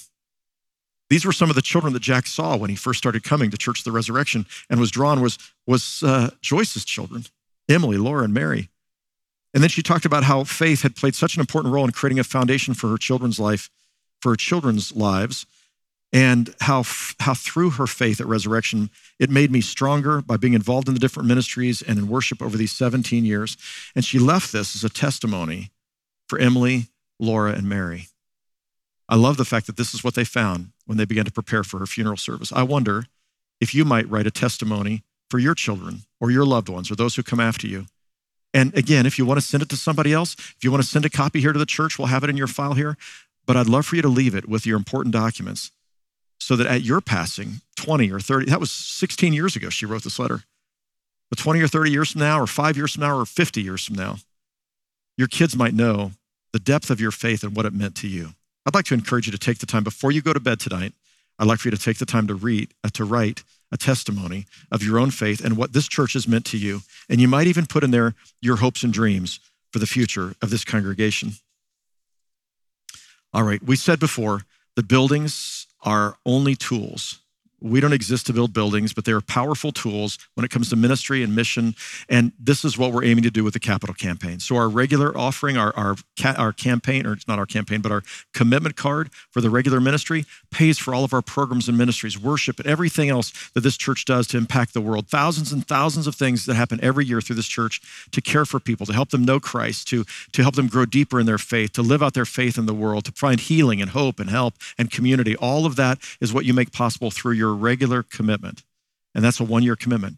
These 1.10 1.26
were 1.26 1.32
some 1.32 1.50
of 1.50 1.56
the 1.56 1.62
children 1.62 1.92
that 1.92 2.00
Jack 2.00 2.26
saw 2.26 2.56
when 2.56 2.70
he 2.70 2.76
first 2.76 2.98
started 2.98 3.24
coming 3.24 3.50
to 3.50 3.58
Church 3.58 3.80
of 3.80 3.84
the 3.84 3.92
Resurrection 3.92 4.46
and 4.70 4.80
was 4.80 4.90
drawn 4.90 5.20
was, 5.20 5.38
was 5.66 6.02
uh, 6.02 6.30
Joyce's 6.40 6.84
children, 6.84 7.24
Emily, 7.68 7.98
Laura, 7.98 8.24
and 8.24 8.32
Mary. 8.32 8.70
And 9.52 9.62
then 9.62 9.70
she 9.70 9.82
talked 9.82 10.06
about 10.06 10.24
how 10.24 10.44
faith 10.44 10.80
had 10.80 10.96
played 10.96 11.14
such 11.14 11.36
an 11.36 11.40
important 11.40 11.74
role 11.74 11.84
in 11.84 11.92
creating 11.92 12.18
a 12.18 12.24
foundation 12.24 12.72
for 12.72 12.88
her 12.88 12.96
children's 12.96 13.38
life, 13.38 13.68
for 14.20 14.30
her 14.30 14.36
children's 14.36 14.96
lives, 14.96 15.44
and 16.14 16.54
how, 16.60 16.84
how 17.18 17.34
through 17.34 17.70
her 17.70 17.88
faith 17.88 18.20
at 18.20 18.28
resurrection, 18.28 18.88
it 19.18 19.30
made 19.30 19.50
me 19.50 19.60
stronger 19.60 20.22
by 20.22 20.36
being 20.36 20.54
involved 20.54 20.86
in 20.86 20.94
the 20.94 21.00
different 21.00 21.28
ministries 21.28 21.82
and 21.82 21.98
in 21.98 22.08
worship 22.08 22.40
over 22.40 22.56
these 22.56 22.70
17 22.70 23.24
years. 23.24 23.56
And 23.96 24.04
she 24.04 24.20
left 24.20 24.52
this 24.52 24.76
as 24.76 24.84
a 24.84 24.88
testimony 24.88 25.72
for 26.28 26.38
Emily, 26.38 26.86
Laura, 27.18 27.52
and 27.52 27.68
Mary. 27.68 28.06
I 29.08 29.16
love 29.16 29.36
the 29.36 29.44
fact 29.44 29.66
that 29.66 29.76
this 29.76 29.92
is 29.92 30.04
what 30.04 30.14
they 30.14 30.24
found 30.24 30.68
when 30.86 30.98
they 30.98 31.04
began 31.04 31.24
to 31.24 31.32
prepare 31.32 31.64
for 31.64 31.80
her 31.80 31.86
funeral 31.86 32.16
service. 32.16 32.52
I 32.52 32.62
wonder 32.62 33.06
if 33.60 33.74
you 33.74 33.84
might 33.84 34.08
write 34.08 34.28
a 34.28 34.30
testimony 34.30 35.02
for 35.28 35.40
your 35.40 35.54
children 35.54 36.02
or 36.20 36.30
your 36.30 36.46
loved 36.46 36.68
ones 36.68 36.92
or 36.92 36.94
those 36.94 37.16
who 37.16 37.24
come 37.24 37.40
after 37.40 37.66
you. 37.66 37.86
And 38.54 38.72
again, 38.78 39.04
if 39.04 39.18
you 39.18 39.26
want 39.26 39.40
to 39.40 39.46
send 39.46 39.64
it 39.64 39.68
to 39.70 39.76
somebody 39.76 40.12
else, 40.12 40.34
if 40.34 40.58
you 40.62 40.70
want 40.70 40.84
to 40.84 40.88
send 40.88 41.04
a 41.04 41.10
copy 41.10 41.40
here 41.40 41.52
to 41.52 41.58
the 41.58 41.66
church, 41.66 41.98
we'll 41.98 42.06
have 42.06 42.22
it 42.22 42.30
in 42.30 42.36
your 42.36 42.46
file 42.46 42.74
here. 42.74 42.96
But 43.46 43.56
I'd 43.56 43.68
love 43.68 43.84
for 43.84 43.96
you 43.96 44.02
to 44.02 44.08
leave 44.08 44.36
it 44.36 44.48
with 44.48 44.64
your 44.64 44.76
important 44.76 45.12
documents 45.12 45.72
so 46.38 46.56
that 46.56 46.66
at 46.66 46.82
your 46.82 47.00
passing, 47.00 47.60
20 47.76 48.10
or 48.10 48.20
30, 48.20 48.46
that 48.46 48.60
was 48.60 48.70
16 48.70 49.32
years 49.32 49.56
ago, 49.56 49.70
she 49.70 49.86
wrote 49.86 50.02
this 50.02 50.18
letter. 50.18 50.42
But 51.30 51.38
20 51.38 51.60
or 51.60 51.68
30 51.68 51.90
years 51.90 52.12
from 52.12 52.20
now, 52.20 52.40
or 52.40 52.46
five 52.46 52.76
years 52.76 52.92
from 52.92 53.02
now, 53.02 53.18
or 53.18 53.24
50 53.24 53.62
years 53.62 53.84
from 53.84 53.96
now, 53.96 54.16
your 55.16 55.28
kids 55.28 55.56
might 55.56 55.74
know 55.74 56.12
the 56.52 56.58
depth 56.58 56.90
of 56.90 57.00
your 57.00 57.10
faith 57.10 57.42
and 57.42 57.56
what 57.56 57.66
it 57.66 57.72
meant 57.72 57.96
to 57.96 58.08
you. 58.08 58.30
I'd 58.66 58.74
like 58.74 58.84
to 58.86 58.94
encourage 58.94 59.26
you 59.26 59.32
to 59.32 59.38
take 59.38 59.58
the 59.58 59.66
time 59.66 59.84
before 59.84 60.12
you 60.12 60.22
go 60.22 60.32
to 60.32 60.40
bed 60.40 60.60
tonight. 60.60 60.92
I'd 61.38 61.48
like 61.48 61.58
for 61.58 61.68
you 61.68 61.76
to 61.76 61.82
take 61.82 61.98
the 61.98 62.06
time 62.06 62.26
to 62.28 62.34
read, 62.34 62.72
uh, 62.84 62.90
to 62.94 63.04
write 63.04 63.42
a 63.72 63.76
testimony 63.76 64.46
of 64.70 64.82
your 64.82 64.98
own 64.98 65.10
faith 65.10 65.44
and 65.44 65.56
what 65.56 65.72
this 65.72 65.88
church 65.88 66.12
has 66.12 66.28
meant 66.28 66.44
to 66.46 66.58
you. 66.58 66.82
And 67.08 67.20
you 67.20 67.28
might 67.28 67.48
even 67.48 67.66
put 67.66 67.82
in 67.82 67.90
there 67.90 68.14
your 68.40 68.56
hopes 68.56 68.82
and 68.84 68.92
dreams 68.92 69.40
for 69.72 69.80
the 69.80 69.86
future 69.86 70.34
of 70.40 70.50
this 70.50 70.64
congregation. 70.64 71.32
All 73.32 73.42
right, 73.42 73.62
we 73.62 73.74
said 73.74 73.98
before 73.98 74.42
the 74.76 74.84
buildings 74.84 75.63
are 75.84 76.16
only 76.26 76.54
tools 76.56 77.20
we 77.64 77.80
don't 77.80 77.94
exist 77.94 78.26
to 78.26 78.34
build 78.34 78.52
buildings, 78.52 78.92
but 78.92 79.06
they 79.06 79.12
are 79.12 79.22
powerful 79.22 79.72
tools 79.72 80.18
when 80.34 80.44
it 80.44 80.50
comes 80.50 80.68
to 80.68 80.76
ministry 80.76 81.22
and 81.22 81.34
mission. 81.34 81.74
And 82.10 82.32
this 82.38 82.62
is 82.62 82.76
what 82.76 82.92
we're 82.92 83.04
aiming 83.04 83.24
to 83.24 83.30
do 83.30 83.42
with 83.42 83.54
the 83.54 83.60
capital 83.60 83.94
campaign. 83.94 84.38
So 84.38 84.56
our 84.56 84.68
regular 84.68 85.16
offering, 85.16 85.56
our, 85.56 85.74
our, 85.74 85.96
our 86.36 86.52
campaign, 86.52 87.06
or 87.06 87.14
it's 87.14 87.26
not 87.26 87.38
our 87.38 87.46
campaign, 87.46 87.80
but 87.80 87.90
our 87.90 88.02
commitment 88.34 88.76
card 88.76 89.10
for 89.30 89.40
the 89.40 89.48
regular 89.48 89.80
ministry 89.80 90.26
pays 90.50 90.78
for 90.78 90.94
all 90.94 91.04
of 91.04 91.14
our 91.14 91.22
programs 91.22 91.66
and 91.66 91.78
ministries, 91.78 92.20
worship, 92.20 92.58
and 92.58 92.68
everything 92.68 93.08
else 93.08 93.32
that 93.54 93.62
this 93.62 93.78
church 93.78 94.04
does 94.04 94.26
to 94.26 94.36
impact 94.36 94.74
the 94.74 94.82
world. 94.82 95.08
Thousands 95.08 95.50
and 95.50 95.66
thousands 95.66 96.06
of 96.06 96.14
things 96.14 96.44
that 96.44 96.54
happen 96.56 96.78
every 96.82 97.06
year 97.06 97.22
through 97.22 97.36
this 97.36 97.48
church 97.48 97.80
to 98.12 98.20
care 98.20 98.44
for 98.44 98.60
people, 98.60 98.84
to 98.84 98.92
help 98.92 99.08
them 99.08 99.24
know 99.24 99.40
Christ, 99.40 99.88
to, 99.88 100.04
to 100.32 100.42
help 100.42 100.54
them 100.54 100.66
grow 100.66 100.84
deeper 100.84 101.18
in 101.18 101.24
their 101.24 101.38
faith, 101.38 101.72
to 101.72 101.82
live 101.82 102.02
out 102.02 102.12
their 102.12 102.26
faith 102.26 102.58
in 102.58 102.66
the 102.66 102.74
world, 102.74 103.06
to 103.06 103.12
find 103.12 103.40
healing 103.40 103.80
and 103.80 103.92
hope 103.92 104.20
and 104.20 104.28
help 104.28 104.52
and 104.76 104.90
community. 104.90 105.34
All 105.36 105.64
of 105.64 105.76
that 105.76 105.98
is 106.20 106.30
what 106.30 106.44
you 106.44 106.52
make 106.52 106.70
possible 106.70 107.10
through 107.10 107.32
your 107.32 107.53
regular 107.54 108.02
commitment. 108.02 108.62
And 109.14 109.24
that's 109.24 109.40
a 109.40 109.44
one 109.44 109.62
year 109.62 109.76
commitment. 109.76 110.16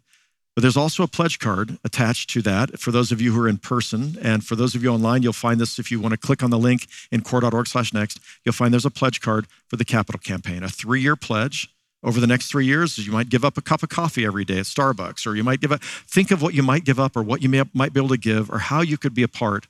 But 0.57 0.63
there's 0.63 0.77
also 0.77 1.03
a 1.03 1.07
pledge 1.07 1.39
card 1.39 1.79
attached 1.85 2.31
to 2.31 2.43
that 2.43 2.81
for 2.81 2.91
those 2.91 3.13
of 3.13 3.21
you 3.21 3.33
who 3.33 3.43
are 3.43 3.49
in 3.49 3.59
person. 3.59 4.17
And 4.23 4.43
for 4.43 4.57
those 4.57 4.75
of 4.75 4.83
you 4.83 4.89
online, 4.89 5.23
you'll 5.23 5.35
find 5.35 5.61
this 5.61 5.79
if 5.79 5.91
you 5.91 6.01
want 6.01 6.13
to 6.13 6.19
click 6.19 6.43
on 6.43 6.49
the 6.49 6.59
link 6.59 6.87
in 7.13 7.21
cor.org 7.21 7.67
slash 7.67 7.93
next. 7.93 8.21
You'll 8.43 8.55
find 8.55 8.73
there's 8.73 8.87
a 8.87 8.91
pledge 8.91 9.21
card 9.21 9.47
for 9.69 9.77
the 9.77 9.85
capital 9.85 10.19
campaign, 10.19 10.63
a 10.63 10.69
three 10.71 11.03
year 11.03 11.15
pledge 11.15 11.69
over 12.03 12.21
the 12.21 12.27
next 12.27 12.51
three 12.51 12.65
years. 12.65 12.97
You 12.97 13.13
might 13.13 13.29
give 13.29 13.45
up 13.45 13.59
a 13.59 13.63
cup 13.63 13.83
of 13.83 13.91
coffee 13.91 14.25
every 14.25 14.47
day 14.47 14.59
at 14.59 14.65
Starbucks, 14.65 15.27
or 15.27 15.35
you 15.35 15.45
might 15.45 15.61
give 15.61 15.73
up, 15.73 15.83
think 15.83 16.31
of 16.31 16.41
what 16.41 16.55
you 16.55 16.63
might 16.63 16.85
give 16.85 16.99
up 16.99 17.19
or 17.19 17.23
what 17.23 17.43
you 17.43 17.51
may, 17.51 17.63
might 17.75 17.93
be 17.93 18.01
able 18.01 18.09
to 18.09 18.17
give, 18.17 18.51
or 18.51 18.59
how 18.59 18.81
you 18.81 18.97
could 18.97 19.15
be 19.15 19.23
a 19.23 19.29
part 19.29 19.67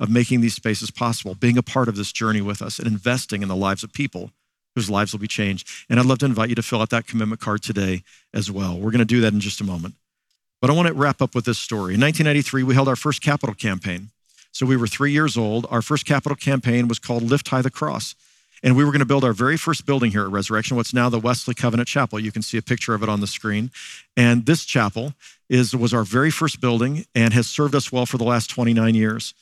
of 0.00 0.08
making 0.08 0.40
these 0.40 0.54
spaces 0.54 0.90
possible, 0.90 1.34
being 1.34 1.58
a 1.58 1.62
part 1.62 1.88
of 1.88 1.96
this 1.96 2.10
journey 2.10 2.40
with 2.40 2.62
us 2.62 2.78
and 2.78 2.88
investing 2.88 3.42
in 3.42 3.48
the 3.48 3.56
lives 3.56 3.84
of 3.84 3.92
people 3.92 4.30
whose 4.74 4.90
lives 4.90 5.12
will 5.12 5.20
be 5.20 5.28
changed. 5.28 5.68
And 5.88 6.00
I'd 6.00 6.06
love 6.06 6.18
to 6.18 6.26
invite 6.26 6.48
you 6.48 6.54
to 6.54 6.62
fill 6.62 6.80
out 6.80 6.90
that 6.90 7.06
commitment 7.06 7.40
card 7.40 7.62
today 7.62 8.02
as 8.32 8.50
well. 8.50 8.74
We're 8.76 8.90
going 8.90 8.98
to 8.98 9.04
do 9.04 9.20
that 9.20 9.32
in 9.32 9.40
just 9.40 9.60
a 9.60 9.64
moment. 9.64 9.94
But 10.60 10.70
I 10.70 10.74
want 10.74 10.88
to 10.88 10.94
wrap 10.94 11.20
up 11.20 11.34
with 11.34 11.44
this 11.44 11.58
story. 11.58 11.94
In 11.94 12.00
1993, 12.00 12.62
we 12.62 12.74
held 12.74 12.88
our 12.88 12.96
first 12.96 13.20
capital 13.20 13.54
campaign. 13.54 14.10
So 14.52 14.66
we 14.66 14.76
were 14.76 14.86
three 14.86 15.12
years 15.12 15.36
old. 15.36 15.66
Our 15.70 15.82
first 15.82 16.06
capital 16.06 16.36
campaign 16.36 16.86
was 16.86 16.98
called 16.98 17.22
Lift 17.22 17.48
High 17.48 17.62
the 17.62 17.70
Cross. 17.70 18.14
And 18.62 18.76
we 18.76 18.84
were 18.84 18.92
going 18.92 19.00
to 19.00 19.06
build 19.06 19.24
our 19.24 19.32
very 19.32 19.56
first 19.56 19.86
building 19.86 20.12
here 20.12 20.22
at 20.22 20.30
Resurrection, 20.30 20.76
what's 20.76 20.94
now 20.94 21.08
the 21.08 21.18
Wesley 21.18 21.54
Covenant 21.54 21.88
Chapel. 21.88 22.20
You 22.20 22.30
can 22.30 22.42
see 22.42 22.58
a 22.58 22.62
picture 22.62 22.94
of 22.94 23.02
it 23.02 23.08
on 23.08 23.20
the 23.20 23.26
screen. 23.26 23.70
And 24.16 24.46
this 24.46 24.64
chapel 24.64 25.14
is, 25.48 25.74
was 25.74 25.92
our 25.92 26.04
very 26.04 26.30
first 26.30 26.60
building 26.60 27.06
and 27.14 27.34
has 27.34 27.48
served 27.48 27.74
us 27.74 27.90
well 27.90 28.06
for 28.06 28.18
the 28.18 28.24
last 28.24 28.48
29 28.50 28.94
years. 28.94 29.34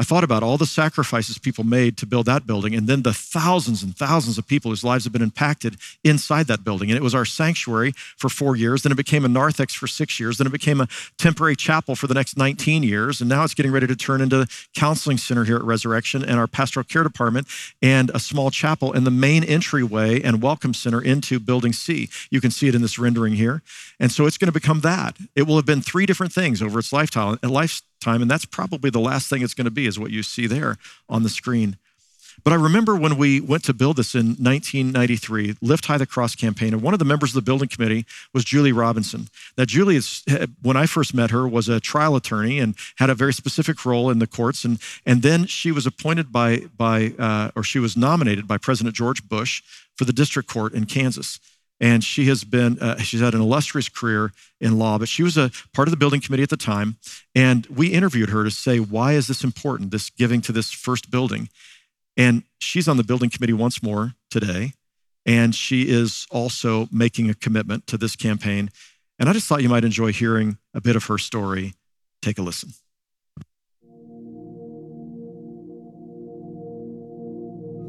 I 0.00 0.02
thought 0.02 0.24
about 0.24 0.42
all 0.42 0.56
the 0.56 0.64
sacrifices 0.64 1.36
people 1.36 1.62
made 1.62 1.98
to 1.98 2.06
build 2.06 2.24
that 2.24 2.46
building, 2.46 2.74
and 2.74 2.88
then 2.88 3.02
the 3.02 3.12
thousands 3.12 3.82
and 3.82 3.94
thousands 3.94 4.38
of 4.38 4.46
people 4.46 4.70
whose 4.70 4.82
lives 4.82 5.04
have 5.04 5.12
been 5.12 5.20
impacted 5.20 5.76
inside 6.02 6.46
that 6.46 6.64
building. 6.64 6.90
And 6.90 6.96
it 6.96 7.02
was 7.02 7.14
our 7.14 7.26
sanctuary 7.26 7.92
for 8.16 8.30
four 8.30 8.56
years. 8.56 8.82
Then 8.82 8.92
it 8.92 8.96
became 8.96 9.26
a 9.26 9.28
narthex 9.28 9.74
for 9.74 9.86
six 9.86 10.18
years. 10.18 10.38
Then 10.38 10.46
it 10.46 10.54
became 10.54 10.80
a 10.80 10.88
temporary 11.18 11.54
chapel 11.54 11.94
for 11.94 12.06
the 12.06 12.14
next 12.14 12.38
19 12.38 12.82
years. 12.82 13.20
And 13.20 13.28
now 13.28 13.44
it's 13.44 13.52
getting 13.52 13.72
ready 13.72 13.86
to 13.86 13.94
turn 13.94 14.22
into 14.22 14.40
a 14.40 14.46
counseling 14.74 15.18
center 15.18 15.44
here 15.44 15.56
at 15.56 15.64
Resurrection 15.64 16.24
and 16.24 16.38
our 16.40 16.46
pastoral 16.46 16.84
care 16.84 17.02
department 17.02 17.46
and 17.82 18.10
a 18.14 18.18
small 18.18 18.50
chapel 18.50 18.94
and 18.94 19.06
the 19.06 19.10
main 19.10 19.44
entryway 19.44 20.22
and 20.22 20.40
welcome 20.40 20.72
center 20.72 21.02
into 21.02 21.38
Building 21.38 21.74
C. 21.74 22.08
You 22.30 22.40
can 22.40 22.50
see 22.50 22.68
it 22.68 22.74
in 22.74 22.80
this 22.80 22.98
rendering 22.98 23.34
here. 23.34 23.60
And 23.98 24.10
so 24.10 24.24
it's 24.24 24.38
going 24.38 24.46
to 24.46 24.52
become 24.52 24.80
that. 24.80 25.18
It 25.36 25.42
will 25.42 25.56
have 25.56 25.66
been 25.66 25.82
three 25.82 26.06
different 26.06 26.32
things 26.32 26.62
over 26.62 26.78
its 26.78 26.90
lifetime. 26.90 27.38
Life, 27.42 27.82
time. 28.00 28.22
And 28.22 28.30
that's 28.30 28.44
probably 28.44 28.90
the 28.90 29.00
last 29.00 29.28
thing 29.28 29.42
it's 29.42 29.54
going 29.54 29.66
to 29.66 29.70
be, 29.70 29.86
is 29.86 29.98
what 29.98 30.10
you 30.10 30.22
see 30.22 30.46
there 30.46 30.76
on 31.08 31.22
the 31.22 31.28
screen. 31.28 31.76
But 32.44 32.52
I 32.52 32.56
remember 32.56 32.96
when 32.96 33.16
we 33.16 33.40
went 33.40 33.64
to 33.64 33.74
build 33.74 33.96
this 33.96 34.14
in 34.14 34.28
1993, 34.28 35.56
Lift 35.60 35.86
High 35.86 35.98
the 35.98 36.06
Cross 36.06 36.36
campaign, 36.36 36.72
and 36.72 36.82
one 36.82 36.94
of 36.94 36.98
the 36.98 37.04
members 37.04 37.30
of 37.30 37.34
the 37.34 37.42
building 37.42 37.68
committee 37.68 38.06
was 38.32 38.44
Julie 38.44 38.72
Robinson. 38.72 39.28
Now, 39.58 39.64
Julie, 39.64 39.96
is, 39.96 40.24
when 40.62 40.76
I 40.76 40.86
first 40.86 41.12
met 41.12 41.30
her, 41.30 41.46
was 41.46 41.68
a 41.68 41.80
trial 41.80 42.16
attorney 42.16 42.58
and 42.58 42.76
had 42.96 43.10
a 43.10 43.14
very 43.14 43.32
specific 43.32 43.84
role 43.84 44.10
in 44.10 44.20
the 44.20 44.26
courts. 44.26 44.64
And, 44.64 44.78
and 45.04 45.22
then 45.22 45.46
she 45.46 45.70
was 45.72 45.86
appointed 45.86 46.32
by, 46.32 46.62
by 46.76 47.12
uh, 47.18 47.50
or 47.54 47.62
she 47.62 47.78
was 47.78 47.96
nominated 47.96 48.46
by 48.46 48.58
President 48.58 48.94
George 48.94 49.28
Bush 49.28 49.62
for 49.96 50.04
the 50.04 50.12
district 50.12 50.48
court 50.48 50.72
in 50.72 50.86
Kansas 50.86 51.40
and 51.80 52.04
she 52.04 52.26
has 52.26 52.44
been 52.44 52.78
uh, 52.78 52.98
she's 52.98 53.20
had 53.20 53.34
an 53.34 53.40
illustrious 53.40 53.88
career 53.88 54.32
in 54.60 54.78
law 54.78 54.98
but 54.98 55.08
she 55.08 55.22
was 55.22 55.36
a 55.36 55.50
part 55.72 55.88
of 55.88 55.90
the 55.90 55.96
building 55.96 56.20
committee 56.20 56.42
at 56.42 56.50
the 56.50 56.56
time. 56.56 56.96
And 57.34 57.66
we 57.66 57.88
interviewed 57.88 58.30
her 58.30 58.44
to 58.44 58.50
say 58.50 58.78
why 58.78 59.12
is 59.12 59.26
this 59.26 59.42
important 59.42 59.90
this 59.90 60.10
giving 60.10 60.40
to 60.42 60.52
this 60.52 60.70
first 60.70 61.10
building? 61.10 61.48
And 62.16 62.42
she's 62.58 62.88
on 62.88 62.96
the 62.96 63.04
building 63.04 63.30
committee 63.30 63.52
once 63.52 63.82
more 63.82 64.14
today. 64.30 64.74
And 65.24 65.54
she 65.54 65.88
is 65.88 66.26
also 66.30 66.88
making 66.90 67.30
a 67.30 67.34
commitment 67.34 67.86
to 67.88 67.96
this 67.96 68.16
campaign. 68.16 68.70
And 69.18 69.28
i 69.28 69.32
just 69.32 69.46
thought 69.46 69.62
you 69.62 69.68
might 69.68 69.84
enjoy 69.84 70.12
hearing 70.12 70.58
a 70.74 70.80
bit 70.80 70.96
of 70.96 71.04
her 71.04 71.18
story. 71.18 71.74
Take 72.22 72.38
a 72.38 72.42
listen 72.42 72.72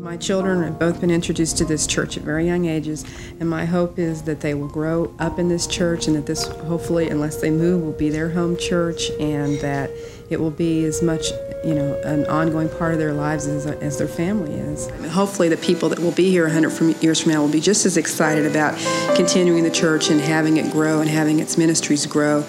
My 0.02 0.18
children 0.18 0.64
have 0.64 0.80
both 0.80 1.00
been 1.00 1.12
introduced 1.12 1.60
to 1.60 1.66
this 1.66 1.86
church 1.86 2.18
at 2.18 2.24
very 2.24 2.48
young 2.48 2.66
ages, 2.66 3.06
and 3.40 3.48
my 3.48 3.66
hope 3.66 4.00
is 4.00 4.24
that 4.24 4.42
they 4.42 4.56
will 4.56 4.68
grow 4.68 5.14
up 5.20 5.38
in 5.38 5.48
this 5.48 5.68
church 5.68 6.08
and 6.08 6.16
that 6.16 6.26
this, 6.26 6.48
hopefully, 6.48 7.10
unless 7.10 7.40
they 7.40 7.52
move, 7.52 7.84
will 7.84 7.92
be 7.92 8.10
their 8.10 8.28
home 8.28 8.58
church 8.58 9.12
and 9.20 9.60
that 9.60 9.92
it 10.32 10.40
will 10.40 10.50
be 10.50 10.86
as 10.86 11.04
much, 11.04 11.30
you 11.64 11.76
know, 11.76 12.02
an 12.04 12.26
ongoing 12.26 12.68
part 12.68 12.94
of 12.94 12.98
their 13.00 13.14
lives 13.14 13.46
as, 13.46 13.68
as 13.68 14.00
their 14.00 14.08
family 14.08 14.56
is. 14.56 14.90
Hopefully, 15.12 15.50
the 15.50 15.58
people 15.58 15.88
that 15.90 16.00
will 16.00 16.14
be 16.14 16.32
here 16.32 16.46
100 16.46 17.04
years 17.04 17.22
from 17.22 17.34
now 17.34 17.42
will 17.44 17.52
be 17.52 17.62
just 17.62 17.86
as 17.86 17.96
excited 17.96 18.48
about 18.48 18.76
continuing 19.16 19.64
the 19.64 19.70
church 19.70 20.10
and 20.10 20.20
having 20.20 20.58
it 20.58 20.72
grow 20.72 21.02
and 21.02 21.12
having 21.12 21.40
its 21.40 21.60
ministries 21.60 22.08
grow. 22.08 22.44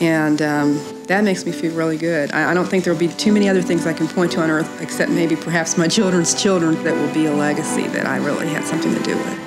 And 0.00 0.40
um, 0.40 0.93
that 1.06 1.24
makes 1.24 1.44
me 1.44 1.52
feel 1.52 1.74
really 1.74 1.96
good. 1.98 2.32
I, 2.32 2.50
I 2.50 2.54
don't 2.54 2.66
think 2.66 2.84
there 2.84 2.92
will 2.92 3.00
be 3.00 3.08
too 3.08 3.32
many 3.32 3.48
other 3.48 3.62
things 3.62 3.86
I 3.86 3.92
can 3.92 4.08
point 4.08 4.32
to 4.32 4.42
on 4.42 4.50
earth 4.50 4.80
except 4.80 5.10
maybe 5.10 5.36
perhaps 5.36 5.76
my 5.76 5.88
children's 5.96 6.40
children 6.40 6.82
that 6.84 6.94
will 6.94 7.12
be 7.12 7.26
a 7.26 7.32
legacy 7.32 7.86
that 7.88 8.06
I 8.06 8.16
really 8.16 8.48
had 8.48 8.64
something 8.64 8.94
to 8.94 9.02
do 9.02 9.16
with. 9.16 9.43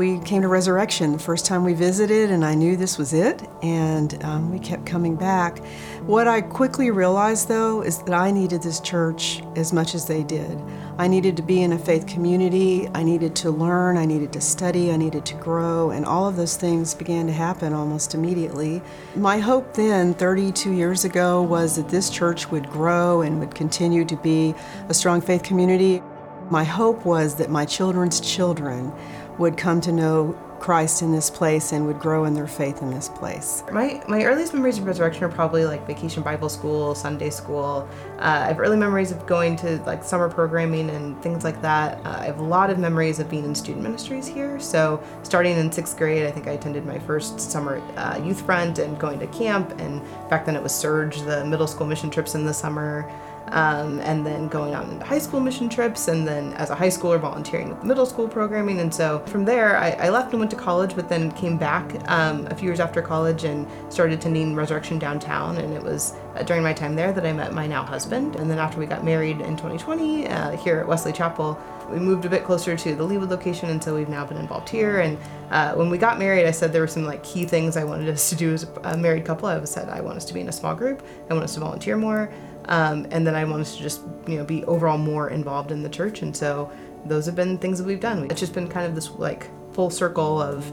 We 0.00 0.18
came 0.20 0.40
to 0.40 0.48
Resurrection 0.48 1.12
the 1.12 1.18
first 1.18 1.44
time 1.44 1.62
we 1.62 1.74
visited, 1.74 2.30
and 2.30 2.42
I 2.42 2.54
knew 2.54 2.74
this 2.74 2.96
was 2.96 3.12
it, 3.12 3.46
and 3.62 4.16
um, 4.24 4.50
we 4.50 4.58
kept 4.58 4.86
coming 4.86 5.14
back. 5.14 5.58
What 6.06 6.26
I 6.26 6.40
quickly 6.40 6.90
realized, 6.90 7.48
though, 7.48 7.82
is 7.82 7.98
that 8.04 8.14
I 8.14 8.30
needed 8.30 8.62
this 8.62 8.80
church 8.80 9.42
as 9.56 9.74
much 9.74 9.94
as 9.94 10.06
they 10.06 10.22
did. 10.22 10.58
I 10.96 11.06
needed 11.06 11.36
to 11.36 11.42
be 11.42 11.62
in 11.62 11.74
a 11.74 11.78
faith 11.78 12.06
community, 12.06 12.88
I 12.94 13.02
needed 13.02 13.36
to 13.36 13.50
learn, 13.50 13.98
I 13.98 14.06
needed 14.06 14.32
to 14.32 14.40
study, 14.40 14.90
I 14.90 14.96
needed 14.96 15.26
to 15.26 15.34
grow, 15.34 15.90
and 15.90 16.06
all 16.06 16.26
of 16.26 16.34
those 16.34 16.56
things 16.56 16.94
began 16.94 17.26
to 17.26 17.32
happen 17.34 17.74
almost 17.74 18.14
immediately. 18.14 18.80
My 19.16 19.38
hope 19.38 19.74
then, 19.74 20.14
32 20.14 20.72
years 20.72 21.04
ago, 21.04 21.42
was 21.42 21.76
that 21.76 21.90
this 21.90 22.08
church 22.08 22.50
would 22.50 22.70
grow 22.70 23.20
and 23.20 23.38
would 23.38 23.54
continue 23.54 24.06
to 24.06 24.16
be 24.16 24.54
a 24.88 24.94
strong 24.94 25.20
faith 25.20 25.42
community. 25.42 26.02
My 26.48 26.64
hope 26.64 27.04
was 27.04 27.34
that 27.36 27.50
my 27.50 27.66
children's 27.66 28.18
children 28.18 28.92
would 29.40 29.56
come 29.56 29.80
to 29.80 29.90
know 29.90 30.38
Christ 30.60 31.00
in 31.00 31.10
this 31.10 31.30
place 31.30 31.72
and 31.72 31.86
would 31.86 31.98
grow 31.98 32.26
in 32.26 32.34
their 32.34 32.46
faith 32.46 32.82
in 32.82 32.90
this 32.90 33.08
place. 33.08 33.64
My 33.72 34.02
my 34.06 34.22
earliest 34.24 34.52
memories 34.52 34.76
of 34.76 34.84
resurrection 34.84 35.24
are 35.24 35.30
probably 35.30 35.64
like 35.64 35.86
vacation 35.86 36.22
Bible 36.22 36.50
school, 36.50 36.94
Sunday 36.94 37.30
school. 37.30 37.88
Uh, 38.18 38.42
I 38.44 38.48
have 38.48 38.60
early 38.60 38.76
memories 38.76 39.10
of 39.10 39.26
going 39.26 39.56
to 39.56 39.78
like 39.84 40.04
summer 40.04 40.28
programming 40.28 40.90
and 40.90 41.20
things 41.22 41.42
like 41.44 41.62
that. 41.62 42.04
Uh, 42.04 42.18
I 42.20 42.26
have 42.26 42.38
a 42.38 42.44
lot 42.44 42.68
of 42.68 42.78
memories 42.78 43.18
of 43.18 43.30
being 43.30 43.46
in 43.46 43.54
student 43.54 43.82
ministries 43.82 44.26
here. 44.26 44.60
So 44.60 45.02
starting 45.22 45.56
in 45.56 45.72
sixth 45.72 45.96
grade, 45.96 46.26
I 46.26 46.30
think 46.30 46.46
I 46.46 46.52
attended 46.52 46.84
my 46.84 46.98
first 46.98 47.40
summer 47.40 47.80
uh, 47.96 48.20
youth 48.22 48.42
front 48.42 48.78
and 48.78 48.98
going 48.98 49.18
to 49.20 49.26
camp. 49.28 49.72
And 49.78 50.02
back 50.28 50.44
then 50.44 50.54
it 50.54 50.62
was 50.62 50.74
Surge, 50.74 51.22
the 51.22 51.46
middle 51.46 51.66
school 51.66 51.86
mission 51.86 52.10
trips 52.10 52.34
in 52.34 52.44
the 52.44 52.54
summer 52.54 53.10
um, 53.48 54.00
and 54.00 54.24
then 54.24 54.48
going 54.48 54.74
on 54.74 54.90
into 54.90 55.04
high 55.04 55.18
school 55.18 55.40
mission 55.40 55.68
trips, 55.68 56.08
and 56.08 56.26
then 56.26 56.52
as 56.54 56.70
a 56.70 56.74
high 56.74 56.88
schooler 56.88 57.20
volunteering 57.20 57.70
with 57.70 57.82
middle 57.82 58.06
school 58.06 58.28
programming. 58.28 58.80
And 58.80 58.94
so 58.94 59.20
from 59.26 59.44
there, 59.44 59.76
I, 59.76 59.90
I 59.92 60.08
left 60.10 60.30
and 60.32 60.38
went 60.38 60.50
to 60.52 60.56
college, 60.56 60.94
but 60.94 61.08
then 61.08 61.30
came 61.32 61.56
back 61.56 61.92
um, 62.08 62.46
a 62.46 62.54
few 62.54 62.68
years 62.68 62.80
after 62.80 63.02
college 63.02 63.44
and 63.44 63.66
started 63.92 64.18
attending 64.18 64.54
Resurrection 64.54 64.98
downtown. 64.98 65.56
And 65.58 65.72
it 65.74 65.82
was 65.82 66.14
uh, 66.36 66.42
during 66.42 66.62
my 66.62 66.72
time 66.72 66.94
there 66.94 67.12
that 67.12 67.26
I 67.26 67.32
met 67.32 67.52
my 67.52 67.66
now 67.66 67.82
husband. 67.82 68.36
And 68.36 68.50
then 68.50 68.58
after 68.58 68.78
we 68.78 68.86
got 68.86 69.04
married 69.04 69.40
in 69.40 69.56
2020 69.56 70.28
uh, 70.28 70.56
here 70.56 70.78
at 70.78 70.86
Wesley 70.86 71.12
Chapel, 71.12 71.60
we 71.90 71.98
moved 71.98 72.24
a 72.24 72.28
bit 72.28 72.44
closer 72.44 72.76
to 72.76 72.94
the 72.94 73.04
Leawood 73.04 73.30
location, 73.30 73.68
and 73.68 73.82
so 73.82 73.94
we've 73.94 74.08
now 74.08 74.24
been 74.24 74.36
involved 74.36 74.68
here. 74.68 75.00
And 75.00 75.18
uh, 75.50 75.74
when 75.74 75.90
we 75.90 75.98
got 75.98 76.18
married, 76.18 76.46
I 76.46 76.52
said 76.52 76.72
there 76.72 76.82
were 76.82 76.86
some 76.86 77.04
like 77.04 77.24
key 77.24 77.44
things 77.44 77.76
I 77.76 77.84
wanted 77.84 78.08
us 78.08 78.30
to 78.30 78.36
do 78.36 78.54
as 78.54 78.66
a 78.84 78.96
married 78.96 79.24
couple. 79.24 79.48
I 79.48 79.62
said 79.64 79.88
I 79.88 80.00
want 80.00 80.16
us 80.16 80.24
to 80.26 80.34
be 80.34 80.40
in 80.40 80.48
a 80.48 80.52
small 80.52 80.74
group. 80.74 81.04
I 81.28 81.34
want 81.34 81.44
us 81.44 81.54
to 81.54 81.60
volunteer 81.60 81.96
more. 81.96 82.32
Um, 82.70 83.06
and 83.10 83.26
then 83.26 83.34
I 83.34 83.44
wanted 83.44 83.66
to 83.66 83.82
just, 83.82 84.02
you 84.26 84.38
know, 84.38 84.44
be 84.44 84.64
overall 84.64 84.98
more 84.98 85.30
involved 85.30 85.72
in 85.72 85.82
the 85.82 85.88
church. 85.88 86.22
And 86.22 86.34
so 86.34 86.70
those 87.04 87.26
have 87.26 87.34
been 87.34 87.58
things 87.58 87.78
that 87.78 87.84
we've 87.84 88.00
done. 88.00 88.30
It's 88.30 88.40
just 88.40 88.54
been 88.54 88.68
kind 88.68 88.86
of 88.86 88.94
this 88.94 89.10
like 89.10 89.48
full 89.74 89.90
circle 89.90 90.40
of 90.40 90.72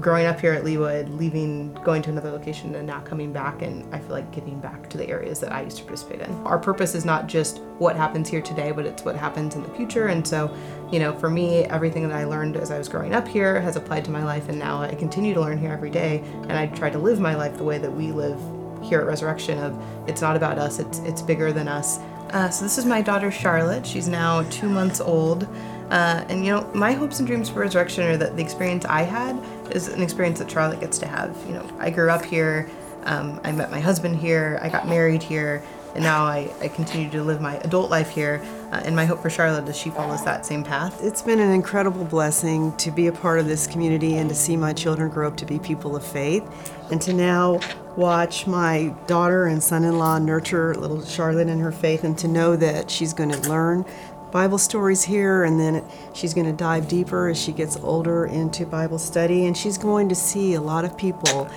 growing 0.00 0.26
up 0.26 0.38
here 0.40 0.52
at 0.52 0.64
Leawood, 0.64 1.16
leaving, 1.16 1.72
going 1.84 2.02
to 2.02 2.10
another 2.10 2.30
location, 2.30 2.74
and 2.74 2.86
now 2.86 3.00
coming 3.00 3.32
back. 3.32 3.62
And 3.62 3.92
I 3.94 3.98
feel 3.98 4.10
like 4.10 4.30
getting 4.32 4.60
back 4.60 4.88
to 4.90 4.98
the 4.98 5.08
areas 5.08 5.40
that 5.40 5.52
I 5.52 5.62
used 5.62 5.76
to 5.78 5.84
participate 5.84 6.20
in. 6.20 6.32
Our 6.44 6.58
purpose 6.58 6.94
is 6.94 7.04
not 7.04 7.26
just 7.26 7.58
what 7.78 7.96
happens 7.96 8.28
here 8.28 8.40
today, 8.40 8.70
but 8.70 8.86
it's 8.86 9.04
what 9.04 9.16
happens 9.16 9.54
in 9.54 9.62
the 9.62 9.70
future. 9.70 10.08
And 10.08 10.26
so, 10.26 10.54
you 10.90 10.98
know, 10.98 11.16
for 11.18 11.30
me, 11.30 11.64
everything 11.64 12.08
that 12.08 12.16
I 12.16 12.24
learned 12.24 12.56
as 12.56 12.70
I 12.70 12.78
was 12.78 12.88
growing 12.88 13.14
up 13.14 13.26
here 13.26 13.60
has 13.60 13.76
applied 13.76 14.04
to 14.06 14.10
my 14.10 14.24
life. 14.24 14.48
And 14.48 14.58
now 14.58 14.82
I 14.82 14.94
continue 14.94 15.34
to 15.34 15.40
learn 15.40 15.58
here 15.58 15.72
every 15.72 15.90
day. 15.90 16.22
And 16.48 16.52
I 16.52 16.66
try 16.66 16.90
to 16.90 16.98
live 16.98 17.20
my 17.20 17.34
life 17.34 17.56
the 17.56 17.64
way 17.64 17.78
that 17.78 17.90
we 17.90 18.12
live 18.12 18.38
here 18.82 19.00
at 19.00 19.06
Resurrection 19.06 19.58
of 19.58 19.80
it's 20.08 20.20
not 20.20 20.36
about 20.36 20.58
us, 20.58 20.78
it's 20.78 20.98
it's 21.00 21.22
bigger 21.22 21.52
than 21.52 21.68
us. 21.68 21.98
Uh, 22.30 22.50
so 22.50 22.64
this 22.64 22.76
is 22.76 22.84
my 22.84 23.00
daughter 23.00 23.30
Charlotte. 23.30 23.86
She's 23.86 24.08
now 24.08 24.42
two 24.50 24.68
months 24.68 25.00
old. 25.00 25.48
Uh, 25.90 26.22
and 26.28 26.44
you 26.44 26.52
know, 26.52 26.70
my 26.74 26.92
hopes 26.92 27.18
and 27.18 27.26
dreams 27.26 27.48
for 27.48 27.60
Resurrection 27.60 28.04
are 28.04 28.16
that 28.18 28.36
the 28.36 28.42
experience 28.42 28.84
I 28.84 29.02
had 29.02 29.42
is 29.74 29.88
an 29.88 30.02
experience 30.02 30.38
that 30.38 30.50
Charlotte 30.50 30.80
gets 30.80 30.98
to 30.98 31.06
have. 31.06 31.34
You 31.46 31.54
know, 31.54 31.70
I 31.78 31.90
grew 31.90 32.10
up 32.10 32.24
here. 32.24 32.68
Um, 33.04 33.40
I 33.44 33.52
met 33.52 33.70
my 33.70 33.80
husband 33.80 34.16
here. 34.16 34.58
I 34.60 34.68
got 34.68 34.86
married 34.86 35.22
here 35.22 35.62
and 35.98 36.04
now 36.04 36.24
I, 36.24 36.48
I 36.60 36.68
continue 36.68 37.10
to 37.10 37.22
live 37.22 37.40
my 37.40 37.56
adult 37.58 37.90
life 37.90 38.10
here. 38.10 38.40
Uh, 38.70 38.82
and 38.84 38.94
my 38.94 39.04
hope 39.04 39.20
for 39.20 39.30
Charlotte 39.30 39.68
is 39.68 39.76
she 39.76 39.90
follows 39.90 40.24
that 40.24 40.46
same 40.46 40.62
path. 40.62 41.02
It's 41.02 41.22
been 41.22 41.40
an 41.40 41.50
incredible 41.50 42.04
blessing 42.04 42.76
to 42.76 42.90
be 42.90 43.06
a 43.06 43.12
part 43.12 43.40
of 43.40 43.48
this 43.48 43.66
community 43.66 44.16
and 44.16 44.28
to 44.28 44.34
see 44.34 44.56
my 44.56 44.72
children 44.72 45.10
grow 45.10 45.26
up 45.26 45.36
to 45.38 45.46
be 45.46 45.58
people 45.58 45.96
of 45.96 46.04
faith, 46.04 46.44
and 46.92 47.02
to 47.02 47.12
now 47.12 47.58
watch 47.98 48.46
my 48.46 48.94
daughter 49.08 49.46
and 49.46 49.60
son 49.60 49.82
in 49.82 49.98
law 49.98 50.20
nurture 50.20 50.72
little 50.76 51.04
Charlotte 51.04 51.48
in 51.48 51.58
her 51.58 51.72
faith, 51.72 52.04
and 52.04 52.16
to 52.16 52.28
know 52.28 52.54
that 52.54 52.88
she's 52.88 53.12
going 53.12 53.30
to 53.30 53.48
learn 53.48 53.84
Bible 54.30 54.58
stories 54.58 55.02
here, 55.02 55.42
and 55.42 55.58
then 55.58 55.84
she's 56.14 56.32
going 56.32 56.46
to 56.46 56.52
dive 56.52 56.86
deeper 56.86 57.28
as 57.28 57.42
she 57.42 57.50
gets 57.50 57.76
older 57.78 58.26
into 58.26 58.64
Bible 58.64 59.00
study, 59.00 59.46
and 59.46 59.56
she's 59.56 59.76
going 59.76 60.08
to 60.08 60.14
see 60.14 60.54
a 60.54 60.60
lot 60.60 60.84
of 60.84 60.96
people 60.96 61.50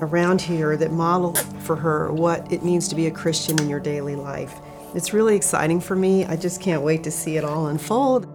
around 0.00 0.40
here 0.40 0.76
that 0.76 0.92
model 0.92 1.34
for 1.64 1.74
her 1.74 2.12
what 2.12 2.52
it 2.52 2.62
means 2.62 2.86
to 2.88 2.94
be 2.94 3.08
a 3.08 3.10
Christian 3.10 3.60
in 3.60 3.68
your 3.68 3.80
daily 3.80 4.14
life. 4.14 4.54
It's 4.94 5.12
really 5.12 5.34
exciting 5.34 5.80
for 5.80 5.96
me. 5.96 6.24
I 6.24 6.36
just 6.36 6.60
can't 6.60 6.82
wait 6.82 7.02
to 7.04 7.10
see 7.10 7.36
it 7.36 7.42
all 7.42 7.66
unfold. 7.66 8.26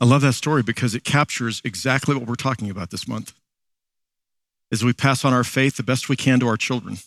I 0.00 0.04
love 0.04 0.22
that 0.22 0.34
story 0.34 0.62
because 0.62 0.94
it 0.94 1.02
captures 1.02 1.60
exactly 1.64 2.14
what 2.14 2.28
we're 2.28 2.36
talking 2.36 2.70
about 2.70 2.90
this 2.90 3.08
month. 3.08 3.32
As 4.72 4.84
we 4.84 4.92
pass 4.92 5.24
on 5.24 5.32
our 5.32 5.44
faith 5.44 5.76
the 5.76 5.82
best 5.82 6.08
we 6.08 6.16
can 6.16 6.40
to 6.40 6.48
our 6.48 6.56
children 6.56 6.98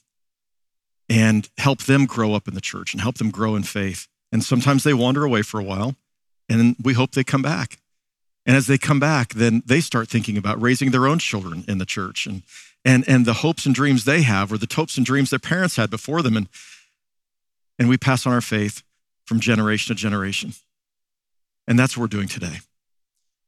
and 1.09 1.49
help 1.57 1.83
them 1.83 2.05
grow 2.05 2.33
up 2.33 2.47
in 2.47 2.53
the 2.53 2.61
church 2.61 2.93
and 2.93 3.01
help 3.01 3.17
them 3.17 3.31
grow 3.31 3.55
in 3.55 3.63
faith. 3.63 4.07
And 4.31 4.43
sometimes 4.43 4.83
they 4.83 4.93
wander 4.93 5.23
away 5.23 5.41
for 5.41 5.59
a 5.59 5.63
while, 5.63 5.95
and 6.47 6.75
we 6.81 6.93
hope 6.93 7.11
they 7.11 7.23
come 7.23 7.41
back. 7.41 7.79
And 8.45 8.55
as 8.55 8.67
they 8.67 8.77
come 8.77 8.99
back, 8.99 9.33
then 9.33 9.63
they 9.65 9.79
start 9.79 10.07
thinking 10.07 10.37
about 10.37 10.61
raising 10.61 10.91
their 10.91 11.07
own 11.07 11.19
children 11.19 11.65
in 11.67 11.79
the 11.79 11.85
church 11.85 12.25
and, 12.25 12.43
and, 12.85 13.07
and 13.07 13.25
the 13.25 13.33
hopes 13.33 13.65
and 13.65 13.75
dreams 13.75 14.05
they 14.05 14.21
have, 14.21 14.51
or 14.51 14.57
the 14.57 14.71
hopes 14.71 14.97
and 14.97 15.05
dreams 15.05 15.31
their 15.31 15.39
parents 15.39 15.75
had 15.75 15.89
before 15.89 16.21
them. 16.21 16.37
And, 16.37 16.47
and 17.77 17.89
we 17.89 17.97
pass 17.97 18.25
on 18.25 18.33
our 18.33 18.41
faith 18.41 18.83
from 19.25 19.39
generation 19.39 19.95
to 19.95 19.99
generation. 19.99 20.53
And 21.67 21.77
that's 21.77 21.97
what 21.97 22.01
we're 22.01 22.07
doing 22.07 22.27
today. 22.27 22.59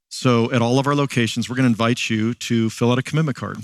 So, 0.09 0.51
at 0.51 0.61
all 0.61 0.77
of 0.77 0.87
our 0.87 0.95
locations, 0.95 1.49
we're 1.49 1.55
going 1.55 1.63
to 1.63 1.71
invite 1.71 2.09
you 2.09 2.33
to 2.33 2.69
fill 2.69 2.91
out 2.91 2.99
a 2.99 3.03
commitment 3.03 3.37
card. 3.37 3.57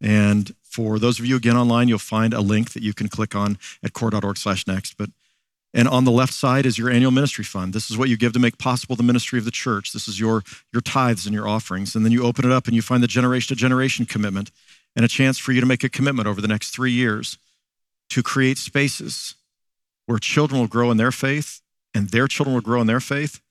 And 0.00 0.54
for 0.62 0.98
those 0.98 1.18
of 1.18 1.26
you 1.26 1.36
again 1.36 1.56
online, 1.56 1.88
you'll 1.88 1.98
find 1.98 2.34
a 2.34 2.40
link 2.40 2.72
that 2.72 2.82
you 2.82 2.92
can 2.92 3.08
click 3.08 3.34
on 3.34 3.58
at 3.82 3.92
cor.org 3.92 4.36
slash 4.36 4.66
next. 4.66 4.96
But 4.96 5.10
and 5.76 5.88
on 5.88 6.04
the 6.04 6.10
left 6.10 6.32
side 6.32 6.64
is 6.64 6.78
your 6.78 6.88
annual 6.88 7.10
ministry 7.10 7.44
fund. 7.44 7.74
This 7.74 7.90
is 7.90 7.98
what 7.98 8.08
you 8.08 8.16
give 8.16 8.32
to 8.32 8.38
make 8.38 8.56
possible 8.56 8.96
the 8.96 9.02
ministry 9.02 9.38
of 9.38 9.44
the 9.44 9.50
church. 9.50 9.92
This 9.92 10.08
is 10.08 10.18
your, 10.18 10.42
your 10.72 10.80
tithes 10.80 11.26
and 11.26 11.34
your 11.34 11.46
offerings. 11.46 11.94
And 11.94 12.02
then 12.02 12.12
you 12.12 12.24
open 12.24 12.46
it 12.46 12.50
up 12.50 12.66
and 12.66 12.74
you 12.74 12.80
find 12.80 13.02
the 13.02 13.08
generation 13.08 13.54
to 13.54 13.60
generation 13.60 14.06
commitment 14.06 14.50
and 14.94 15.04
a 15.04 15.08
chance 15.08 15.38
for 15.38 15.52
you 15.52 15.60
to 15.60 15.66
make 15.66 15.84
a 15.84 15.90
commitment 15.90 16.28
over 16.28 16.40
the 16.40 16.48
next 16.48 16.70
three 16.70 16.92
years 16.92 17.36
to 18.08 18.22
create 18.22 18.56
spaces 18.56 19.34
where 20.06 20.18
children 20.18 20.60
will 20.60 20.68
grow 20.68 20.90
in 20.90 20.96
their 20.96 21.12
faith 21.12 21.60
and 21.92 22.08
their 22.08 22.26
children 22.26 22.54
will 22.54 22.62
grow 22.62 22.80
in 22.80 22.86
their 22.86 23.00
faith 23.00 23.42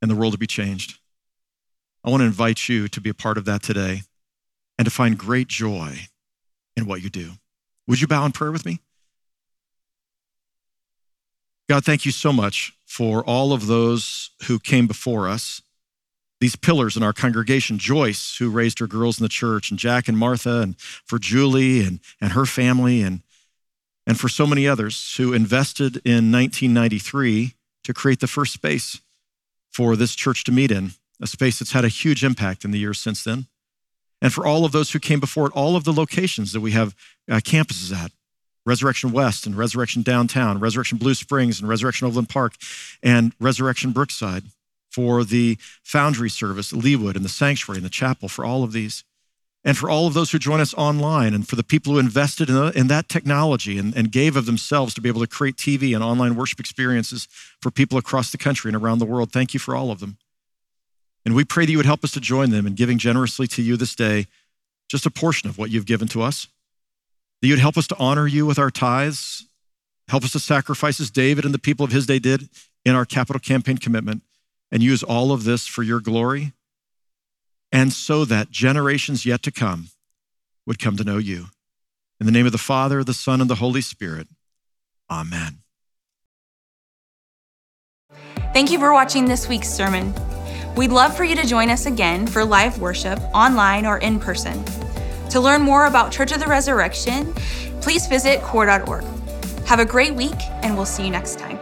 and 0.00 0.08
the 0.08 0.14
world 0.14 0.34
will 0.34 0.38
be 0.38 0.46
changed. 0.46 1.00
I 2.04 2.10
want 2.10 2.20
to 2.20 2.26
invite 2.26 2.68
you 2.68 2.86
to 2.86 3.00
be 3.00 3.10
a 3.10 3.14
part 3.14 3.36
of 3.36 3.46
that 3.46 3.64
today 3.64 4.02
and 4.82 4.86
to 4.86 4.90
find 4.90 5.16
great 5.16 5.46
joy 5.46 5.96
in 6.76 6.86
what 6.86 7.04
you 7.04 7.08
do. 7.08 7.30
Would 7.86 8.00
you 8.00 8.08
bow 8.08 8.26
in 8.26 8.32
prayer 8.32 8.50
with 8.50 8.66
me? 8.66 8.80
God, 11.68 11.84
thank 11.84 12.04
you 12.04 12.10
so 12.10 12.32
much 12.32 12.72
for 12.84 13.22
all 13.22 13.52
of 13.52 13.68
those 13.68 14.30
who 14.48 14.58
came 14.58 14.88
before 14.88 15.28
us, 15.28 15.62
these 16.40 16.56
pillars 16.56 16.96
in 16.96 17.04
our 17.04 17.12
congregation 17.12 17.78
Joyce, 17.78 18.38
who 18.38 18.50
raised 18.50 18.80
her 18.80 18.88
girls 18.88 19.20
in 19.20 19.22
the 19.22 19.28
church, 19.28 19.70
and 19.70 19.78
Jack 19.78 20.08
and 20.08 20.18
Martha, 20.18 20.62
and 20.62 20.76
for 20.80 21.20
Julie 21.20 21.84
and, 21.84 22.00
and 22.20 22.32
her 22.32 22.44
family, 22.44 23.02
and, 23.02 23.20
and 24.04 24.18
for 24.18 24.28
so 24.28 24.48
many 24.48 24.66
others 24.66 25.14
who 25.16 25.32
invested 25.32 25.98
in 25.98 26.32
1993 26.32 27.54
to 27.84 27.94
create 27.94 28.18
the 28.18 28.26
first 28.26 28.52
space 28.52 29.00
for 29.70 29.94
this 29.94 30.16
church 30.16 30.42
to 30.42 30.50
meet 30.50 30.72
in, 30.72 30.90
a 31.20 31.28
space 31.28 31.60
that's 31.60 31.70
had 31.70 31.84
a 31.84 31.88
huge 31.88 32.24
impact 32.24 32.64
in 32.64 32.72
the 32.72 32.80
years 32.80 32.98
since 32.98 33.22
then. 33.22 33.46
And 34.22 34.32
for 34.32 34.46
all 34.46 34.64
of 34.64 34.70
those 34.70 34.92
who 34.92 35.00
came 35.00 35.18
before 35.18 35.46
it, 35.46 35.52
all 35.52 35.74
of 35.74 35.82
the 35.82 35.92
locations 35.92 36.52
that 36.52 36.60
we 36.60 36.70
have 36.70 36.94
uh, 37.28 37.36
campuses 37.36 37.94
at, 37.94 38.12
Resurrection 38.64 39.10
West 39.10 39.44
and 39.44 39.58
Resurrection 39.58 40.02
Downtown, 40.02 40.60
Resurrection 40.60 40.96
Blue 40.96 41.14
Springs 41.14 41.58
and 41.58 41.68
Resurrection 41.68 42.06
Overland 42.06 42.28
Park, 42.28 42.54
and 43.02 43.32
Resurrection 43.40 43.90
Brookside, 43.90 44.44
for 44.88 45.24
the 45.24 45.58
Foundry 45.82 46.30
service, 46.30 46.72
Leawood, 46.72 47.16
and 47.16 47.24
the 47.24 47.28
Sanctuary 47.28 47.78
and 47.78 47.84
the 47.84 47.90
Chapel, 47.90 48.28
for 48.28 48.44
all 48.44 48.62
of 48.62 48.72
these. 48.72 49.02
And 49.64 49.76
for 49.76 49.90
all 49.90 50.06
of 50.06 50.14
those 50.14 50.30
who 50.30 50.38
join 50.38 50.60
us 50.60 50.74
online, 50.74 51.34
and 51.34 51.48
for 51.48 51.56
the 51.56 51.64
people 51.64 51.92
who 51.92 51.98
invested 51.98 52.48
in, 52.48 52.54
the, 52.54 52.72
in 52.78 52.86
that 52.88 53.08
technology 53.08 53.78
and, 53.78 53.96
and 53.96 54.12
gave 54.12 54.36
of 54.36 54.46
themselves 54.46 54.94
to 54.94 55.00
be 55.00 55.08
able 55.08 55.20
to 55.20 55.26
create 55.26 55.56
TV 55.56 55.94
and 55.94 56.04
online 56.04 56.36
worship 56.36 56.60
experiences 56.60 57.26
for 57.60 57.70
people 57.70 57.98
across 57.98 58.30
the 58.30 58.38
country 58.38 58.68
and 58.68 58.76
around 58.76 58.98
the 58.98 59.06
world, 59.06 59.32
thank 59.32 59.54
you 59.54 59.60
for 59.60 59.74
all 59.74 59.90
of 59.90 59.98
them. 59.98 60.18
And 61.24 61.34
we 61.34 61.44
pray 61.44 61.64
that 61.64 61.70
you 61.70 61.78
would 61.78 61.86
help 61.86 62.04
us 62.04 62.12
to 62.12 62.20
join 62.20 62.50
them 62.50 62.66
in 62.66 62.74
giving 62.74 62.98
generously 62.98 63.46
to 63.48 63.62
you 63.62 63.76
this 63.76 63.94
day, 63.94 64.26
just 64.88 65.06
a 65.06 65.10
portion 65.10 65.48
of 65.48 65.58
what 65.58 65.70
you've 65.70 65.86
given 65.86 66.08
to 66.08 66.22
us 66.22 66.48
that 67.42 67.48
you'd 67.48 67.58
help 67.58 67.76
us 67.76 67.88
to 67.88 67.96
honor 67.98 68.26
you 68.26 68.46
with 68.46 68.58
our 68.58 68.70
tithes, 68.70 69.46
help 70.08 70.24
us 70.24 70.32
to 70.32 70.38
sacrifice 70.38 71.00
as 71.00 71.10
David 71.10 71.44
and 71.44 71.52
the 71.52 71.58
people 71.58 71.84
of 71.84 71.90
his 71.90 72.06
day 72.06 72.20
did 72.20 72.48
in 72.84 72.94
our 72.94 73.04
capital 73.04 73.40
campaign 73.40 73.78
commitment, 73.78 74.22
and 74.70 74.82
use 74.82 75.02
all 75.02 75.32
of 75.32 75.44
this 75.44 75.66
for 75.66 75.82
your 75.82 76.00
glory, 76.00 76.52
and 77.72 77.92
so 77.92 78.24
that 78.24 78.50
generations 78.50 79.26
yet 79.26 79.42
to 79.42 79.50
come 79.50 79.88
would 80.66 80.78
come 80.78 80.96
to 80.96 81.04
know 81.04 81.18
you. 81.18 81.46
In 82.20 82.26
the 82.26 82.32
name 82.32 82.46
of 82.46 82.52
the 82.52 82.58
Father, 82.58 83.02
the 83.02 83.12
Son, 83.12 83.40
and 83.40 83.50
the 83.50 83.56
Holy 83.56 83.80
Spirit, 83.80 84.28
amen. 85.10 85.58
Thank 88.52 88.70
you 88.70 88.78
for 88.78 88.92
watching 88.92 89.26
this 89.26 89.48
week's 89.48 89.68
sermon. 89.68 90.14
We'd 90.76 90.90
love 90.90 91.14
for 91.14 91.24
you 91.24 91.36
to 91.36 91.46
join 91.46 91.68
us 91.68 91.86
again 91.86 92.26
for 92.26 92.44
live 92.44 92.80
worship, 92.80 93.18
online 93.34 93.84
or 93.84 93.98
in 93.98 94.18
person. 94.18 94.64
To 95.30 95.40
learn 95.40 95.60
more 95.60 95.86
about 95.86 96.12
Church 96.12 96.32
of 96.32 96.40
the 96.40 96.46
Resurrection, 96.46 97.32
please 97.82 98.06
visit 98.06 98.40
cor.org. 98.42 99.04
Have 99.66 99.80
a 99.80 99.84
great 99.84 100.14
week, 100.14 100.40
and 100.62 100.74
we'll 100.74 100.86
see 100.86 101.04
you 101.04 101.10
next 101.10 101.38
time. 101.38 101.58